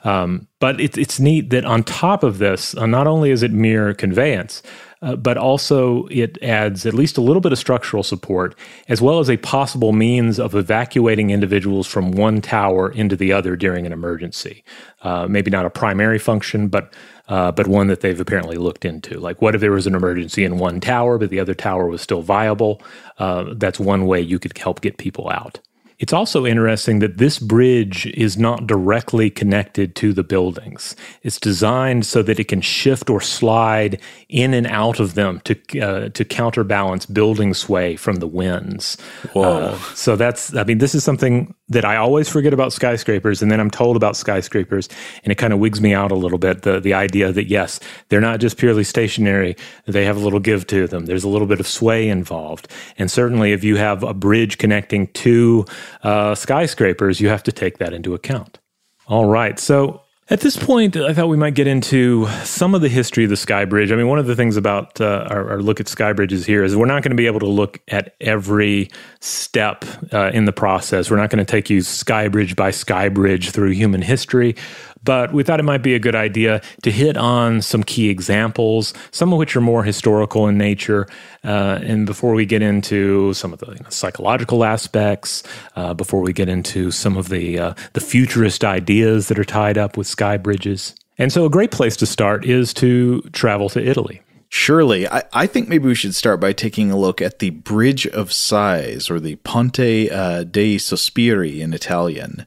Um, 0.05 0.47
but 0.61 0.79
it's 0.79 0.99
it's 0.99 1.19
neat 1.19 1.49
that 1.51 1.65
on 1.65 1.85
top 1.85 2.23
of 2.23 2.37
this, 2.37 2.77
uh, 2.77 2.85
not 2.85 3.07
only 3.07 3.31
is 3.31 3.43
it 3.43 3.51
mere 3.51 3.95
conveyance, 3.95 4.63
uh, 5.01 5.17
but 5.17 5.39
also 5.39 6.07
it 6.09 6.37
adds 6.43 6.85
at 6.85 6.93
least 6.93 7.17
a 7.17 7.23
little 7.23 7.41
bit 7.41 7.53
of 7.53 7.59
structural 7.59 8.03
support, 8.03 8.55
as 8.89 9.01
well 9.01 9.21
as 9.21 9.31
a 9.31 9.39
possible 9.39 9.93
means 9.93 10.39
of 10.39 10.55
evacuating 10.55 11.31
individuals 11.31 11.87
from 11.87 12.13
one 12.13 12.43
tower 12.43 12.91
into 12.93 13.17
the 13.17 13.33
other 13.33 13.57
during 13.57 13.87
an 13.87 13.93
emergency. 13.93 14.63
Uh, 15.01 15.27
maybe 15.27 15.51
not 15.51 15.65
a 15.65 15.71
primary 15.71 16.19
function, 16.19 16.69
but 16.69 16.93
uh, 17.29 17.53
but 17.53 17.67
one 17.69 17.87
that 17.89 18.01
they've 18.01 18.21
apparently 18.21 18.57
looked 18.57 18.85
into. 18.85 19.19
Like, 19.21 19.41
what 19.43 19.55
if 19.55 19.61
there 19.61 19.73
was 19.73 19.87
an 19.87 19.95
emergency 19.95 20.45
in 20.45 20.59
one 20.59 20.81
tower, 20.81 21.19
but 21.19 21.31
the 21.31 21.41
other 21.41 21.55
tower 21.55 21.87
was 21.87 22.03
still 22.03 22.23
viable? 22.23 22.83
Uh, 23.19 23.55
that's 23.57 23.79
one 23.79 24.07
way 24.07 24.21
you 24.21 24.39
could 24.39 24.57
help 24.57 24.81
get 24.81 24.99
people 24.99 25.29
out. 25.31 25.61
It's 25.99 26.13
also 26.13 26.47
interesting 26.47 27.01
that 27.01 27.19
this 27.19 27.41
bridge 27.41 28.07
is 28.07 28.39
not 28.39 28.69
directly 28.69 29.31
connected 29.31 29.97
to 29.97 30.13
the 30.13 30.23
buildings. 30.23 30.95
It's 31.25 31.41
designed 31.41 32.07
so 32.07 32.23
that 32.23 32.39
it 32.39 32.45
can 32.45 32.61
shift 32.61 33.11
or 33.11 33.21
slide 33.21 34.01
in 34.29 34.55
and 34.55 34.67
out 34.69 35.01
of 35.01 35.15
them 35.15 35.41
to 35.41 35.81
uh, 35.81 36.09
to 36.11 36.25
counterbalance 36.25 37.05
building 37.05 37.53
sway 37.53 37.97
from 37.97 38.17
the 38.17 38.29
winds. 38.29 38.97
Whoa. 39.33 39.43
Uh, 39.43 39.79
so 39.95 40.15
that's 40.15 40.55
I 40.55 40.63
mean 40.63 40.79
this 40.79 40.95
is 40.95 41.03
something 41.03 41.53
that 41.69 41.85
I 41.85 41.97
always 41.97 42.29
forget 42.29 42.53
about 42.53 42.73
skyscrapers 42.73 43.43
and 43.43 43.51
then 43.51 43.59
I'm 43.59 43.71
told 43.71 43.97
about 43.97 44.17
skyscrapers 44.17 44.89
and 45.25 45.33
it 45.33 45.37
kind 45.37 45.53
of 45.53 45.59
wigs 45.59 45.81
me 45.81 45.95
out 45.95 46.13
a 46.13 46.15
little 46.15 46.39
bit 46.39 46.63
the 46.63 46.79
the 46.79 46.95
idea 46.95 47.33
that 47.33 47.47
yes, 47.47 47.81
they're 48.09 48.21
not 48.21 48.39
just 48.39 48.57
purely 48.57 48.85
stationary, 48.85 49.57
they 49.87 50.05
have 50.05 50.17
a 50.17 50.21
little 50.21 50.41
give 50.41 50.65
to 50.69 50.87
them. 50.87 51.07
There's 51.07 51.25
a 51.25 51.29
little 51.29 51.49
bit 51.49 51.59
of 51.59 51.67
sway 51.67 52.09
involved. 52.09 52.69
And 52.99 53.11
certainly 53.11 53.53
if 53.53 53.65
you 53.65 53.77
have 53.77 54.05
a 54.05 54.15
bridge 54.15 54.59
connecting 54.59 55.09
two 55.09 55.67
uh, 56.03 56.35
skyscrapers, 56.35 57.21
you 57.21 57.29
have 57.29 57.43
to 57.45 57.53
take 57.53 57.79
that 57.79 57.93
into 57.93 58.15
account. 58.15 58.59
All 59.07 59.27
right. 59.27 59.59
So 59.59 60.03
at 60.31 60.41
this 60.41 60.59
point, 60.59 60.95
I 60.95 61.15
thought 61.15 61.29
we 61.29 61.39
might 61.39 61.55
get 61.55 61.67
into 61.67 62.27
some 62.45 62.75
of 62.75 62.83
the 62.83 62.91
history 62.91 63.25
of 63.25 63.31
the 63.31 63.37
Sky 63.37 63.65
Bridge. 63.65 63.91
I 63.91 63.97
mean, 63.97 64.09
one 64.09 64.19
of 64.19 64.27
the 64.27 64.37
things 64.37 64.59
about 64.59 65.01
uh, 65.01 65.27
our, 65.31 65.53
our 65.53 65.63
look 65.63 65.81
at 65.81 65.89
Sky 65.89 66.13
Bridges 66.13 66.45
here 66.45 66.63
is 66.63 66.77
we're 66.77 66.85
not 66.85 67.03
going 67.03 67.13
to 67.13 67.17
be 67.17 67.27
able 67.27 67.41
to 67.41 67.47
look 67.47 67.81
at 67.89 68.15
every 68.21 68.91
step 69.21 69.87
uh, 70.13 70.31
in 70.35 70.45
the 70.45 70.53
process. 70.53 71.11
We're 71.11 71.17
not 71.17 71.31
going 71.31 71.39
to 71.39 71.51
take 71.51 71.71
you 71.71 71.81
Sky 71.81 72.29
Bridge 72.29 72.57
by 72.57 72.73
Sky 72.73 73.09
Bridge 73.09 73.53
through 73.53 73.71
human 73.71 74.03
history, 74.03 74.55
but 75.03 75.33
we 75.33 75.43
thought 75.43 75.61
it 75.61 75.65
might 75.65 75.83
be 75.83 75.95
a 75.95 75.99
good 75.99 76.15
idea 76.15 76.61
to 76.83 76.91
hit 76.91 77.17
on 77.17 77.63
some 77.63 77.83
key 77.83 78.09
examples, 78.09 78.95
some 79.11 79.33
of 79.33 79.39
which 79.39 79.57
are 79.57 79.61
more 79.61 79.85
historical 79.85 80.47
in 80.49 80.59
nature. 80.59 81.07
Uh, 81.45 81.79
and 81.83 82.07
before 82.07 82.35
we 82.35 82.45
get 82.45 82.63
into 82.63 83.33
some 83.35 83.53
of 83.53 83.59
the 83.61 83.67
you 83.67 83.81
know, 83.83 83.91
psychological 83.91 84.65
aspects, 84.65 85.43
uh, 85.77 85.95
before 85.95 86.21
we 86.21 86.33
get 86.33 86.49
into 86.49 86.91
some 86.91 87.17
of 87.17 87.29
the 87.29 87.59
uh, 87.59 87.75
the 87.93 88.01
futurist 88.01 88.65
ideas 88.65 89.29
that 89.29 89.39
are 89.39 89.45
tied 89.45 89.79
up 89.79 89.97
with 89.97 90.07
sky 90.07 90.37
bridges. 90.37 90.95
And 91.19 91.33
so, 91.33 91.45
a 91.45 91.51
great 91.51 91.71
place 91.71 91.97
to 91.97 92.07
start 92.07 92.45
is 92.45 92.73
to 92.75 93.23
travel 93.33 93.69
to 93.71 93.85
Italy. 93.85 94.23
Surely. 94.51 95.07
I, 95.07 95.25
I 95.33 95.47
think 95.47 95.69
maybe 95.69 95.87
we 95.87 95.95
should 95.95 96.15
start 96.15 96.41
by 96.41 96.53
taking 96.53 96.91
a 96.91 96.97
look 96.97 97.21
at 97.21 97.39
the 97.39 97.51
Bridge 97.51 98.07
of 98.07 98.33
Sighs, 98.33 99.11
or 99.11 99.21
the 99.21 99.37
Ponte 99.37 100.11
uh, 100.11 100.45
dei 100.45 100.77
Sospiri 100.77 101.61
in 101.61 101.75
Italian. 101.75 102.47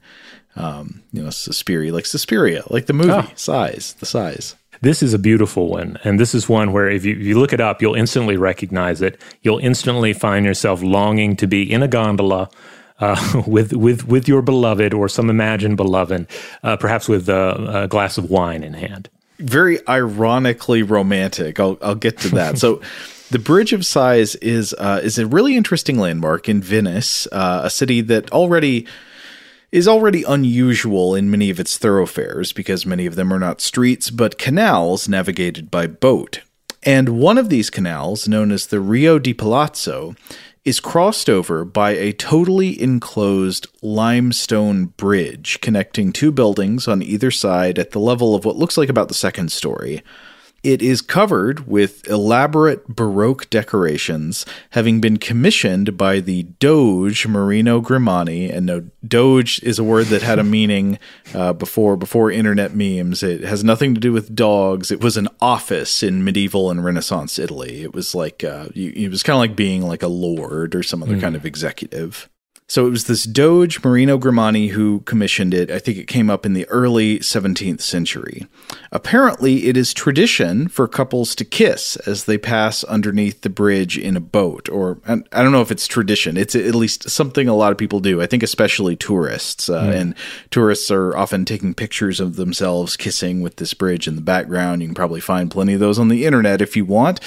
Um, 0.54 1.02
you 1.12 1.22
know, 1.22 1.30
Sospiri, 1.30 1.90
like 1.92 2.04
Suspiria, 2.04 2.62
like 2.68 2.86
the 2.86 2.92
movie, 2.92 3.10
oh. 3.10 3.30
Sighs, 3.36 3.94
the 3.94 4.06
size. 4.06 4.54
This 4.82 5.02
is 5.02 5.14
a 5.14 5.18
beautiful 5.18 5.68
one. 5.68 5.98
And 6.02 6.18
this 6.18 6.34
is 6.34 6.48
one 6.48 6.72
where 6.72 6.90
if 6.90 7.04
you, 7.04 7.14
if 7.14 7.22
you 7.22 7.38
look 7.38 7.52
it 7.52 7.60
up, 7.60 7.80
you'll 7.80 7.94
instantly 7.94 8.36
recognize 8.36 9.00
it. 9.00 9.18
You'll 9.42 9.58
instantly 9.58 10.12
find 10.12 10.44
yourself 10.44 10.82
longing 10.82 11.36
to 11.36 11.46
be 11.46 11.70
in 11.70 11.82
a 11.82 11.88
gondola 11.88 12.50
uh, 12.98 13.42
with 13.46 13.72
with 13.72 14.06
with 14.06 14.28
your 14.28 14.42
beloved 14.42 14.92
or 14.92 15.08
some 15.08 15.30
imagined 15.30 15.76
beloved, 15.76 16.26
uh, 16.62 16.76
perhaps 16.76 17.08
with 17.08 17.28
a, 17.28 17.82
a, 17.84 17.88
glass 17.88 18.18
of 18.18 18.30
wine 18.30 18.64
in 18.64 18.74
hand. 18.74 19.08
Very 19.38 19.86
ironically 19.88 20.82
romantic. 20.82 21.60
I'll 21.60 21.78
I'll 21.80 21.94
get 21.94 22.18
to 22.18 22.28
that. 22.30 22.58
so. 22.58 22.80
The 23.32 23.38
Bridge 23.38 23.72
of 23.72 23.86
Sighs 23.86 24.34
is 24.34 24.74
uh, 24.74 25.00
is 25.02 25.18
a 25.18 25.26
really 25.26 25.56
interesting 25.56 25.96
landmark 25.96 26.50
in 26.50 26.60
Venice, 26.60 27.26
uh, 27.32 27.62
a 27.64 27.70
city 27.70 28.02
that 28.02 28.30
already 28.30 28.86
is 29.72 29.88
already 29.88 30.22
unusual 30.22 31.14
in 31.14 31.30
many 31.30 31.48
of 31.48 31.58
its 31.58 31.78
thoroughfares 31.78 32.52
because 32.52 32.86
many 32.86 33.06
of 33.06 33.16
them 33.16 33.32
are 33.32 33.38
not 33.38 33.62
streets 33.62 34.10
but 34.10 34.38
canals 34.38 35.08
navigated 35.08 35.70
by 35.70 35.86
boat. 35.86 36.42
And 36.82 37.10
one 37.10 37.38
of 37.38 37.48
these 37.48 37.70
canals, 37.70 38.28
known 38.28 38.52
as 38.52 38.66
the 38.66 38.80
Rio 38.80 39.18
di 39.18 39.32
Palazzo, 39.32 40.14
is 40.64 40.78
crossed 40.78 41.28
over 41.30 41.64
by 41.64 41.92
a 41.92 42.12
totally 42.12 42.80
enclosed 42.80 43.66
limestone 43.82 44.86
bridge 44.86 45.60
connecting 45.60 46.12
two 46.12 46.30
buildings 46.30 46.86
on 46.86 47.02
either 47.02 47.30
side 47.30 47.78
at 47.78 47.90
the 47.90 47.98
level 47.98 48.34
of 48.34 48.44
what 48.44 48.56
looks 48.56 48.76
like 48.76 48.88
about 48.88 49.08
the 49.08 49.14
second 49.14 49.50
story. 49.50 50.02
It 50.62 50.80
is 50.80 51.02
covered 51.02 51.66
with 51.66 52.06
elaborate 52.08 52.86
Baroque 52.86 53.50
decorations, 53.50 54.46
having 54.70 55.00
been 55.00 55.16
commissioned 55.16 55.96
by 55.96 56.20
the 56.20 56.44
Doge 56.44 57.26
Marino 57.26 57.80
Grimani. 57.80 58.54
And 58.54 58.66
no, 58.66 58.88
Doge 59.06 59.60
is 59.64 59.80
a 59.80 59.84
word 59.84 60.06
that 60.06 60.22
had 60.22 60.38
a 60.38 60.44
meaning 60.44 61.00
uh, 61.34 61.52
before 61.52 61.96
before 61.96 62.30
internet 62.30 62.76
memes. 62.76 63.24
It 63.24 63.42
has 63.42 63.64
nothing 63.64 63.94
to 63.94 64.00
do 64.00 64.12
with 64.12 64.36
dogs. 64.36 64.92
It 64.92 65.02
was 65.02 65.16
an 65.16 65.28
office 65.40 66.02
in 66.02 66.22
medieval 66.22 66.70
and 66.70 66.84
Renaissance 66.84 67.40
Italy. 67.40 67.82
It 67.82 67.92
was 67.92 68.14
like 68.14 68.44
uh, 68.44 68.68
it 68.74 69.10
was 69.10 69.24
kind 69.24 69.34
of 69.34 69.40
like 69.40 69.56
being 69.56 69.82
like 69.82 70.04
a 70.04 70.08
lord 70.08 70.76
or 70.76 70.84
some 70.84 71.02
other 71.02 71.16
mm. 71.16 71.20
kind 71.20 71.34
of 71.34 71.44
executive. 71.44 72.28
So 72.72 72.86
it 72.86 72.90
was 72.90 73.04
this 73.04 73.24
Doge 73.24 73.84
Marino 73.84 74.16
Grimani 74.16 74.70
who 74.70 75.00
commissioned 75.00 75.52
it. 75.52 75.70
I 75.70 75.78
think 75.78 75.98
it 75.98 76.06
came 76.06 76.30
up 76.30 76.46
in 76.46 76.54
the 76.54 76.66
early 76.70 77.18
17th 77.18 77.82
century. 77.82 78.46
Apparently, 78.90 79.66
it 79.66 79.76
is 79.76 79.92
tradition 79.92 80.68
for 80.68 80.88
couples 80.88 81.34
to 81.34 81.44
kiss 81.44 81.96
as 82.06 82.24
they 82.24 82.38
pass 82.38 82.82
underneath 82.84 83.42
the 83.42 83.50
bridge 83.50 83.98
in 83.98 84.16
a 84.16 84.20
boat. 84.20 84.70
Or 84.70 84.96
I 85.06 85.42
don't 85.42 85.52
know 85.52 85.60
if 85.60 85.70
it's 85.70 85.86
tradition. 85.86 86.38
It's 86.38 86.54
at 86.54 86.74
least 86.74 87.10
something 87.10 87.46
a 87.46 87.54
lot 87.54 87.72
of 87.72 87.78
people 87.78 88.00
do. 88.00 88.22
I 88.22 88.26
think 88.26 88.42
especially 88.42 88.96
tourists. 88.96 89.68
Uh, 89.68 89.82
mm. 89.82 89.94
And 89.94 90.14
tourists 90.50 90.90
are 90.90 91.14
often 91.14 91.44
taking 91.44 91.74
pictures 91.74 92.20
of 92.20 92.36
themselves 92.36 92.96
kissing 92.96 93.42
with 93.42 93.56
this 93.56 93.74
bridge 93.74 94.08
in 94.08 94.16
the 94.16 94.22
background. 94.22 94.80
You 94.80 94.88
can 94.88 94.94
probably 94.94 95.20
find 95.20 95.50
plenty 95.50 95.74
of 95.74 95.80
those 95.80 95.98
on 95.98 96.08
the 96.08 96.24
internet 96.24 96.62
if 96.62 96.74
you 96.74 96.86
want. 96.86 97.20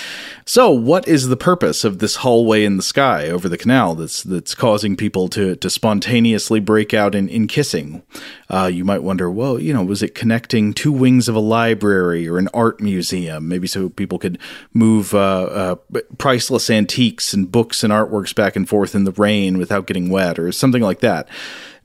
So, 0.47 0.71
what 0.71 1.08
is 1.08 1.27
the 1.27 1.38
purpose 1.38 1.84
of 1.84 1.99
this 1.99 2.15
hallway 2.15 2.65
in 2.65 2.77
the 2.77 2.84
sky 2.84 3.29
over 3.29 3.47
the 3.47 3.60
canal 3.60 3.93
that's 3.93 4.23
that's 4.23 4.55
causing 4.55 4.95
people 4.95 5.29
to 5.35 5.55
to 5.57 5.69
spontaneously 5.69 6.59
break 6.59 6.93
out 6.93 7.13
in, 7.13 7.27
in 7.29 7.47
kissing. 7.47 8.01
Uh, 8.49 8.69
you 8.71 8.85
might 8.85 9.03
wonder, 9.03 9.29
well, 9.29 9.59
you 9.59 9.73
know, 9.73 9.83
was 9.83 10.01
it 10.01 10.15
connecting 10.15 10.73
two 10.73 10.91
wings 10.91 11.27
of 11.27 11.35
a 11.35 11.39
library 11.39 12.27
or 12.27 12.37
an 12.37 12.47
art 12.53 12.79
museum? 12.79 13.47
Maybe 13.47 13.67
so 13.67 13.89
people 13.89 14.17
could 14.17 14.39
move 14.73 15.13
uh, 15.13 15.17
uh, 15.43 15.75
priceless 16.17 16.69
antiques 16.69 17.33
and 17.33 17.51
books 17.51 17.83
and 17.83 17.91
artworks 17.91 18.33
back 18.33 18.55
and 18.55 18.67
forth 18.67 18.95
in 18.95 19.03
the 19.03 19.11
rain 19.11 19.57
without 19.57 19.87
getting 19.87 20.09
wet 20.09 20.39
or 20.39 20.51
something 20.51 20.81
like 20.81 21.01
that. 21.01 21.27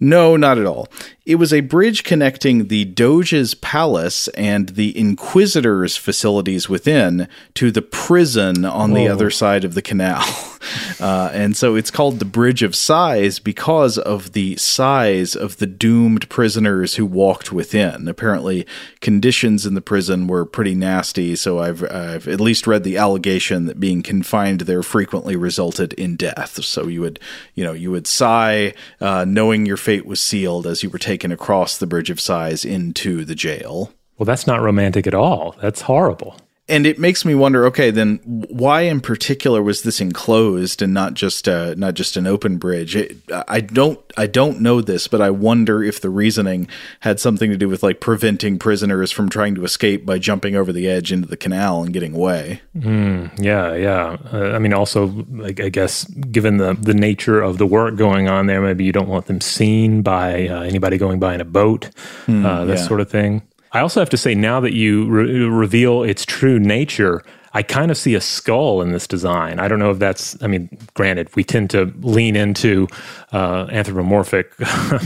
No, 0.00 0.34
not 0.36 0.56
at 0.56 0.64
all. 0.64 0.88
It 1.26 1.34
was 1.34 1.52
a 1.52 1.60
bridge 1.60 2.02
connecting 2.02 2.68
the 2.68 2.86
Doge's 2.86 3.54
palace 3.54 4.28
and 4.28 4.70
the 4.70 4.98
Inquisitor's 4.98 5.96
facilities 5.96 6.68
within 6.68 7.28
to 7.54 7.70
the 7.70 7.82
prison 7.82 8.64
on 8.64 8.90
Whoa. 8.90 8.96
the 8.96 9.08
other 9.08 9.30
side 9.30 9.64
of 9.64 9.74
the 9.74 9.82
canal. 9.82 10.24
Uh, 11.00 11.30
and 11.32 11.56
so 11.56 11.74
it's 11.74 11.90
called 11.90 12.18
the 12.18 12.24
Bridge 12.26 12.62
of 12.62 12.76
Sighs 12.76 13.38
because 13.38 13.96
of 13.96 14.32
the 14.32 14.54
sighs 14.56 15.34
of 15.34 15.56
the 15.56 15.66
doomed 15.66 16.28
prisoners 16.28 16.96
who 16.96 17.06
walked 17.06 17.50
within. 17.50 18.06
Apparently, 18.06 18.66
conditions 19.00 19.64
in 19.64 19.72
the 19.72 19.80
prison 19.80 20.26
were 20.26 20.44
pretty 20.44 20.74
nasty, 20.74 21.34
so 21.34 21.58
I've, 21.58 21.82
I've 21.90 22.28
at 22.28 22.40
least 22.40 22.66
read 22.66 22.84
the 22.84 22.98
allegation 22.98 23.64
that 23.64 23.80
being 23.80 24.02
confined 24.02 24.60
there 24.60 24.82
frequently 24.82 25.34
resulted 25.34 25.94
in 25.94 26.16
death. 26.16 26.62
So 26.62 26.86
you 26.86 27.00
would, 27.00 27.18
you 27.54 27.64
know, 27.64 27.72
you 27.72 27.90
would 27.90 28.06
sigh 28.06 28.74
uh, 29.00 29.24
knowing 29.26 29.64
your 29.64 29.78
fate 29.78 29.89
was 30.06 30.20
sealed 30.20 30.66
as 30.66 30.82
you 30.82 30.90
were 30.90 30.98
taken 30.98 31.32
across 31.32 31.76
the 31.76 31.86
Bridge 31.86 32.10
of 32.10 32.20
Sighs 32.20 32.64
into 32.64 33.24
the 33.24 33.34
jail. 33.34 33.92
Well, 34.16 34.24
that's 34.24 34.46
not 34.46 34.62
romantic 34.62 35.06
at 35.06 35.14
all. 35.14 35.56
That's 35.60 35.82
horrible 35.82 36.36
and 36.70 36.86
it 36.86 36.98
makes 36.98 37.24
me 37.24 37.34
wonder 37.34 37.66
okay 37.66 37.90
then 37.90 38.18
why 38.24 38.82
in 38.82 39.00
particular 39.00 39.62
was 39.62 39.82
this 39.82 40.00
enclosed 40.00 40.80
and 40.80 40.94
not 40.94 41.14
just 41.14 41.48
uh, 41.48 41.74
not 41.76 41.94
just 41.94 42.16
an 42.16 42.26
open 42.26 42.56
bridge? 42.56 42.96
It, 42.96 43.16
i 43.48 43.60
don't 43.60 44.00
i 44.16 44.26
don't 44.26 44.60
know 44.60 44.80
this 44.80 45.08
but 45.08 45.20
i 45.20 45.30
wonder 45.30 45.82
if 45.82 46.00
the 46.00 46.08
reasoning 46.08 46.68
had 47.00 47.18
something 47.18 47.50
to 47.50 47.56
do 47.56 47.68
with 47.68 47.82
like 47.82 48.00
preventing 48.00 48.58
prisoners 48.58 49.10
from 49.10 49.28
trying 49.28 49.54
to 49.56 49.64
escape 49.64 50.06
by 50.06 50.18
jumping 50.18 50.54
over 50.54 50.72
the 50.72 50.88
edge 50.88 51.12
into 51.12 51.28
the 51.28 51.36
canal 51.36 51.82
and 51.82 51.92
getting 51.92 52.14
away. 52.14 52.60
Mm, 52.76 53.30
yeah 53.38 53.74
yeah. 53.74 54.16
Uh, 54.32 54.52
i 54.52 54.58
mean 54.58 54.72
also 54.72 55.06
like, 55.30 55.60
i 55.60 55.68
guess 55.68 56.04
given 56.04 56.58
the 56.58 56.74
the 56.74 56.94
nature 56.94 57.40
of 57.40 57.58
the 57.58 57.66
work 57.66 57.96
going 57.96 58.28
on 58.28 58.46
there 58.46 58.60
maybe 58.60 58.84
you 58.84 58.92
don't 58.92 59.08
want 59.08 59.26
them 59.26 59.40
seen 59.40 60.02
by 60.02 60.46
uh, 60.46 60.62
anybody 60.62 60.96
going 60.96 61.18
by 61.18 61.34
in 61.34 61.40
a 61.40 61.44
boat 61.44 61.90
mm, 62.26 62.42
that 62.66 62.78
yeah. 62.78 62.86
sort 62.86 63.00
of 63.00 63.10
thing 63.10 63.42
I 63.72 63.80
also 63.80 64.00
have 64.00 64.10
to 64.10 64.16
say, 64.16 64.34
now 64.34 64.60
that 64.60 64.72
you 64.72 65.06
re- 65.08 65.44
reveal 65.44 66.02
its 66.02 66.24
true 66.24 66.58
nature, 66.58 67.22
I 67.52 67.62
kind 67.62 67.90
of 67.90 67.96
see 67.96 68.14
a 68.14 68.20
skull 68.20 68.80
in 68.80 68.92
this 68.92 69.06
design. 69.06 69.58
I 69.58 69.66
don't 69.66 69.80
know 69.80 69.90
if 69.90 69.98
that's, 69.98 70.40
I 70.42 70.46
mean, 70.46 70.68
granted, 70.94 71.34
we 71.34 71.42
tend 71.42 71.70
to 71.70 71.92
lean 72.00 72.36
into 72.36 72.86
uh, 73.32 73.66
anthropomorphic 73.70 74.52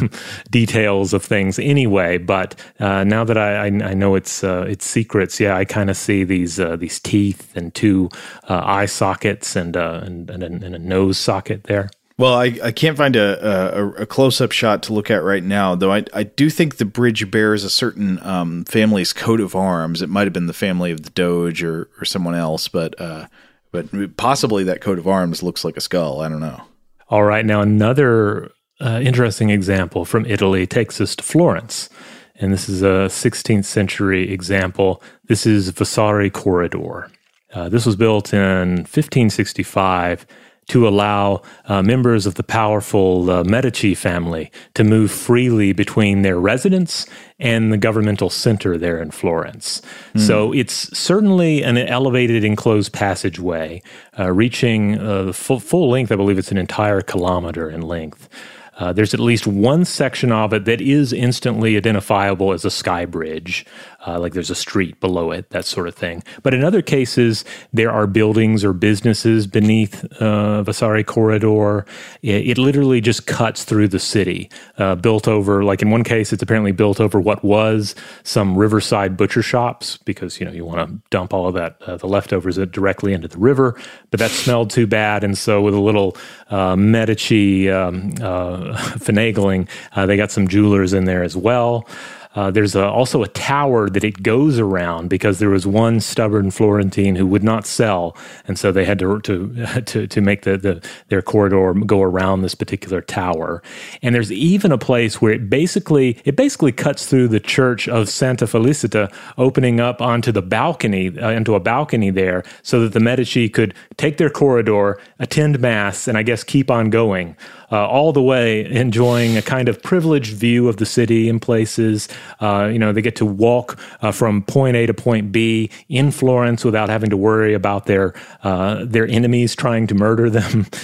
details 0.51 1.15
of 1.15 1.25
things 1.25 1.59
anyway, 1.59 2.19
but 2.19 2.55
uh, 2.81 3.05
now 3.05 3.25
that 3.25 3.39
I, 3.39 3.55
I, 3.55 3.67
I 3.67 3.95
know 3.95 4.15
its, 4.15 4.45
uh, 4.45 4.67
its 4.69 4.87
secrets, 4.87 5.41
yeah, 5.41 5.57
I 5.57 5.65
kind 5.65 5.89
of 5.89 5.97
see 5.97 6.25
these, 6.25 6.61
uh, 6.61 6.77
these 6.77 7.01
teeth 7.01 7.57
and 7.57 7.75
two 7.75 8.11
uh, 8.49 8.61
eye 8.63 8.87
sockets 8.87 9.57
and, 9.57 9.77
uh, 9.77 10.01
and, 10.05 10.29
and, 10.29 10.43
a, 10.43 10.47
and 10.47 10.75
a 10.75 10.79
nose 10.79 11.17
socket 11.17 11.65
there. 11.65 11.89
Well, 12.17 12.35
I, 12.35 12.59
I 12.63 12.71
can't 12.71 12.97
find 12.97 13.17
a, 13.17 13.77
a, 13.77 13.89
a 14.03 14.07
close 14.07 14.41
up 14.41 14.53
shot 14.53 14.85
to 14.85 14.93
look 14.93 15.11
at 15.11 15.25
right 15.25 15.43
now, 15.43 15.75
though 15.75 15.93
I, 15.93 16.05
I 16.13 16.23
do 16.23 16.49
think 16.49 16.77
the 16.77 16.85
bridge 16.85 17.29
bears 17.29 17.65
a 17.65 17.71
certain 17.71 18.25
um, 18.25 18.65
family's 18.67 19.13
coat 19.13 19.41
of 19.41 19.57
arms. 19.57 20.01
It 20.01 20.09
might 20.09 20.25
have 20.25 20.33
been 20.33 20.47
the 20.47 20.53
family 20.53 20.93
of 20.93 21.03
the 21.03 21.11
Doge 21.11 21.65
or, 21.65 21.89
or 22.01 22.05
someone 22.05 22.37
else, 22.37 22.69
but 22.69 22.99
uh, 23.01 23.27
but 23.73 24.17
possibly 24.17 24.63
that 24.65 24.81
coat 24.81 25.01
of 25.01 25.09
arms 25.09 25.43
looks 25.43 25.65
like 25.65 25.77
a 25.77 25.81
skull. 25.81 26.21
I 26.21 26.29
don't 26.29 26.39
know. 26.39 26.63
All 27.09 27.25
right, 27.25 27.45
now 27.45 27.61
another 27.61 28.53
uh, 28.81 29.01
interesting 29.03 29.51
example 29.51 30.05
from 30.05 30.25
Italy 30.27 30.69
takes 30.69 31.01
us 31.01 31.17
to 31.17 31.25
Florence, 31.25 31.91
and 32.37 32.53
this 32.53 32.69
is 32.69 32.83
a 32.83 33.09
16th 33.09 33.65
century 33.65 34.33
example. 34.33 35.03
This 35.27 35.47
is 35.47 35.71
Vasari 35.71 36.31
Corridor. 36.31 37.11
Uh, 37.53 37.69
this 37.69 37.85
was 37.85 37.97
built 37.97 38.33
in 38.33 38.77
1565 38.87 40.27
to 40.69 40.89
allow 40.89 41.43
uh, 41.67 41.83
members 41.83 42.27
of 42.27 42.35
the 42.35 42.43
powerful 42.43 43.31
uh, 43.31 43.45
Medici 43.45 43.95
family 43.95 44.51
to 44.75 44.85
move 44.85 45.11
freely 45.11 45.73
between 45.73 46.23
their 46.23 46.39
residence 46.39 47.07
and 47.39 47.73
the 47.73 47.77
governmental 47.77 48.31
center 48.31 48.79
there 48.79 49.03
in 49.03 49.11
Florence. 49.11 49.83
Mm. 50.15 50.21
So 50.21 50.53
it's 50.53 50.97
certainly 50.97 51.63
an 51.63 51.77
elevated 51.77 52.45
enclosed 52.45 52.93
passageway, 52.93 53.83
uh, 54.19 54.33
reaching 54.33 54.99
uh, 54.99 55.25
the 55.25 55.33
full, 55.33 55.61
full 55.61 55.91
length. 55.91 56.13
I 56.13 56.17
believe 56.17 56.39
it's 56.39 56.53
an 56.53 56.59
entire 56.59 57.01
kilometer 57.01 57.69
in 57.69 57.83
length. 57.83 58.29
Uh, 58.77 58.93
there's 58.93 59.15
at 59.15 59.21
least 59.21 59.47
one 59.47 59.85
section 59.85 60.33
of 60.33 60.53
it 60.53 60.65
that 60.65 60.81
is 60.81 61.13
instantly 61.13 61.77
identifiable 61.77 62.53
as 62.53 62.65
a 62.65 62.71
sky 62.71 63.05
bridge. 63.05 63.65
Uh, 64.07 64.19
like 64.19 64.33
there's 64.33 64.51
a 64.51 64.55
street 64.55 64.99
below 65.01 65.31
it, 65.31 65.51
that 65.51 65.65
sort 65.65 65.89
of 65.89 65.95
thing. 65.95 66.23
But 66.43 66.55
in 66.55 66.63
other 66.63 66.83
cases, 66.83 67.45
there 67.73 67.91
are 67.91 68.07
buildings 68.07 68.65
or 68.65 68.73
businesses 68.73 69.47
beneath 69.47 70.05
uh, 70.21 70.63
Vasari 70.63 71.05
Corridor. 71.05 71.87
It, 72.23 72.49
it, 72.49 72.59
literally 72.59 73.01
just 73.01 73.27
cuts 73.27 73.65
through 73.65 73.89
the 73.89 73.99
city, 73.99 74.51
uh, 74.79 74.95
built 74.95 75.29
over, 75.29 75.65
like 75.65 75.83
in 75.83 75.91
one 75.91 76.05
case, 76.05 76.33
it's 76.33 76.43
apparently 76.43 76.73
built 76.73 77.01
over 77.01 77.21
what 77.21 77.43
was 77.45 77.95
some 78.23 78.57
riverside 78.57 79.17
butcher 79.17 79.43
shops 79.43 79.99
because, 79.99 80.41
you 80.41 80.47
know, 80.47 80.53
you 80.53 80.65
want 80.65 80.89
to 80.89 80.99
dump 81.11 81.35
all 81.35 81.47
of 81.47 81.55
that, 81.55 81.77
uh, 81.83 81.97
the 81.97 82.07
leftovers 82.07 82.57
directly 82.57 83.13
into 83.13 83.29
the 83.29 83.39
river. 83.39 83.79
But 84.11 84.21
that 84.21 84.31
smelled 84.31 84.71
too 84.71 84.87
bad. 84.87 85.25
And 85.25 85.37
so 85.37 85.61
with 85.61 85.75
a 85.75 85.81
little 85.81 86.17
uh, 86.51 86.77
Medici 86.77 87.71
um, 87.71 88.13
uh, 88.21 88.77
finagling, 88.99 89.69
they 89.95 90.17
got 90.17 90.31
some 90.31 90.49
jewelers 90.49 90.93
in 90.93 91.05
there 91.05 91.23
as 91.23 91.37
well. 91.37 91.87
Uh, 92.35 92.51
there's 92.51 92.75
a, 92.75 92.85
also 92.85 93.23
a 93.23 93.29
tower 93.29 93.89
that 93.89 94.05
it 94.05 94.23
goes 94.23 94.59
around 94.59 95.09
because 95.09 95.39
there 95.39 95.51
was 95.51 95.67
one 95.67 96.01
stubborn 96.01 96.51
Florentine 96.51 97.15
who 97.15 97.27
would 97.27 97.45
not 97.45 97.67
sell, 97.67 98.17
and 98.47 98.59
so 98.59 98.73
they 98.73 98.85
had 98.85 98.99
to 98.99 99.21
to 99.21 99.83
to, 99.87 100.07
to 100.07 100.21
make 100.21 100.43
the, 100.43 100.57
the 100.57 100.89
their 101.09 101.23
corridor 101.23 101.73
go 101.75 102.03
around 102.03 102.43
this 102.43 102.55
particular 102.55 103.01
tower. 103.01 103.63
And 104.03 104.15
there's 104.15 104.33
even 104.33 104.73
a 104.73 104.79
place 104.79 105.21
where 105.21 105.33
it 105.33 105.49
basically 105.49 106.19
it 106.25 106.37
basically 106.37 106.73
cuts 106.73 107.07
through 107.07 107.29
the 107.29 107.41
church 107.41 107.89
of 107.89 108.09
Santa 108.09 108.47
Felicita, 108.47 109.13
opening 109.39 109.81
up 109.81 110.03
onto 110.03 110.33
the 110.33 110.43
balcony 110.43 111.19
uh, 111.19 111.31
into 111.31 111.55
a 111.55 111.61
balcony 111.61 112.11
there, 112.11 112.43
so 112.63 112.81
that 112.81 112.93
the 112.93 113.01
Medici 113.01 113.49
could 113.49 113.75
take 113.97 114.17
their 114.17 114.31
corridor, 114.31 114.99
attend 115.19 115.61
mass, 115.61 116.09
and 116.09 116.19
I 116.19 116.23
guess 116.23 116.43
keep 116.43 116.71
on 116.71 116.91
going 116.91 117.37
uh, 117.75 117.89
all 117.89 118.13
the 118.13 118.23
way 118.23 118.65
enjoying 118.71 119.37
a 119.37 119.43
kind 119.43 119.69
of 119.69 119.83
privileged 119.83 120.33
view 120.35 120.69
of 120.69 120.77
the 120.77 120.87
city 120.87 121.29
in 121.29 121.41
places. 121.41 122.09
Uh, 122.41 122.71
you 122.73 122.79
know, 122.79 122.93
they 122.93 123.03
get 123.03 123.17
to 123.17 123.27
walk 123.27 123.77
uh, 124.01 124.13
from 124.13 124.43
point 124.43 124.77
A 124.77 124.87
to 124.87 124.95
point 124.95 125.33
B 125.33 125.71
in 125.89 126.13
Florence 126.13 126.65
without 126.65 126.89
having 126.89 127.11
to 127.11 127.17
worry 127.17 127.53
about 127.53 127.87
their 127.87 128.15
uh, 128.45 128.85
their 128.85 129.09
enemies 129.09 129.57
trying 129.57 129.89
to 129.89 129.95
murder 129.95 130.31
them. 130.31 130.67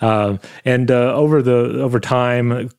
Uh, 0.00 0.36
and 0.64 0.90
uh, 0.90 1.14
over 1.14 1.40
the 1.40 1.80
over 1.82 2.00
time, 2.00 2.70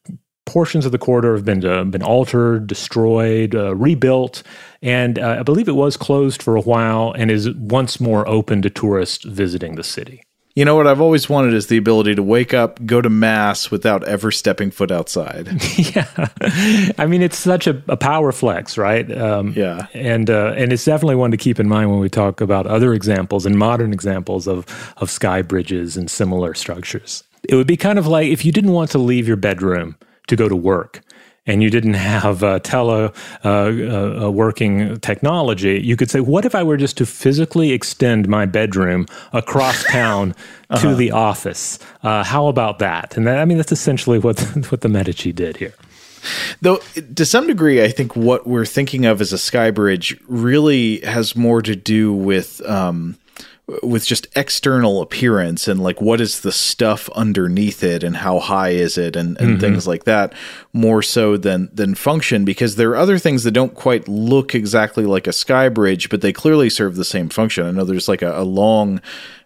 portions 0.45 0.85
of 0.85 0.91
the 0.91 0.97
corridor 0.97 1.35
have 1.35 1.45
been 1.45 1.65
uh, 1.65 1.83
been 1.83 2.03
altered, 2.03 2.67
destroyed, 2.67 3.55
uh, 3.55 3.75
rebuilt, 3.75 4.43
and 4.81 5.17
uh, 5.17 5.37
I 5.39 5.43
believe 5.43 5.67
it 5.67 5.75
was 5.75 5.97
closed 5.97 6.43
for 6.43 6.55
a 6.55 6.61
while 6.61 7.13
and 7.17 7.31
is 7.31 7.49
once 7.51 7.99
more 7.99 8.27
open 8.27 8.61
to 8.63 8.69
tourists 8.69 9.23
visiting 9.23 9.75
the 9.75 9.83
city. 9.83 10.24
You 10.55 10.63
know 10.63 10.75
what 10.75 10.87
I've 10.87 11.01
always 11.01 11.27
wanted 11.27 11.53
is 11.53 11.67
the 11.67 11.75
ability 11.75 12.15
to 12.15 12.23
wake 12.23 12.53
up, 12.53 12.83
go 12.85 13.01
to 13.01 13.09
mass 13.09 13.69
without 13.69 14.07
ever 14.07 14.31
stepping 14.31 14.71
foot 14.71 14.89
outside. 14.89 15.49
yeah, 15.77 16.07
I 16.97 17.07
mean 17.07 17.21
it's 17.21 17.37
such 17.37 17.67
a, 17.67 17.83
a 17.89 17.97
power 17.97 18.31
flex, 18.31 18.77
right? 18.77 19.11
Um, 19.17 19.51
yeah, 19.53 19.87
and 19.93 20.29
uh, 20.29 20.53
and 20.55 20.71
it's 20.71 20.85
definitely 20.85 21.15
one 21.15 21.31
to 21.31 21.37
keep 21.37 21.59
in 21.59 21.67
mind 21.67 21.91
when 21.91 21.99
we 21.99 22.07
talk 22.07 22.39
about 22.39 22.67
other 22.67 22.93
examples 22.93 23.45
and 23.45 23.57
modern 23.57 23.91
examples 23.91 24.47
of 24.47 24.65
of 24.95 25.11
sky 25.11 25.41
bridges 25.41 25.97
and 25.97 26.09
similar 26.09 26.53
structures. 26.53 27.25
It 27.49 27.55
would 27.55 27.67
be 27.67 27.75
kind 27.75 27.99
of 27.99 28.07
like 28.07 28.27
if 28.27 28.45
you 28.45 28.53
didn't 28.53 28.71
want 28.71 28.91
to 28.91 28.97
leave 28.97 29.27
your 29.27 29.37
bedroom 29.37 29.97
to 30.27 30.37
go 30.37 30.47
to 30.47 30.55
work 30.55 31.01
and 31.45 31.61
you 31.61 31.69
didn't 31.69 31.93
have 31.93 32.43
uh, 32.43 32.59
tele 32.59 33.13
uh, 33.43 33.47
uh, 33.47 34.31
working 34.31 34.99
technology, 34.99 35.79
you 35.79 35.95
could 35.95 36.09
say, 36.09 36.19
what 36.19 36.45
if 36.45 36.55
I 36.55 36.63
were 36.63 36.77
just 36.77 36.97
to 36.97 37.05
physically 37.05 37.71
extend 37.71 38.27
my 38.27 38.45
bedroom 38.45 39.05
across 39.31 39.83
town 39.91 40.35
uh-huh. 40.69 40.89
to 40.89 40.95
the 40.95 41.11
office? 41.11 41.79
Uh, 42.03 42.23
how 42.23 42.47
about 42.47 42.79
that? 42.79 43.15
And 43.15 43.27
that, 43.27 43.39
I 43.39 43.45
mean, 43.45 43.57
that's 43.57 43.71
essentially 43.71 44.19
what 44.19 44.39
what 44.69 44.81
the 44.81 44.89
Medici 44.89 45.31
did 45.31 45.57
here. 45.57 45.73
Though, 46.61 46.79
to 47.15 47.25
some 47.25 47.45
degree, 47.45 47.83
I 47.83 47.89
think 47.89 48.15
what 48.15 48.47
we're 48.47 48.65
thinking 48.65 49.05
of 49.05 49.21
as 49.21 49.31
a 49.31 49.37
sky 49.37 49.69
bridge 49.69 50.19
really 50.27 51.01
has 51.01 51.35
more 51.35 51.61
to 51.61 51.75
do 51.75 52.13
with. 52.13 52.67
Um, 52.67 53.17
with 53.81 54.05
just 54.05 54.27
external 54.35 55.01
appearance 55.01 55.67
and 55.67 55.81
like 55.81 55.99
what 55.99 56.21
is 56.21 56.41
the 56.41 56.51
stuff 56.51 57.09
underneath 57.15 57.83
it 57.83 58.03
and 58.03 58.17
how 58.17 58.37
high 58.37 58.69
is 58.69 58.95
it 58.95 59.15
and, 59.15 59.37
and 59.39 59.51
mm-hmm. 59.51 59.59
things 59.59 59.87
like 59.87 60.03
that 60.03 60.33
more 60.71 61.01
so 61.01 61.35
than 61.35 61.69
than 61.73 61.95
function 61.95 62.45
because 62.45 62.75
there 62.75 62.91
are 62.91 62.97
other 62.97 63.17
things 63.17 63.43
that 63.43 63.51
don't 63.51 63.73
quite 63.73 64.07
look 64.07 64.53
exactly 64.53 65.05
like 65.05 65.25
a 65.25 65.33
sky 65.33 65.67
bridge 65.67 66.09
but 66.09 66.21
they 66.21 66.31
clearly 66.31 66.69
serve 66.69 66.95
the 66.95 67.03
same 67.03 67.27
function 67.27 67.65
i 67.65 67.71
know 67.71 67.83
there's 67.83 68.07
like 68.07 68.21
a, 68.21 68.39
a 68.39 68.43
long 68.43 69.01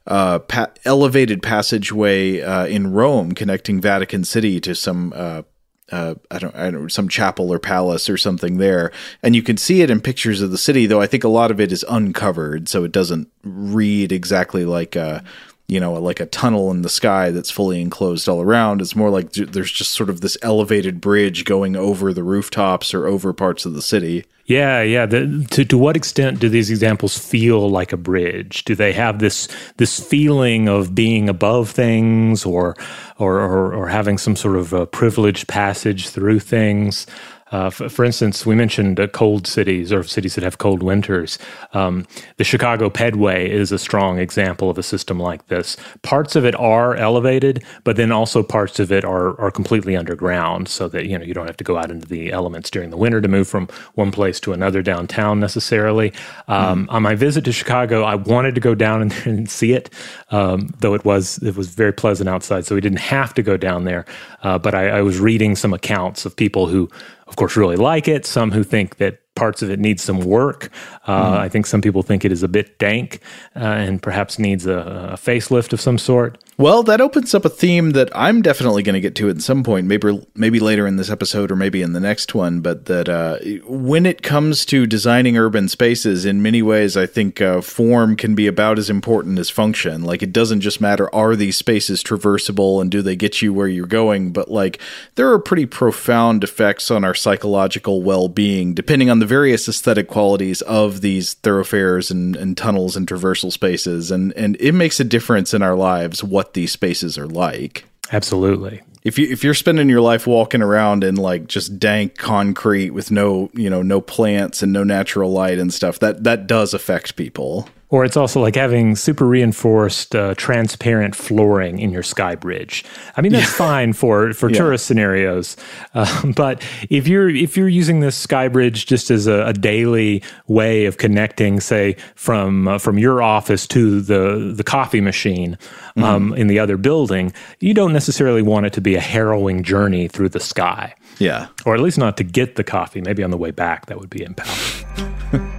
uh, 0.08 0.40
pa- 0.40 0.72
elevated 0.86 1.42
passageway 1.42 2.42
uh, 2.42 2.66
in 2.66 2.92
Rome 2.92 3.34
connecting 3.34 3.80
Vatican 3.80 4.24
City 4.24 4.60
to 4.60 4.74
some 4.74 5.14
uh, 5.16 5.44
uh, 5.91 6.15
I 6.32 6.39
don't, 6.39 6.56
I 6.56 6.71
don't, 6.71 6.91
some 6.91 7.10
chapel 7.10 7.52
or 7.52 7.60
palace 7.60 8.10
or 8.10 8.17
something 8.17 8.58
there, 8.58 8.91
and 9.23 9.36
you 9.36 9.43
can 9.43 9.58
see 9.58 9.82
it 9.82 9.89
in 9.89 10.02
pictures 10.02 10.41
of 10.41 10.52
the 10.52 10.58
city. 10.58 10.86
Though 10.86 11.02
I 11.02 11.08
think 11.08 11.23
a 11.23 11.30
lot 11.30 11.52
of 11.52 11.60
it 11.60 11.71
is 11.71 11.86
uncovered, 11.89 12.69
so 12.69 12.84
it 12.84 12.91
doesn't 12.91 13.30
read 13.43 14.12
exactly 14.12 14.65
like 14.65 14.95
a, 14.95 15.23
you 15.70 15.80
know, 15.80 15.94
like 15.94 16.20
a 16.20 16.26
tunnel 16.26 16.72
in 16.72 16.82
the 16.82 16.90
sky 16.90 17.30
that's 17.30 17.52
fully 17.52 17.80
enclosed 17.80 18.28
all 18.28 18.42
around. 18.42 18.82
It's 18.82 18.96
more 18.96 19.12
like 19.12 19.32
there's 19.34 19.72
just 19.72 19.92
sort 19.92 20.10
of 20.10 20.22
this 20.22 20.36
elevated 20.42 21.00
bridge 21.00 21.46
going 21.46 21.76
over 21.76 22.12
the 22.12 22.24
rooftops 22.24 22.92
or 22.92 23.06
over 23.06 23.34
parts 23.34 23.68
of 23.68 23.74
the 23.74 23.82
city. 23.82 24.26
Yeah, 24.46 24.82
yeah. 24.82 25.06
The, 25.06 25.46
to 25.52 25.64
to 25.66 25.78
what 25.78 25.96
extent 25.96 26.40
do 26.40 26.50
these 26.50 26.72
examples 26.72 27.16
feel 27.16 27.70
like 27.70 27.94
a 27.94 27.98
bridge? 27.98 28.64
Do 28.66 28.74
they 28.74 28.94
have 28.94 29.20
this 29.20 29.48
this 29.78 30.00
feeling 30.00 30.68
of 30.68 30.96
being 30.96 31.30
above 31.30 31.70
things, 31.70 32.48
or 32.48 32.76
or 33.20 33.40
or, 33.40 33.72
or 33.76 33.88
having 33.90 34.18
some 34.18 34.36
sort 34.36 34.58
of 34.58 34.92
privileged 34.92 35.48
passage 35.48 36.10
through 36.10 36.40
things? 36.40 37.06
Uh, 37.52 37.70
for, 37.70 37.90
for, 37.90 38.06
instance, 38.06 38.46
we 38.46 38.56
mentioned 38.56 39.00
uh, 39.00 39.08
cold 39.08 39.48
cities 39.48 39.92
or 39.92 40.04
cities 40.04 40.36
that 40.36 40.44
have 40.44 40.58
cold 40.58 40.84
winters. 40.84 41.40
Um, 41.74 42.06
the 42.38 42.44
Chicago 42.44 42.90
Pedway 42.90 43.48
is 43.50 43.72
a 43.72 43.80
strong 43.80 44.20
example 44.20 44.70
of 44.70 44.78
a 44.78 44.84
system 44.84 45.20
like 45.20 45.48
this. 45.48 45.76
Parts 46.04 46.36
of 46.36 46.46
it 46.46 46.56
are 46.60 46.96
elevated, 46.96 47.64
but 47.84 47.96
then 47.96 48.12
also 48.12 48.44
parts 48.44 48.80
of 48.80 48.92
it 48.92 49.04
are 49.04 49.40
are 49.40 49.52
completely 49.52 49.96
underground, 49.96 50.68
so 50.68 50.88
that 50.90 51.06
you 51.06 51.18
know 51.18 51.26
you 51.26 51.34
don't 51.34 51.48
have 51.48 51.58
to 51.58 51.64
go 51.64 51.78
out 51.78 51.90
into 51.90 52.08
the 52.08 52.32
elements 52.32 52.70
during 52.70 52.90
the 52.90 52.98
winter 52.98 53.22
to 53.22 53.28
move 53.28 53.48
from 53.48 53.68
one 53.96 54.12
place 54.12 54.40
to 54.42 54.54
another 54.54 54.82
downtown 54.82 55.40
necessarily. 55.40 56.14
Um, 56.48 56.86
mm. 56.86 56.94
On 56.94 57.04
my 57.04 57.16
visit 57.16 57.46
to 57.46 57.52
Chicago, 57.52 58.04
I 58.04 58.16
wanted 58.16 58.56
to 58.56 58.62
go 58.62 58.76
down 58.76 59.02
and, 59.02 59.14
and 59.26 59.50
see 59.50 59.74
it, 59.74 59.90
um, 60.30 60.74
though 60.80 60.94
it 60.94 61.04
was 61.04 61.40
it 61.40 61.56
was 61.56 61.70
very 61.70 61.94
pleasant 61.94 62.30
outside, 62.30 62.66
so 62.66 62.76
we 62.76 62.82
didn't 62.82 63.00
have 63.00 63.34
to 63.34 63.42
go 63.42 63.58
down 63.58 63.86
there. 63.86 64.06
Uh, 64.44 64.58
but 64.58 64.74
I, 64.74 64.90
I 64.90 65.02
was 65.02 65.20
reading 65.20 65.56
some 65.56 65.74
accounts 65.74 66.26
of 66.26 66.36
people 66.36 66.68
who 66.68 66.90
of 67.30 67.36
course, 67.36 67.56
really 67.56 67.76
like 67.78 68.08
it. 68.08 68.26
Some 68.26 68.52
who 68.52 68.63
think 68.63 68.98
that 68.98 69.20
parts 69.36 69.62
of 69.62 69.70
it 69.70 69.80
need 69.80 70.00
some 70.00 70.20
work. 70.20 70.70
Uh, 71.06 71.38
mm. 71.38 71.38
I 71.38 71.48
think 71.48 71.65
some 71.65 71.82
people 71.82 72.04
think 72.04 72.26
it 72.26 72.32
is 72.32 72.44
a 72.44 72.48
bit 72.48 72.78
dank 72.78 73.22
uh, 73.56 73.60
and 73.60 74.02
perhaps 74.02 74.38
needs 74.38 74.65
a, 74.65 75.12
a, 75.13 75.15
facelift 75.15 75.72
of 75.72 75.80
some 75.80 75.98
sort. 75.98 76.38
Well, 76.60 76.84
that 76.84 77.00
opens 77.00 77.34
up 77.34 77.45
a 77.45 77.50
theme 77.50 77.91
that 77.91 78.10
I'm 78.13 78.41
definitely 78.41 78.84
going 78.84 78.95
to 78.95 79.00
get 79.00 79.15
to 79.15 79.30
at 79.30 79.41
some 79.41 79.63
point, 79.63 79.88
maybe 79.88 80.28
maybe 80.36 80.60
later 80.60 80.86
in 80.86 80.98
this 80.98 81.10
episode 81.10 81.54
or 81.54 81.56
maybe 81.56 81.82
in 81.82 81.93
the 81.93 82.02
next 82.02 82.36
one. 82.36 82.60
But 82.60 82.88
that 82.88 83.08
uh, 83.08 83.38
when 83.65 84.06
it 84.06 84.24
comes 84.24 84.65
to 84.65 84.86
designing 84.86 85.38
urban 85.38 85.69
spaces, 85.69 86.26
in 86.26 86.41
many 86.41 86.62
ways, 86.62 86.98
I 86.98 87.06
think 87.06 87.39
uh, 87.39 87.62
form 87.62 88.17
can 88.17 88.36
be 88.36 88.45
about 88.45 88.78
as 88.78 88.89
important 88.89 89.39
as 89.39 89.50
function. 89.50 90.04
Like 90.04 90.22
it 90.22 90.34
doesn't 90.34 90.60
just 90.60 90.82
matter 90.82 91.10
are 91.15 91.34
these 91.38 91.56
spaces 91.56 92.04
traversable 92.04 92.82
and 92.82 92.91
do 92.91 93.02
they 93.02 93.15
get 93.15 93.41
you 93.41 93.54
where 93.54 93.69
you're 93.69 93.88
going, 93.88 94.34
but 94.34 94.52
like 94.52 94.82
there 95.15 95.32
are 95.32 95.39
pretty 95.39 95.65
profound 95.65 96.43
effects 96.43 96.91
on 96.91 97.06
our 97.06 97.15
psychological 97.15 98.02
well 98.02 98.28
being 98.28 98.74
depending 98.74 99.10
on 99.10 99.19
the 99.19 99.26
various 99.26 99.69
aesthetic 99.69 100.10
qualities 100.10 100.62
of 100.63 101.00
these 101.00 101.36
thoroughfares 101.36 102.12
and, 102.12 102.36
and 102.36 102.58
tunnels 102.58 102.98
and 102.98 103.08
traversal 103.08 103.50
spaces, 103.50 104.12
and 104.12 104.34
and 104.34 104.58
it 104.60 104.74
makes 104.74 105.00
a 105.00 105.06
difference 105.06 105.54
in 105.54 105.62
our 105.62 105.78
lives 105.78 106.22
what 106.22 106.49
these 106.54 106.72
spaces 106.72 107.18
are 107.18 107.28
like. 107.28 107.86
Absolutely. 108.12 108.82
If 109.04 109.18
you 109.18 109.28
if 109.28 109.44
you're 109.44 109.54
spending 109.54 109.90
your 109.90 110.02
life 110.02 110.28
walking 110.28 110.62
around 110.62 111.04
in 111.04 111.16
like 111.16 111.48
just 111.48 111.80
dank 111.80 112.18
concrete 112.18 112.90
with 112.90 113.12
no 113.12 113.50
you 113.54 113.70
know 113.70 113.82
no 113.82 114.02
plants 114.02 114.62
and 114.62 114.74
no 114.74 114.84
natural 114.84 115.32
light 115.32 115.58
and 115.58 115.74
stuff, 115.74 116.00
that 116.00 116.24
that 116.26 116.48
does 116.48 116.74
affect 116.74 117.16
people. 117.16 117.70
Or 117.91 118.06
it's 118.06 118.15
also 118.15 118.39
like 118.39 118.56
having 118.56 118.95
super 118.95 119.25
reinforced, 119.25 120.15
uh, 120.15 120.36
transparent 120.36 121.15
flooring 121.15 121.80
in 121.80 121.91
your 121.91 122.04
sky 122.04 122.36
bridge. 122.36 122.86
I 123.17 123.21
mean, 123.21 123.32
that's 123.32 123.49
yeah. 123.49 123.58
fine 123.58 123.93
for 123.93 124.32
for 124.34 124.49
yeah. 124.49 124.58
tourist 124.58 124.86
scenarios, 124.86 125.58
uh, 125.95 126.32
but 126.36 126.63
if 126.91 127.08
you're 127.08 127.30
if 127.30 127.58
you're 127.58 127.67
using 127.67 127.99
this 127.99 128.15
sky 128.15 128.47
bridge 128.47 128.86
just 128.86 129.10
as 129.10 129.25
a, 129.25 129.47
a 129.47 129.54
daily 129.54 130.23
way 130.47 130.86
of 130.86 130.97
connecting, 130.97 131.60
say 131.60 131.95
from 132.13 132.67
uh, 132.67 132.78
from 132.78 132.99
your 132.99 133.23
office 133.23 133.65
to 133.67 134.02
the 134.02 134.54
the 134.56 134.63
coffee 134.63 135.02
machine 135.02 135.58
mm-hmm. 135.97 136.04
um, 136.04 136.34
in 136.34 136.45
the 136.45 136.60
other 136.60 136.78
building, 136.78 137.34
you 137.60 137.73
don't 137.73 137.93
necessarily 137.93 138.43
want 138.43 138.67
it 138.67 138.73
to 138.73 138.82
be 138.82 138.93
a 138.93 139.02
harrowing 139.02 139.63
journey 139.63 140.08
through 140.08 140.29
the 140.29 140.40
sky. 140.40 140.94
Yeah, 141.17 141.48
or 141.65 141.73
at 141.73 141.81
least 141.81 141.98
not 141.98 142.17
to 142.17 142.23
get 142.23 142.56
the 142.56 142.63
coffee. 142.63 143.02
Maybe 143.02 143.23
on 143.23 143.31
the 143.31 143.37
way 143.37 143.50
back, 143.52 143.87
that 143.87 144.00
would 144.00 144.12
be 144.12 144.23
empowering. 144.23 145.56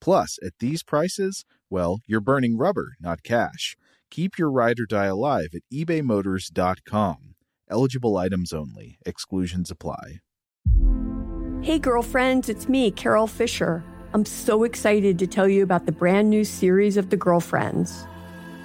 Plus, 0.00 0.38
at 0.42 0.52
these 0.60 0.82
prices, 0.82 1.44
well, 1.68 2.00
you're 2.06 2.20
burning 2.20 2.56
rubber, 2.56 2.94
not 3.00 3.22
cash. 3.22 3.76
Keep 4.10 4.38
your 4.38 4.50
ride 4.50 4.80
or 4.80 4.86
die 4.86 5.06
alive 5.06 5.48
at 5.54 5.62
ebaymotors.com. 5.72 7.34
Eligible 7.70 8.16
items 8.16 8.52
only, 8.52 8.98
exclusions 9.06 9.70
apply. 9.70 10.20
Hey, 11.62 11.78
girlfriends, 11.78 12.48
it's 12.48 12.68
me, 12.68 12.90
Carol 12.90 13.26
Fisher. 13.26 13.84
I'm 14.12 14.24
so 14.24 14.64
excited 14.64 15.18
to 15.18 15.26
tell 15.26 15.46
you 15.46 15.62
about 15.62 15.86
the 15.86 15.92
brand 15.92 16.30
new 16.30 16.42
series 16.42 16.96
of 16.96 17.10
The 17.10 17.16
Girlfriends. 17.16 18.06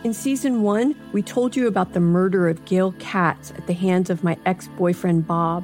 In 0.04 0.14
season 0.14 0.64
one, 0.64 0.96
we 1.14 1.22
told 1.22 1.56
you 1.56 1.68
about 1.68 1.94
the 1.94 2.00
murder 2.00 2.48
of 2.48 2.64
Gail 2.66 2.94
Katz 3.00 3.52
at 3.52 3.68
the 3.68 3.74
hands 3.74 4.10
of 4.10 4.24
my 4.24 4.38
ex 4.46 4.68
boyfriend 4.70 5.28
Bob. 5.28 5.64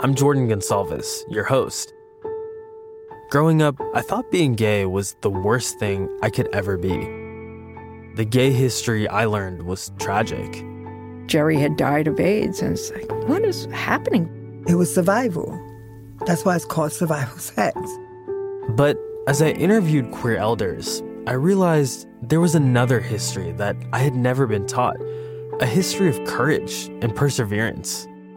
I'm 0.00 0.14
Jordan 0.14 0.48
Gonsalves, 0.48 1.24
your 1.28 1.42
host. 1.42 1.92
Growing 3.30 3.62
up, 3.62 3.74
I 3.96 4.00
thought 4.00 4.30
being 4.30 4.54
gay 4.54 4.86
was 4.86 5.16
the 5.22 5.30
worst 5.30 5.80
thing 5.80 6.08
I 6.22 6.30
could 6.30 6.46
ever 6.54 6.76
be. 6.76 6.96
The 8.14 8.24
gay 8.24 8.52
history 8.52 9.08
I 9.08 9.24
learned 9.24 9.64
was 9.64 9.90
tragic. 9.98 10.64
Jerry 11.26 11.56
had 11.56 11.76
died 11.76 12.06
of 12.06 12.20
AIDS, 12.20 12.62
and 12.62 12.74
it's 12.74 12.92
like, 12.92 13.10
what 13.26 13.42
is 13.42 13.64
happening? 13.72 14.64
It 14.68 14.76
was 14.76 14.94
survival. 14.94 15.60
That's 16.26 16.44
why 16.44 16.54
it's 16.54 16.64
called 16.64 16.92
survival 16.92 17.38
sex. 17.38 17.76
But 18.68 18.96
as 19.26 19.42
I 19.42 19.48
interviewed 19.48 20.12
queer 20.12 20.36
elders, 20.36 21.02
I 21.26 21.32
realized 21.32 22.06
there 22.22 22.40
was 22.40 22.54
another 22.54 23.00
history 23.00 23.50
that 23.54 23.74
I 23.92 23.98
had 23.98 24.14
never 24.14 24.46
been 24.46 24.68
taught 24.68 24.96
a 25.58 25.66
history 25.66 26.08
of 26.08 26.24
courage 26.24 26.86
and 27.02 27.16
perseverance. 27.16 28.06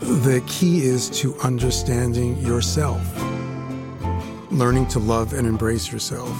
The 0.00 0.42
key 0.46 0.84
is 0.84 1.08
to 1.20 1.34
understanding 1.38 2.36
yourself, 2.36 3.00
learning 4.50 4.88
to 4.88 4.98
love 4.98 5.32
and 5.32 5.46
embrace 5.46 5.90
yourself. 5.90 6.36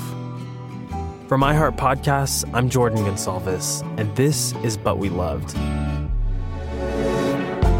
For 1.26 1.38
My 1.38 1.54
Heart 1.54 1.76
Podcasts, 1.76 2.48
I'm 2.52 2.68
Jordan 2.68 2.98
Gonsalves, 2.98 3.80
and 3.98 4.14
this 4.14 4.52
is 4.62 4.76
But 4.76 4.98
We 4.98 5.09
Loved. 5.09 5.57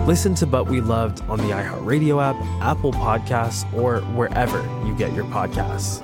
Listen 0.09 0.35
to 0.37 0.47
But 0.47 0.67
We 0.67 0.81
Loved 0.81 1.21
on 1.29 1.39
the 1.39 1.53
iHeartRadio 1.53 2.23
app, 2.23 2.37
Apple 2.63 2.93
Podcasts, 2.93 3.71
or 3.75 4.01
wherever 4.17 4.63
you 4.87 4.97
get 4.97 5.13
your 5.13 5.27
podcasts. 5.27 6.01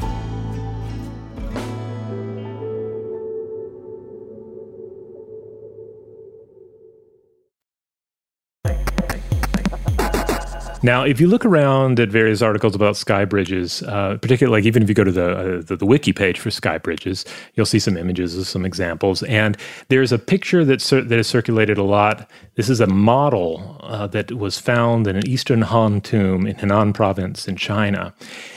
Now, 10.85 11.05
if 11.05 11.21
you 11.21 11.29
look 11.29 11.45
around 11.45 12.01
at 12.01 12.09
various 12.09 12.43
articles 12.43 12.75
about 12.75 12.97
sky 12.97 13.25
bridges, 13.25 13.85
uh, 13.85 14.19
particularly 14.21 14.61
like 14.61 14.67
even 14.67 14.83
if 14.83 14.89
you 14.89 14.97
go 14.97 15.05
to 15.05 15.13
the, 15.13 15.31
uh, 15.31 15.63
the, 15.63 15.77
the 15.77 15.87
wiki 15.87 16.13
page 16.13 16.41
for 16.41 16.51
sky 16.51 16.77
bridges, 16.79 17.25
you'll 17.55 17.67
see 17.67 17.79
some 17.79 17.97
images 17.97 18.37
of 18.37 18.49
some 18.49 18.67
examples. 18.67 19.23
And 19.23 19.57
there's 19.89 20.11
a 20.11 20.19
picture 20.19 20.65
that 20.65 20.83
cir- 20.83 21.03
that 21.03 21.17
has 21.17 21.29
circulated 21.29 21.79
a 21.79 21.85
lot. 21.85 22.29
This 22.57 22.69
is 22.69 22.81
a 22.81 22.89
model 22.89 23.79
uh, 23.81 24.09
that 24.09 24.33
was 24.33 24.59
found 24.59 25.07
in 25.07 25.15
an 25.15 25.27
Eastern 25.27 25.63
Han 25.63 26.01
tomb 26.01 26.49
in 26.49 26.57
Henan 26.57 26.95
Province 26.95 27.47
in 27.47 27.55
China, 27.55 28.13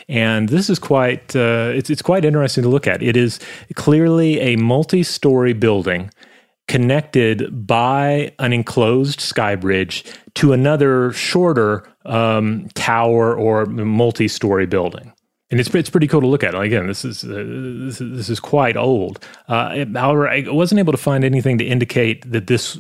and 0.10 0.50
this 0.50 0.68
is 0.68 0.80
quite 0.80 1.36
uh, 1.36 1.72
it's 1.76 1.92
it's 1.92 2.02
quite 2.02 2.26
interesting 2.26 2.64
to 2.64 2.70
look 2.70 2.88
at. 2.88 3.04
It 3.04 3.16
is 3.16 3.40
clearly 3.76 4.40
a 4.40 4.56
multi-story 4.56 5.54
building 5.54 6.10
connected 6.68 7.68
by 7.68 8.34
an 8.40 8.52
enclosed 8.52 9.22
sky 9.22 9.56
bridge 9.56 10.04
to 10.34 10.52
another 10.52 11.12
shorter 11.12 11.88
um, 12.06 12.70
tower 12.74 13.36
or 13.36 13.66
multi-story 13.66 14.66
building. 14.66 15.12
And 15.52 15.60
it's 15.60 15.74
it's 15.76 15.92
pretty 15.92 16.08
cool 16.08 16.22
to 16.22 16.28
look 16.28 16.44
at. 16.44 16.56
Again, 16.56 16.88
this 16.88 17.06
is 17.06 17.24
uh, 17.24 17.28
this, 17.28 18.02
is, 18.02 18.18
this 18.18 18.30
is 18.30 18.40
quite 18.40 18.76
old. 18.76 19.24
Uh, 19.48 19.86
however, 19.94 20.28
I 20.28 20.44
wasn't 20.48 20.80
able 20.80 20.92
to 20.92 20.98
find 20.98 21.24
anything 21.24 21.60
to 21.60 21.64
indicate 21.64 22.30
that 22.32 22.48
this 22.48 22.80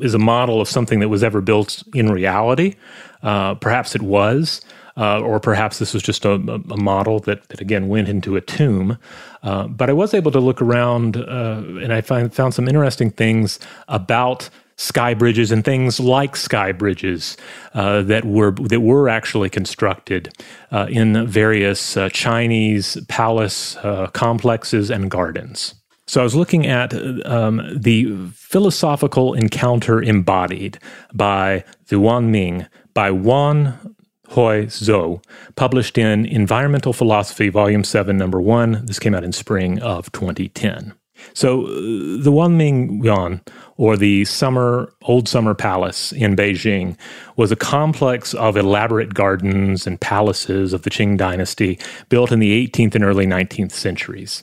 is 0.00 0.12
a 0.12 0.18
model 0.18 0.60
of 0.60 0.68
something 0.68 0.98
that 0.98 1.08
was 1.08 1.22
ever 1.22 1.40
built 1.40 1.82
in 1.94 2.10
reality. 2.10 2.74
Uh, 3.22 3.54
perhaps 3.54 3.94
it 3.94 4.02
was, 4.02 4.62
uh, 4.96 5.20
or 5.20 5.40
perhaps 5.40 5.78
this 5.78 5.94
was 5.94 6.02
just 6.02 6.24
a, 6.24 6.32
a, 6.32 6.76
model 6.76 7.20
that, 7.20 7.48
that 7.48 7.60
again 7.60 7.88
went 7.88 8.08
into 8.08 8.36
a 8.36 8.40
tomb. 8.40 8.98
Uh, 9.42 9.66
but 9.68 9.88
I 9.88 9.92
was 9.92 10.12
able 10.12 10.30
to 10.32 10.40
look 10.40 10.60
around, 10.60 11.16
uh, 11.16 11.62
and 11.80 11.92
I 11.92 12.00
find, 12.00 12.34
found 12.34 12.54
some 12.54 12.68
interesting 12.68 13.10
things 13.10 13.58
about 13.88 14.50
sky 14.82 15.14
bridges 15.14 15.52
and 15.52 15.64
things 15.64 16.00
like 16.00 16.34
sky 16.34 16.72
bridges 16.72 17.36
uh, 17.74 18.02
that 18.02 18.24
were 18.24 18.50
that 18.50 18.80
were 18.80 19.08
actually 19.08 19.48
constructed 19.48 20.28
uh, 20.72 20.86
in 20.90 21.26
various 21.26 21.96
uh, 21.96 22.08
Chinese 22.10 22.98
palace 23.08 23.76
uh, 23.76 24.08
complexes 24.08 24.90
and 24.90 25.10
gardens. 25.10 25.74
So 26.08 26.20
I 26.20 26.24
was 26.24 26.34
looking 26.34 26.66
at 26.66 26.92
um, 27.24 27.62
the 27.74 28.12
philosophical 28.34 29.34
encounter 29.34 30.02
embodied 30.02 30.78
by 31.14 31.64
the 31.86 31.96
Yuanming 31.96 32.68
by 32.92 33.10
Wan 33.12 33.96
Hoi 34.30 34.66
Zhou, 34.66 35.22
published 35.56 35.96
in 35.96 36.26
Environmental 36.26 36.92
Philosophy, 36.92 37.50
Volume 37.50 37.84
7, 37.84 38.16
Number 38.16 38.40
1. 38.40 38.86
This 38.86 38.98
came 38.98 39.14
out 39.14 39.24
in 39.24 39.32
spring 39.32 39.80
of 39.80 40.10
2010. 40.12 40.94
So 41.34 41.62
uh, 41.62 41.70
the 41.70 42.30
Yuanming 42.30 43.04
Yuan, 43.04 43.40
or 43.76 43.96
the 43.96 44.24
summer 44.24 44.92
old 45.02 45.28
summer 45.28 45.54
palace 45.54 46.12
in 46.12 46.36
Beijing, 46.36 46.96
was 47.36 47.50
a 47.50 47.56
complex 47.56 48.34
of 48.34 48.56
elaborate 48.56 49.14
gardens 49.14 49.86
and 49.86 50.00
palaces 50.00 50.72
of 50.72 50.82
the 50.82 50.90
Qing 50.90 51.16
dynasty 51.16 51.78
built 52.08 52.32
in 52.32 52.38
the 52.38 52.68
18th 52.68 52.94
and 52.94 53.04
early 53.04 53.26
19th 53.26 53.72
centuries. 53.72 54.42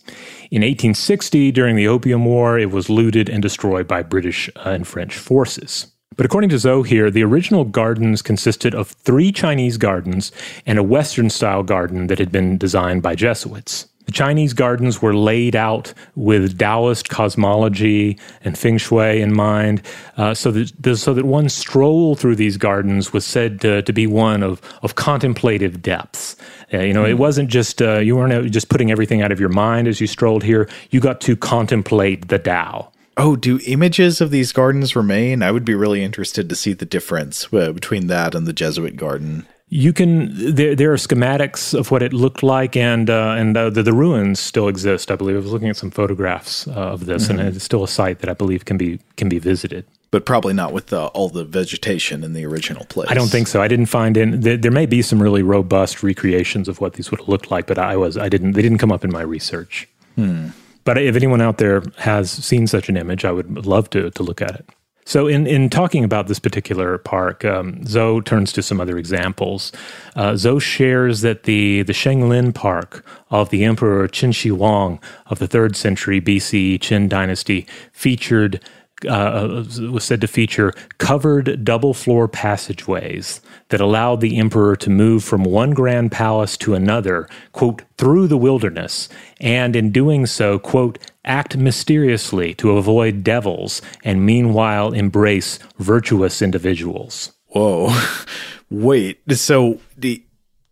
In 0.51 0.61
1860, 0.61 1.51
during 1.51 1.75
the 1.75 1.87
Opium 1.87 2.25
War, 2.25 2.57
it 2.57 2.71
was 2.71 2.89
looted 2.89 3.29
and 3.29 3.41
destroyed 3.41 3.87
by 3.87 4.01
British 4.01 4.49
uh, 4.55 4.69
and 4.69 4.87
French 4.87 5.15
forces. 5.15 5.87
But 6.19 6.25
according 6.25 6.49
to 6.49 6.57
Zhou 6.57 6.85
here, 6.85 7.09
the 7.09 7.23
original 7.23 7.63
gardens 7.63 8.21
consisted 8.21 8.75
of 8.75 8.89
three 8.89 9.31
Chinese 9.31 9.77
gardens 9.77 10.33
and 10.65 10.77
a 10.77 10.83
Western 10.83 11.29
style 11.29 11.63
garden 11.63 12.07
that 12.07 12.19
had 12.19 12.29
been 12.29 12.57
designed 12.57 13.01
by 13.01 13.15
Jesuits. 13.15 13.87
The 14.09 14.13
Chinese 14.13 14.53
gardens 14.53 15.03
were 15.03 15.13
laid 15.13 15.55
out 15.55 15.93
with 16.15 16.57
Taoist 16.57 17.09
cosmology 17.09 18.17
and 18.43 18.57
feng 18.57 18.79
shui 18.79 19.21
in 19.21 19.35
mind, 19.35 19.83
uh, 20.17 20.33
so 20.33 20.49
that 20.49 20.97
so 20.97 21.13
that 21.13 21.25
one 21.25 21.47
stroll 21.47 22.15
through 22.15 22.35
these 22.37 22.57
gardens 22.57 23.13
was 23.13 23.23
said 23.23 23.61
to, 23.61 23.83
to 23.83 23.93
be 23.93 24.07
one 24.07 24.41
of 24.41 24.63
of 24.81 24.95
contemplative 24.95 25.83
depths. 25.83 26.35
Uh, 26.73 26.79
you 26.79 26.91
know, 26.91 27.05
it 27.05 27.11
hmm. 27.11 27.19
wasn't 27.19 27.51
just 27.51 27.83
uh, 27.83 27.99
you 27.99 28.15
weren't 28.15 28.51
just 28.51 28.69
putting 28.69 28.89
everything 28.89 29.21
out 29.21 29.31
of 29.31 29.39
your 29.39 29.49
mind 29.49 29.87
as 29.87 30.01
you 30.01 30.07
strolled 30.07 30.41
here. 30.41 30.67
You 30.89 31.01
got 31.01 31.21
to 31.21 31.37
contemplate 31.37 32.29
the 32.29 32.39
Tao. 32.39 32.91
Oh, 33.15 33.35
do 33.35 33.59
images 33.67 34.21
of 34.21 34.31
these 34.31 34.51
gardens 34.51 34.95
remain? 34.95 35.43
I 35.43 35.51
would 35.51 35.65
be 35.65 35.75
really 35.75 36.03
interested 36.03 36.49
to 36.49 36.55
see 36.55 36.73
the 36.73 36.83
difference 36.83 37.47
uh, 37.53 37.73
between 37.73 38.07
that 38.07 38.33
and 38.33 38.47
the 38.47 38.53
Jesuit 38.53 38.95
garden. 38.95 39.45
You 39.71 39.93
can 39.93 40.55
there, 40.55 40.75
there 40.75 40.91
are 40.91 40.97
schematics 40.97 41.77
of 41.77 41.91
what 41.91 42.01
it 42.01 42.11
looked 42.11 42.41
like, 42.41 42.75
and 42.75 43.09
uh, 43.09 43.35
and 43.37 43.55
uh, 43.55 43.69
the, 43.69 43.83
the 43.83 43.93
ruins 43.93 44.39
still 44.39 44.67
exist. 44.67 45.11
I 45.11 45.15
believe 45.15 45.35
I 45.35 45.39
was 45.39 45.51
looking 45.51 45.69
at 45.69 45.77
some 45.77 45.91
photographs 45.91 46.67
uh, 46.67 46.71
of 46.71 47.05
this, 47.05 47.27
mm-hmm. 47.27 47.39
and 47.39 47.55
it's 47.55 47.63
still 47.63 47.83
a 47.83 47.87
site 47.87 48.19
that 48.19 48.29
I 48.29 48.33
believe 48.33 48.65
can 48.65 48.77
be 48.77 48.99
can 49.15 49.29
be 49.29 49.37
visited. 49.37 49.85
But 50.11 50.25
probably 50.25 50.53
not 50.53 50.73
with 50.73 50.91
all 50.91 51.29
the 51.29 51.45
vegetation 51.45 52.23
in 52.23 52.33
the 52.33 52.43
original 52.43 52.83
place. 52.85 53.11
I 53.11 53.13
don't 53.13 53.27
think 53.27 53.47
so. 53.47 53.61
I 53.61 53.67
didn't 53.67 53.85
find 53.85 54.17
in 54.17 54.41
there, 54.41 54.57
there 54.57 54.71
may 54.71 54.87
be 54.87 55.03
some 55.03 55.21
really 55.21 55.43
robust 55.43 56.01
recreations 56.01 56.67
of 56.67 56.81
what 56.81 56.93
these 56.93 57.11
would 57.11 57.19
have 57.19 57.29
looked 57.29 57.51
like, 57.51 57.67
but 57.67 57.77
I 57.77 57.95
was 57.95 58.17
I 58.17 58.27
didn't 58.27 58.53
they 58.53 58.63
didn't 58.63 58.79
come 58.79 58.91
up 58.91 59.05
in 59.05 59.11
my 59.11 59.21
research. 59.21 59.87
Hmm. 60.15 60.47
But 60.83 60.97
if 60.97 61.15
anyone 61.15 61.41
out 61.41 61.59
there 61.59 61.83
has 61.97 62.31
seen 62.31 62.65
such 62.65 62.89
an 62.89 62.97
image, 62.97 63.23
I 63.23 63.31
would 63.31 63.67
love 63.67 63.91
to 63.91 64.09
to 64.09 64.23
look 64.23 64.41
at 64.41 64.55
it. 64.55 64.65
So, 65.09 65.25
in, 65.25 65.47
in 65.47 65.71
talking 65.71 66.03
about 66.03 66.27
this 66.27 66.37
particular 66.37 66.99
park, 66.99 67.43
um, 67.43 67.83
turns 68.21 68.51
to 68.51 68.61
some 68.61 68.79
other 68.79 68.95
examples. 68.99 69.71
Uh, 70.15 70.35
shares 70.59 71.21
that 71.21 71.45
the, 71.45 71.81
the 71.81 71.93
Shanglin 71.93 72.53
Park 72.53 73.03
of 73.31 73.49
the 73.49 73.63
Emperor 73.63 74.07
Qin 74.07 74.35
Shi 74.35 74.49
Huang 74.49 74.99
of 75.25 75.39
the 75.39 75.47
3rd 75.47 75.75
century 75.75 76.21
BCE 76.21 76.77
Qin 76.77 77.09
dynasty 77.09 77.65
featured 77.91 78.63
uh, 79.07 79.63
was 79.91 80.03
said 80.03 80.21
to 80.21 80.27
feature 80.27 80.73
covered 80.97 81.63
double 81.63 81.93
floor 81.93 82.27
passageways 82.27 83.41
that 83.69 83.81
allowed 83.81 84.21
the 84.21 84.37
emperor 84.37 84.75
to 84.75 84.89
move 84.89 85.23
from 85.23 85.43
one 85.43 85.71
grand 85.71 86.11
palace 86.11 86.57
to 86.57 86.73
another, 86.73 87.27
quote, 87.51 87.83
through 87.97 88.27
the 88.27 88.37
wilderness, 88.37 89.09
and 89.39 89.75
in 89.75 89.91
doing 89.91 90.25
so, 90.25 90.59
quote, 90.59 90.97
act 91.23 91.55
mysteriously 91.55 92.53
to 92.55 92.77
avoid 92.77 93.23
devils 93.23 93.81
and 94.03 94.25
meanwhile 94.25 94.91
embrace 94.93 95.59
virtuous 95.77 96.41
individuals. 96.41 97.31
Whoa. 97.47 97.95
Wait, 98.69 99.19
so 99.31 99.79
the 99.97 100.23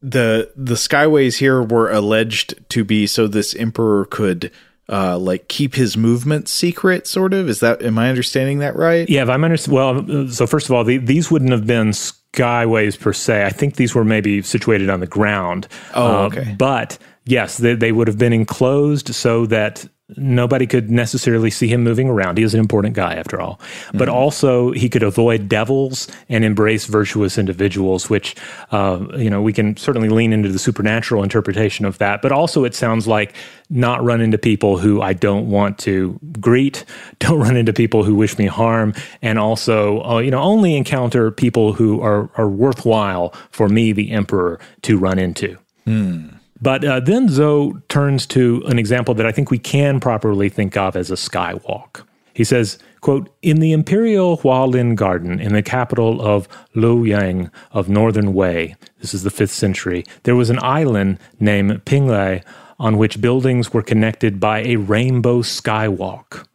the 0.02 0.52
the 0.56 0.76
skyways 0.76 1.38
here 1.38 1.62
were 1.62 1.92
alleged 1.92 2.54
to 2.70 2.84
be 2.84 3.08
so 3.08 3.28
this 3.28 3.56
emperor 3.56 4.06
could 4.06 4.52
uh, 4.90 5.18
like 5.18 5.48
keep 5.48 5.76
his 5.76 5.98
movement 5.98 6.48
secret, 6.48 7.08
sort 7.08 7.34
of. 7.34 7.50
Is 7.50 7.60
that 7.60 7.82
am 7.82 7.98
I 7.98 8.10
understanding 8.10 8.60
that 8.60 8.76
right? 8.76 9.10
Yeah, 9.10 9.24
if 9.24 9.30
I'm 9.30 9.44
understanding. 9.44 10.08
Well, 10.08 10.30
so 10.30 10.48
first 10.48 10.68
of 10.70 10.76
all, 10.76 10.84
the, 10.84 10.98
these 10.98 11.30
wouldn't 11.30 11.52
have 11.52 11.68
been 11.68 11.90
skyways 11.90 13.00
per 13.00 13.14
se. 13.14 13.46
I 13.46 13.50
think 13.50 13.76
these 13.76 13.94
were 13.94 14.06
maybe 14.06 14.42
situated 14.42 14.90
on 14.90 15.00
the 15.00 15.08
ground. 15.08 15.68
Oh, 15.94 16.24
uh, 16.24 16.26
okay. 16.28 16.56
but 16.58 16.98
yes, 17.26 17.58
they, 17.58 17.76
they 17.76 17.92
would 17.92 18.08
have 18.08 18.18
been 18.18 18.34
enclosed 18.34 19.14
so 19.14 19.46
that 19.48 19.86
nobody 20.16 20.66
could 20.66 20.90
necessarily 20.90 21.50
see 21.50 21.68
him 21.68 21.84
moving 21.84 22.08
around. 22.08 22.38
He 22.38 22.44
is 22.44 22.54
an 22.54 22.60
important 22.60 22.96
guy, 22.96 23.16
after 23.16 23.42
all. 23.42 23.58
Mm-hmm. 23.58 23.98
But 23.98 24.08
also, 24.08 24.72
he 24.72 24.88
could 24.88 25.04
avoid 25.04 25.50
devils 25.50 26.08
and 26.30 26.46
embrace 26.46 26.86
virtuous 26.86 27.38
individuals, 27.38 28.10
which, 28.10 28.36
uh, 28.72 29.06
you 29.18 29.30
know, 29.30 29.42
we 29.42 29.52
can 29.52 29.76
certainly 29.76 30.08
lean 30.08 30.32
into 30.32 30.50
the 30.50 30.60
supernatural 30.60 31.24
interpretation 31.24 31.86
of 31.86 31.98
that. 31.98 32.22
But 32.22 32.32
also, 32.32 32.64
it 32.64 32.74
sounds 32.74 33.06
like 33.08 33.36
not 33.70 34.02
run 34.04 34.22
into 34.22 34.38
people 34.38 34.78
who 34.78 35.02
I 35.02 35.12
don't 35.12 35.50
want 35.50 35.78
to 35.80 36.18
greet, 36.40 36.86
don't 37.20 37.40
run 37.40 37.58
into 37.58 37.74
people 37.74 38.04
who 38.04 38.16
wish 38.16 38.38
me 38.38 38.46
harm, 38.46 38.94
and 39.22 39.38
also, 39.38 40.02
uh, 40.04 40.20
you 40.20 40.32
know, 40.32 40.42
only 40.42 40.78
encounter 40.78 41.32
people 41.32 41.74
who 41.74 42.00
are, 42.02 42.30
are 42.38 42.50
worthwhile 42.50 43.34
for 43.52 43.68
me, 43.68 43.92
the 43.92 44.12
emperor, 44.12 44.60
to 44.84 44.98
run 44.98 45.20
into. 45.20 45.58
Hmm. 45.84 46.37
But 46.62 46.84
uh, 46.84 47.00
then 47.00 47.28
Zhou 47.28 47.82
turns 47.88 48.26
to 48.28 48.64
an 48.66 48.80
example 48.80 49.14
that 49.16 49.26
I 49.26 49.32
think 49.32 49.52
we 49.52 49.60
can 49.60 50.00
properly 50.00 50.50
think 50.50 50.76
of 50.76 50.96
as 50.96 51.12
a 51.12 51.16
skywalk. 51.16 52.04
He 52.34 52.44
says, 52.44 52.78
quote, 53.02 53.30
In 53.42 53.60
the 53.60 53.72
imperial 53.72 54.38
Hualin 54.38 54.96
garden 54.96 55.40
in 55.40 55.54
the 55.54 55.64
capital 55.64 56.22
of 56.22 56.48
Luoyang 56.76 57.52
of 57.72 57.90
northern 57.90 58.34
Wei, 58.34 58.76
this 59.00 59.14
is 59.14 59.24
the 59.24 59.32
5th 59.32 59.50
century, 59.50 60.04
there 60.24 60.36
was 60.36 60.50
an 60.50 60.60
island 60.62 61.20
named 61.40 61.84
Penglai 61.86 62.44
on 62.80 62.98
which 62.98 63.22
buildings 63.22 63.74
were 63.74 63.82
connected 63.82 64.40
by 64.40 64.62
a 64.62 64.76
rainbow 64.76 65.42
skywalk 65.42 66.47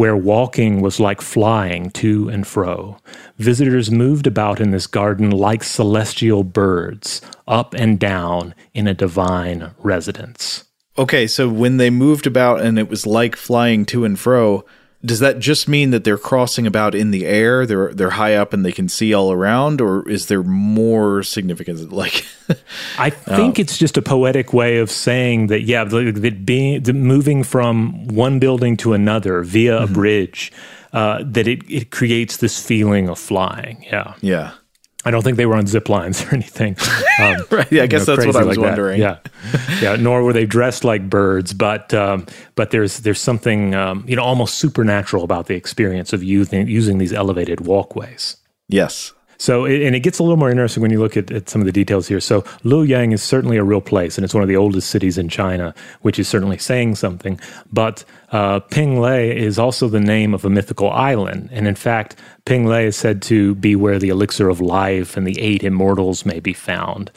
where 0.00 0.16
walking 0.16 0.80
was 0.80 0.98
like 0.98 1.20
flying 1.20 1.90
to 1.90 2.26
and 2.30 2.46
fro. 2.46 2.96
Visitors 3.36 3.90
moved 3.90 4.26
about 4.26 4.58
in 4.58 4.70
this 4.70 4.86
garden 4.86 5.30
like 5.30 5.62
celestial 5.62 6.42
birds, 6.42 7.20
up 7.46 7.74
and 7.74 8.00
down 8.00 8.54
in 8.72 8.86
a 8.86 8.94
divine 8.94 9.72
residence. 9.76 10.64
Okay, 10.96 11.26
so 11.26 11.50
when 11.50 11.76
they 11.76 11.90
moved 11.90 12.26
about 12.26 12.62
and 12.62 12.78
it 12.78 12.88
was 12.88 13.06
like 13.06 13.36
flying 13.36 13.84
to 13.84 14.06
and 14.06 14.18
fro, 14.18 14.64
does 15.04 15.20
that 15.20 15.38
just 15.38 15.66
mean 15.66 15.90
that 15.92 16.04
they're 16.04 16.18
crossing 16.18 16.66
about 16.66 16.94
in 16.94 17.10
the 17.10 17.26
air? 17.26 17.64
They're 17.64 17.92
they're 17.92 18.10
high 18.10 18.34
up 18.34 18.52
and 18.52 18.64
they 18.64 18.72
can 18.72 18.88
see 18.88 19.14
all 19.14 19.32
around, 19.32 19.80
or 19.80 20.06
is 20.08 20.26
there 20.26 20.42
more 20.42 21.22
significance? 21.22 21.80
Like, 22.00 22.24
I 22.98 23.10
think 23.10 23.58
um, 23.58 23.62
it's 23.62 23.76
just 23.76 23.96
a 23.96 24.02
poetic 24.02 24.52
way 24.52 24.78
of 24.78 24.90
saying 24.90 25.48
that. 25.48 25.62
Yeah, 25.62 25.84
that 25.84 26.42
being 26.44 26.82
the 26.82 26.92
moving 26.92 27.42
from 27.42 28.08
one 28.08 28.38
building 28.38 28.76
to 28.78 28.92
another 28.92 29.42
via 29.42 29.80
mm-hmm. 29.80 29.84
a 29.84 29.94
bridge, 29.94 30.52
uh, 30.92 31.22
that 31.24 31.46
it 31.46 31.62
it 31.70 31.90
creates 31.90 32.38
this 32.38 32.64
feeling 32.64 33.08
of 33.08 33.18
flying. 33.18 33.84
Yeah, 33.84 34.14
yeah. 34.20 34.52
I 35.04 35.10
don't 35.10 35.22
think 35.22 35.36
they 35.38 35.46
were 35.46 35.56
on 35.56 35.66
zip 35.66 35.88
lines 35.88 36.22
or 36.26 36.34
anything. 36.34 36.76
Um, 37.20 37.36
right. 37.50 37.70
Yeah, 37.70 37.82
I 37.82 37.86
guess 37.86 38.06
know, 38.06 38.16
that's 38.16 38.26
what 38.26 38.36
I 38.36 38.44
was 38.44 38.56
like 38.56 38.66
wondering. 38.66 38.98
That. 38.98 39.28
Yeah. 39.52 39.80
yeah. 39.82 39.96
Nor 39.96 40.22
were 40.22 40.32
they 40.32 40.46
dressed 40.46 40.84
like 40.84 41.10
birds, 41.10 41.52
but 41.52 41.92
um, 41.92 42.24
but 42.54 42.70
there's 42.70 43.00
there's 43.00 43.20
something 43.20 43.74
um, 43.74 44.04
you 44.08 44.16
know 44.16 44.22
almost 44.22 44.54
supernatural 44.54 45.22
about 45.22 45.46
the 45.46 45.54
experience 45.54 46.14
of 46.14 46.22
using 46.22 46.66
using 46.66 46.96
these 46.96 47.12
elevated 47.12 47.60
walkways. 47.66 48.38
Yes. 48.68 49.12
So, 49.40 49.64
and 49.64 49.96
it 49.96 50.00
gets 50.00 50.18
a 50.18 50.22
little 50.22 50.36
more 50.36 50.50
interesting 50.50 50.82
when 50.82 50.90
you 50.90 51.00
look 51.00 51.16
at, 51.16 51.30
at, 51.30 51.48
some 51.48 51.62
of 51.62 51.64
the 51.64 51.72
details 51.72 52.06
here. 52.06 52.20
So, 52.20 52.42
Luoyang 52.62 53.14
is 53.14 53.22
certainly 53.22 53.56
a 53.56 53.64
real 53.64 53.80
place, 53.80 54.18
and 54.18 54.24
it's 54.24 54.34
one 54.34 54.42
of 54.42 54.50
the 54.50 54.56
oldest 54.56 54.90
cities 54.90 55.16
in 55.16 55.30
China, 55.30 55.74
which 56.02 56.18
is 56.18 56.28
certainly 56.28 56.58
saying 56.58 56.96
something. 56.96 57.40
But 57.72 58.04
uh, 58.32 58.60
Penglai 58.60 59.34
is 59.34 59.58
also 59.58 59.88
the 59.88 59.98
name 59.98 60.34
of 60.34 60.44
a 60.44 60.50
mythical 60.50 60.90
island. 60.90 61.48
And 61.52 61.66
in 61.66 61.74
fact, 61.74 62.16
Penglai 62.44 62.84
is 62.84 62.96
said 62.96 63.22
to 63.22 63.54
be 63.54 63.74
where 63.74 63.98
the 63.98 64.10
elixir 64.10 64.50
of 64.50 64.60
life 64.60 65.16
and 65.16 65.26
the 65.26 65.40
eight 65.40 65.64
immortals 65.64 66.26
may 66.26 66.40
be 66.40 66.52
found. 66.52 67.10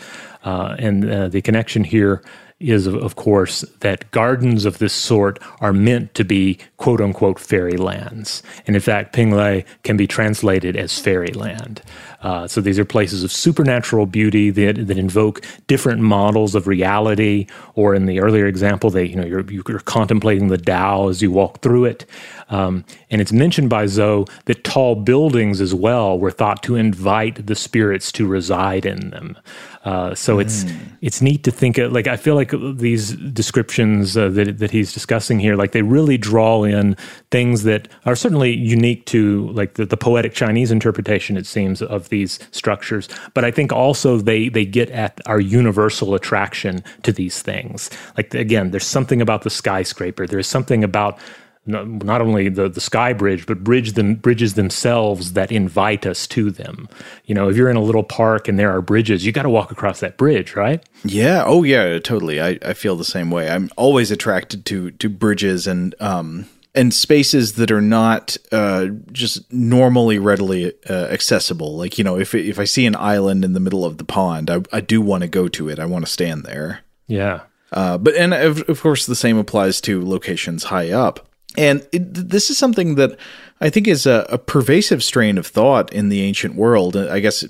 Uh, 0.45 0.77
and 0.79 1.11
uh, 1.11 1.27
the 1.27 1.41
connection 1.41 1.83
here 1.83 2.23
is, 2.63 2.87
of 2.87 3.15
course, 3.15 3.61
that 3.81 4.09
gardens 4.11 4.63
of 4.63 4.77
this 4.77 4.93
sort 4.93 5.37
are 5.59 5.73
meant 5.73 6.13
to 6.13 6.23
be 6.23 6.57
quote 6.77 7.01
unquote 7.01 7.37
fairy 7.37 7.77
lands. 7.77 8.41
And 8.65 8.75
in 8.75 8.81
fact, 8.81 9.13
Penglai 9.13 9.65
can 9.83 9.97
be 9.97 10.07
translated 10.07 10.77
as 10.77 10.97
fairyland. 10.97 11.81
Uh, 12.23 12.47
so 12.47 12.61
these 12.61 12.79
are 12.79 12.85
places 12.85 13.23
of 13.23 13.31
supernatural 13.31 14.05
beauty 14.05 14.49
that, 14.49 14.87
that 14.87 14.97
invoke 14.97 15.45
different 15.67 16.01
models 16.01 16.55
of 16.55 16.67
reality. 16.67 17.47
Or 17.75 17.93
in 17.93 18.05
the 18.05 18.19
earlier 18.19 18.47
example, 18.47 18.89
they 18.89 19.05
you 19.05 19.15
know 19.15 19.25
you're, 19.25 19.49
you're 19.51 19.79
contemplating 19.79 20.47
the 20.47 20.57
Tao 20.57 21.09
as 21.09 21.21
you 21.21 21.31
walk 21.31 21.61
through 21.61 21.85
it. 21.85 22.05
Um, 22.49 22.85
and 23.09 23.21
it's 23.21 23.31
mentioned 23.31 23.69
by 23.69 23.85
Zhou 23.85 24.29
that 24.45 24.63
tall 24.63 24.95
buildings 24.95 25.61
as 25.61 25.73
well 25.73 26.17
were 26.17 26.31
thought 26.31 26.63
to 26.63 26.75
invite 26.75 27.47
the 27.47 27.55
spirits 27.55 28.11
to 28.13 28.27
reside 28.27 28.85
in 28.85 29.09
them. 29.09 29.37
Uh, 29.83 30.15
so 30.15 30.39
it's 30.39 30.63
mm. 30.63 30.79
it's 31.01 31.21
neat 31.21 31.43
to 31.43 31.51
think 31.51 31.77
of, 31.77 31.91
like 31.91 32.07
I 32.07 32.15
feel 32.15 32.35
like 32.35 32.53
these 32.77 33.11
descriptions 33.17 34.15
uh, 34.15 34.29
that 34.29 34.59
that 34.59 34.71
he's 34.71 34.93
discussing 34.93 35.39
here, 35.39 35.57
like 35.57 35.73
they 35.73 35.81
really 35.81 36.17
draw 36.17 36.63
in 36.63 36.95
things 37.31 37.63
that 37.63 37.89
are 38.05 38.15
certainly 38.15 38.53
unique 38.55 39.05
to 39.07 39.49
like 39.49 39.73
the, 39.73 39.85
the 39.85 39.97
poetic 39.97 40.33
Chinese 40.33 40.71
interpretation. 40.71 41.35
It 41.35 41.45
seems 41.45 41.81
of 41.81 42.07
these 42.07 42.39
structures, 42.51 43.09
but 43.33 43.43
I 43.43 43.51
think 43.51 43.73
also 43.73 44.17
they 44.17 44.47
they 44.47 44.65
get 44.65 44.89
at 44.91 45.19
our 45.25 45.41
universal 45.41 46.15
attraction 46.15 46.81
to 47.03 47.11
these 47.11 47.41
things. 47.41 47.89
Like 48.15 48.33
again, 48.33 48.71
there's 48.71 48.87
something 48.87 49.21
about 49.21 49.41
the 49.41 49.49
skyscraper. 49.49 50.27
There's 50.27 50.47
something 50.47 50.83
about 50.83 51.19
not 51.65 52.21
only 52.21 52.49
the, 52.49 52.67
the 52.67 52.81
sky 52.81 53.13
bridge, 53.13 53.45
but 53.45 53.63
bridge 53.63 53.93
them, 53.93 54.15
bridges 54.15 54.55
themselves 54.55 55.33
that 55.33 55.51
invite 55.51 56.05
us 56.05 56.27
to 56.27 56.51
them. 56.51 56.89
You 57.25 57.35
know, 57.35 57.49
if 57.49 57.55
you're 57.55 57.69
in 57.69 57.77
a 57.77 57.81
little 57.81 58.03
park 58.03 58.47
and 58.47 58.59
there 58.59 58.75
are 58.75 58.81
bridges, 58.81 59.25
you 59.25 59.31
got 59.31 59.43
to 59.43 59.49
walk 59.49 59.71
across 59.71 60.01
that 60.01 60.17
bridge, 60.17 60.55
right? 60.55 60.83
Yeah. 61.05 61.43
Oh, 61.45 61.63
yeah. 61.63 61.99
Totally. 61.99 62.41
I, 62.41 62.59
I 62.61 62.73
feel 62.73 62.95
the 62.95 63.05
same 63.05 63.31
way. 63.31 63.49
I'm 63.49 63.69
always 63.77 64.11
attracted 64.11 64.65
to 64.67 64.91
to 64.91 65.09
bridges 65.09 65.67
and 65.67 65.95
um 65.99 66.47
and 66.75 66.93
spaces 66.93 67.53
that 67.53 67.71
are 67.71 67.81
not 67.81 68.35
uh, 68.51 68.87
just 69.11 69.51
normally 69.53 70.17
readily 70.17 70.73
uh, 70.89 71.05
accessible. 71.05 71.77
Like 71.77 71.97
you 71.97 72.03
know, 72.03 72.17
if 72.17 72.33
if 72.33 72.59
I 72.59 72.65
see 72.65 72.85
an 72.85 72.95
island 72.95 73.45
in 73.45 73.53
the 73.53 73.59
middle 73.59 73.85
of 73.85 73.97
the 73.97 74.03
pond, 74.03 74.49
I, 74.49 74.61
I 74.71 74.81
do 74.81 75.01
want 75.01 75.21
to 75.21 75.27
go 75.27 75.47
to 75.49 75.69
it. 75.69 75.79
I 75.79 75.85
want 75.85 76.05
to 76.05 76.11
stand 76.11 76.43
there. 76.43 76.81
Yeah. 77.07 77.41
Uh, 77.71 77.97
but 77.97 78.15
and 78.15 78.33
of, 78.33 78.67
of 78.69 78.81
course, 78.81 79.05
the 79.05 79.15
same 79.15 79.37
applies 79.37 79.81
to 79.81 80.05
locations 80.05 80.65
high 80.65 80.91
up. 80.91 81.27
And 81.57 81.87
it, 81.91 82.13
this 82.13 82.49
is 82.49 82.57
something 82.57 82.95
that 82.95 83.17
I 83.61 83.69
think 83.69 83.87
is 83.87 84.05
a, 84.05 84.25
a, 84.29 84.37
pervasive 84.37 85.03
strain 85.03 85.37
of 85.37 85.45
thought 85.45 85.93
in 85.93 86.09
the 86.09 86.21
ancient 86.21 86.55
world. 86.55 86.97
I 86.97 87.19
guess, 87.19 87.45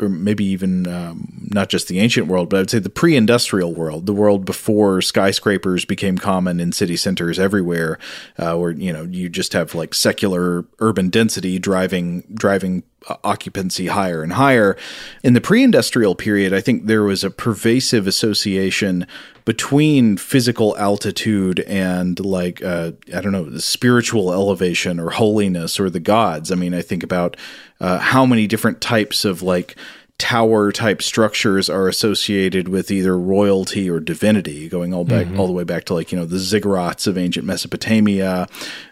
or 0.00 0.08
maybe 0.08 0.44
even 0.44 0.86
um, 0.86 1.48
not 1.52 1.68
just 1.68 1.88
the 1.88 2.00
ancient 2.00 2.26
world, 2.26 2.50
but 2.50 2.56
I 2.56 2.60
would 2.60 2.70
say 2.70 2.78
the 2.78 2.90
pre 2.90 3.16
industrial 3.16 3.72
world, 3.72 4.06
the 4.06 4.12
world 4.12 4.44
before 4.44 5.00
skyscrapers 5.00 5.84
became 5.84 6.18
common 6.18 6.60
in 6.60 6.72
city 6.72 6.96
centers 6.96 7.38
everywhere, 7.38 7.98
uh, 8.38 8.56
where, 8.56 8.72
you 8.72 8.92
know, 8.92 9.04
you 9.04 9.28
just 9.28 9.52
have 9.54 9.74
like 9.74 9.94
secular 9.94 10.66
urban 10.80 11.08
density 11.08 11.58
driving, 11.58 12.24
driving 12.34 12.82
occupancy 13.24 13.86
higher 13.86 14.22
and 14.22 14.34
higher. 14.34 14.76
In 15.22 15.34
the 15.34 15.40
pre 15.40 15.62
industrial 15.62 16.14
period, 16.14 16.52
I 16.52 16.60
think 16.60 16.86
there 16.86 17.02
was 17.02 17.24
a 17.24 17.30
pervasive 17.30 18.06
association 18.06 19.06
between 19.44 20.16
physical 20.16 20.76
altitude 20.76 21.60
and, 21.60 22.18
like, 22.18 22.62
uh, 22.62 22.92
I 23.14 23.20
don't 23.20 23.32
know, 23.32 23.44
the 23.44 23.60
spiritual 23.60 24.32
elevation 24.32 24.98
or 24.98 25.10
holiness 25.10 25.78
or 25.78 25.88
the 25.88 26.00
gods. 26.00 26.50
I 26.50 26.56
mean, 26.56 26.74
I 26.74 26.82
think 26.82 27.02
about 27.02 27.36
uh, 27.80 27.98
how 27.98 28.26
many 28.26 28.46
different 28.46 28.80
types 28.80 29.24
of, 29.24 29.42
like, 29.42 29.76
tower 30.18 30.72
type 30.72 31.02
structures 31.02 31.68
are 31.68 31.88
associated 31.88 32.68
with 32.68 32.90
either 32.90 33.18
royalty 33.18 33.88
or 33.88 34.00
divinity, 34.00 34.68
going 34.68 34.94
all 34.94 35.04
back 35.04 35.26
mm-hmm. 35.26 35.38
all 35.38 35.46
the 35.46 35.52
way 35.52 35.64
back 35.64 35.84
to 35.84 35.94
like 35.94 36.10
you 36.10 36.18
know 36.18 36.24
the 36.24 36.38
ziggurats 36.38 37.06
of 37.06 37.18
ancient 37.18 37.44
Mesopotamia, 37.44 38.48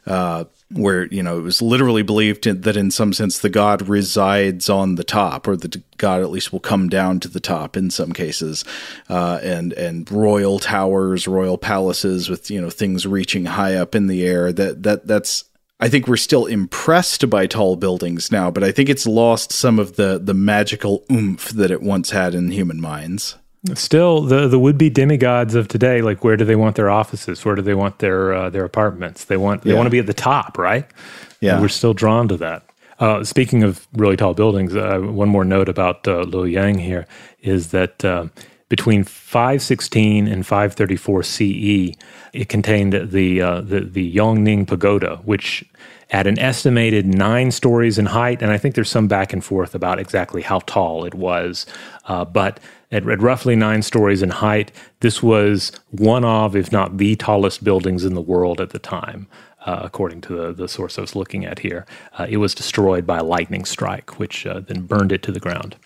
uh, 0.07 0.45
where 0.75 1.07
you 1.07 1.23
know 1.23 1.39
it 1.39 1.43
was 1.43 1.63
literally 1.63 2.03
believed 2.03 2.45
that 2.45 2.77
in 2.77 2.91
some 2.91 3.13
sense 3.13 3.39
the 3.39 3.49
god 3.49 3.89
resides 3.89 4.69
on 4.69 4.97
the 4.97 5.05
top, 5.05 5.47
or 5.47 5.57
the 5.57 5.83
god 5.97 6.21
at 6.21 6.31
least 6.31 6.53
will 6.53 6.61
come 6.61 6.89
down 6.89 7.21
to 7.21 7.29
the 7.29 7.41
top 7.41 7.77
in 7.77 7.91
some 7.91 8.13
cases, 8.13 8.65
uh, 9.09 9.39
and 9.43 9.73
and 9.75 10.11
royal 10.11 10.59
towers, 10.59 11.27
royal 11.27 11.59
palaces 11.59 12.29
with 12.29 12.51
you 12.51 12.61
know 12.61 12.71
things 12.71 13.07
reaching 13.07 13.45
high 13.45 13.75
up 13.75 13.95
in 13.95 14.07
the 14.07 14.25
air. 14.27 14.53
That 14.53 14.83
that 14.83 15.07
that's 15.07 15.45
I 15.81 15.89
think 15.89 16.07
we're 16.07 16.17
still 16.17 16.47
impressed 16.47 17.29
by 17.29 17.47
tall 17.47 17.77
buildings 17.77 18.31
now, 18.31 18.51
but 18.51 18.65
I 18.65 18.73
think 18.73 18.89
it's 18.89 19.07
lost 19.07 19.53
some 19.53 19.79
of 19.79 19.97
the 19.97 20.21
the 20.23 20.35
magical 20.35 21.05
oomph 21.11 21.51
that 21.51 21.71
it 21.71 21.83
once 21.83 22.11
had 22.11 22.35
in 22.35 22.51
human 22.51 22.81
minds. 22.81 23.37
Still, 23.73 24.21
the 24.21 24.47
the 24.47 24.59
would 24.59 24.77
be 24.77 24.91
demigods 24.91 25.55
of 25.55 25.69
today, 25.69 26.03
like 26.03 26.23
where 26.23 26.37
do 26.37 26.45
they 26.45 26.57
want 26.57 26.77
their 26.77 26.91
offices? 26.91 27.45
Where 27.47 27.55
do 27.55 27.63
they 27.63 27.73
want 27.73 27.99
their 27.99 28.35
uh, 28.35 28.51
their 28.51 28.65
apartments? 28.65 29.25
They 29.25 29.39
want 29.39 29.63
they 29.63 29.71
yeah. 29.71 29.77
want 29.77 29.87
to 29.87 29.91
be 29.91 29.99
at 29.99 30.07
the 30.07 30.13
top, 30.13 30.59
right? 30.59 30.87
Yeah, 31.41 31.55
and 31.55 31.63
we're 31.63 31.69
still 31.69 31.95
drawn 31.95 32.29
to 32.29 32.37
that. 32.37 32.69
Uh, 32.99 33.25
speaking 33.25 33.63
of 33.63 33.89
really 33.95 34.17
tall 34.17 34.35
buildings, 34.35 34.77
uh, 34.77 34.99
one 34.99 35.31
more 35.31 35.45
note 35.47 35.71
about 35.71 36.07
uh, 36.07 36.25
Luoyang 36.25 36.79
here 36.79 37.07
is 37.41 37.71
that 37.71 38.05
uh, 38.05 38.27
between 38.69 39.03
516 39.03 40.29
and 40.29 40.47
534 40.47 41.23
CE, 41.23 41.97
it 42.35 42.49
contained 42.49 42.93
the 42.93 43.41
uh, 43.41 43.61
the 43.63 43.81
the 43.81 44.15
Yongning 44.15 44.67
Pagoda, 44.67 45.17
which 45.25 45.65
at 46.11 46.27
an 46.27 46.39
estimated 46.39 47.07
nine 47.07 47.51
stories 47.51 47.99
in 47.99 48.07
height, 48.07 48.43
and 48.43 48.53
I 48.53 48.59
think 48.59 48.75
there's 48.75 48.91
some 48.91 49.09
back 49.09 49.33
and 49.33 49.45
forth 49.45 49.75
about 49.75 49.99
exactly 49.99 50.43
how 50.43 50.61
tall 50.61 51.05
it 51.05 51.15
was, 51.15 51.67
uh, 52.07 52.25
but 52.25 52.61
at, 52.95 53.09
at, 53.09 53.21
roughly 53.21 53.57
nine 53.57 53.83
stories 53.83 54.23
in 54.23 54.31
height, 54.31 54.73
this 55.01 55.23
was 55.23 55.73
one 55.91 56.25
of, 56.25 56.55
if 56.57 56.71
not 56.73 56.99
the 56.99 57.17
tallest 57.17 57.65
buildings 57.65 58.05
in 58.05 58.15
the 58.15 58.21
world 58.21 58.61
at 58.61 58.71
the 58.71 58.79
time. 58.79 59.27
Uh, 59.67 59.81
according 59.83 60.21
to 60.21 60.37
the, 60.37 60.53
the 60.53 60.69
source 60.69 60.99
I 60.99 61.01
was 61.01 61.17
looking 61.17 61.47
at 61.47 61.61
here, 61.61 61.87
uh, 62.19 62.27
it 62.29 62.37
was 62.37 62.55
destroyed 62.55 63.07
by 63.07 63.19
a 63.19 63.25
lightning 63.25 63.65
strike, 63.65 64.19
which 64.19 64.47
uh, 64.47 64.61
then 64.61 64.83
burned 64.83 65.11
it 65.11 65.23
to 65.23 65.33
the 65.33 65.41
ground. 65.41 65.77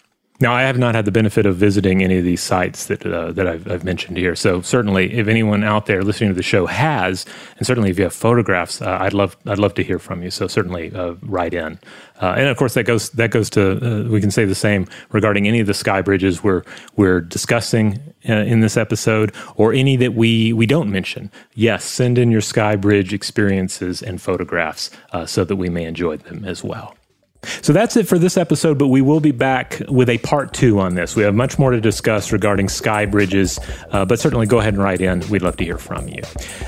Now, 0.40 0.52
I 0.52 0.62
have 0.62 0.78
not 0.78 0.94
had 0.94 1.04
the 1.04 1.10
benefit 1.10 1.46
of 1.46 1.56
visiting 1.56 2.02
any 2.02 2.18
of 2.18 2.24
these 2.24 2.42
sites 2.42 2.86
that 2.86 3.04
uh, 3.04 3.32
that 3.32 3.48
I've, 3.48 3.68
I've, 3.68 3.82
mentioned 3.82 4.16
here. 4.16 4.36
So, 4.36 4.62
certainly, 4.62 5.12
if 5.12 5.26
anyone 5.26 5.64
out 5.64 5.86
there 5.86 6.02
listening 6.02 6.30
to 6.30 6.34
the 6.34 6.44
show 6.44 6.66
has, 6.66 7.26
and 7.56 7.66
certainly 7.66 7.90
if 7.90 7.98
you 7.98 8.04
have 8.04 8.14
photographs, 8.14 8.80
uh, 8.80 8.98
I'd 9.00 9.14
love 9.14 9.36
I'd 9.46 9.58
love 9.58 9.74
to 9.74 9.82
hear 9.82 9.98
from 9.98 10.22
you. 10.22 10.30
So, 10.30 10.46
certainly, 10.46 10.94
uh, 10.94 11.14
write 11.22 11.54
in. 11.54 11.80
Uh, 12.20 12.34
and 12.36 12.48
of 12.48 12.56
course, 12.56 12.74
that 12.74 12.84
goes 12.84 13.10
that 13.10 13.30
goes 13.30 13.48
to 13.50 13.62
uh, 14.06 14.08
we 14.08 14.20
can 14.20 14.30
say 14.30 14.44
the 14.44 14.54
same 14.54 14.86
regarding 15.12 15.46
any 15.46 15.60
of 15.60 15.66
the 15.66 15.74
sky 15.74 16.02
bridges 16.02 16.42
we're 16.42 16.62
we're 16.96 17.20
discussing 17.20 18.00
uh, 18.28 18.32
in 18.32 18.60
this 18.60 18.76
episode, 18.76 19.34
or 19.56 19.72
any 19.72 19.96
that 19.96 20.14
we 20.14 20.52
we 20.52 20.66
don't 20.66 20.90
mention. 20.90 21.30
Yes, 21.54 21.84
send 21.84 22.18
in 22.18 22.30
your 22.30 22.40
sky 22.40 22.76
bridge 22.76 23.12
experiences 23.12 24.02
and 24.02 24.20
photographs 24.20 24.90
so 25.26 25.44
that 25.44 25.56
we 25.56 25.68
may 25.68 25.84
enjoy 25.84 26.16
them 26.16 26.44
as 26.44 26.64
well. 26.64 26.97
So 27.42 27.72
that's 27.72 27.96
it 27.96 28.08
for 28.08 28.18
this 28.18 28.36
episode, 28.36 28.78
but 28.78 28.88
we 28.88 29.00
will 29.00 29.20
be 29.20 29.30
back 29.30 29.80
with 29.88 30.08
a 30.08 30.18
part 30.18 30.52
two 30.52 30.80
on 30.80 30.94
this. 30.94 31.14
We 31.14 31.22
have 31.22 31.34
much 31.34 31.58
more 31.58 31.70
to 31.70 31.80
discuss 31.80 32.32
regarding 32.32 32.68
sky 32.68 33.06
bridges, 33.06 33.58
uh, 33.90 34.04
but 34.04 34.18
certainly 34.18 34.46
go 34.46 34.58
ahead 34.58 34.74
and 34.74 34.82
write 34.82 35.00
in. 35.00 35.20
We'd 35.28 35.42
love 35.42 35.56
to 35.58 35.64
hear 35.64 35.78
from 35.78 36.08
you. 36.08 36.22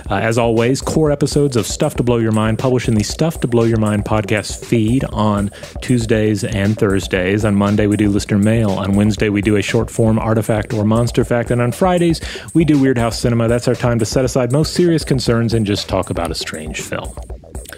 Uh, 0.08 0.16
as 0.16 0.38
always, 0.38 0.80
core 0.80 1.10
episodes 1.10 1.56
of 1.56 1.66
Stuff 1.66 1.96
to 1.96 2.02
Blow 2.02 2.18
Your 2.18 2.32
Mind 2.32 2.58
published 2.58 2.88
in 2.88 2.94
the 2.94 3.02
Stuff 3.02 3.40
to 3.40 3.48
Blow 3.48 3.64
Your 3.64 3.78
Mind 3.78 4.04
podcast 4.04 4.64
feed 4.64 5.04
on 5.04 5.50
Tuesdays 5.80 6.44
and 6.44 6.78
Thursdays. 6.78 7.44
On 7.44 7.54
Monday, 7.54 7.86
we 7.86 7.96
do 7.96 8.08
listener 8.08 8.38
mail. 8.38 8.70
On 8.70 8.94
Wednesday, 8.94 9.28
we 9.28 9.42
do 9.42 9.56
a 9.56 9.62
short 9.62 9.90
form 9.90 10.18
artifact 10.18 10.72
or 10.72 10.84
monster 10.84 11.24
fact. 11.24 11.50
And 11.50 11.60
on 11.60 11.72
Fridays, 11.72 12.20
we 12.54 12.64
do 12.64 12.76
Weirdhouse 12.76 13.14
Cinema. 13.14 13.48
That's 13.48 13.68
our 13.68 13.74
time 13.74 13.98
to 13.98 14.06
set 14.06 14.24
aside 14.24 14.52
most 14.52 14.74
serious 14.74 15.04
concerns 15.04 15.52
and 15.52 15.66
just 15.66 15.88
talk 15.88 16.10
about 16.10 16.30
a 16.30 16.34
strange 16.34 16.80
film. 16.80 17.12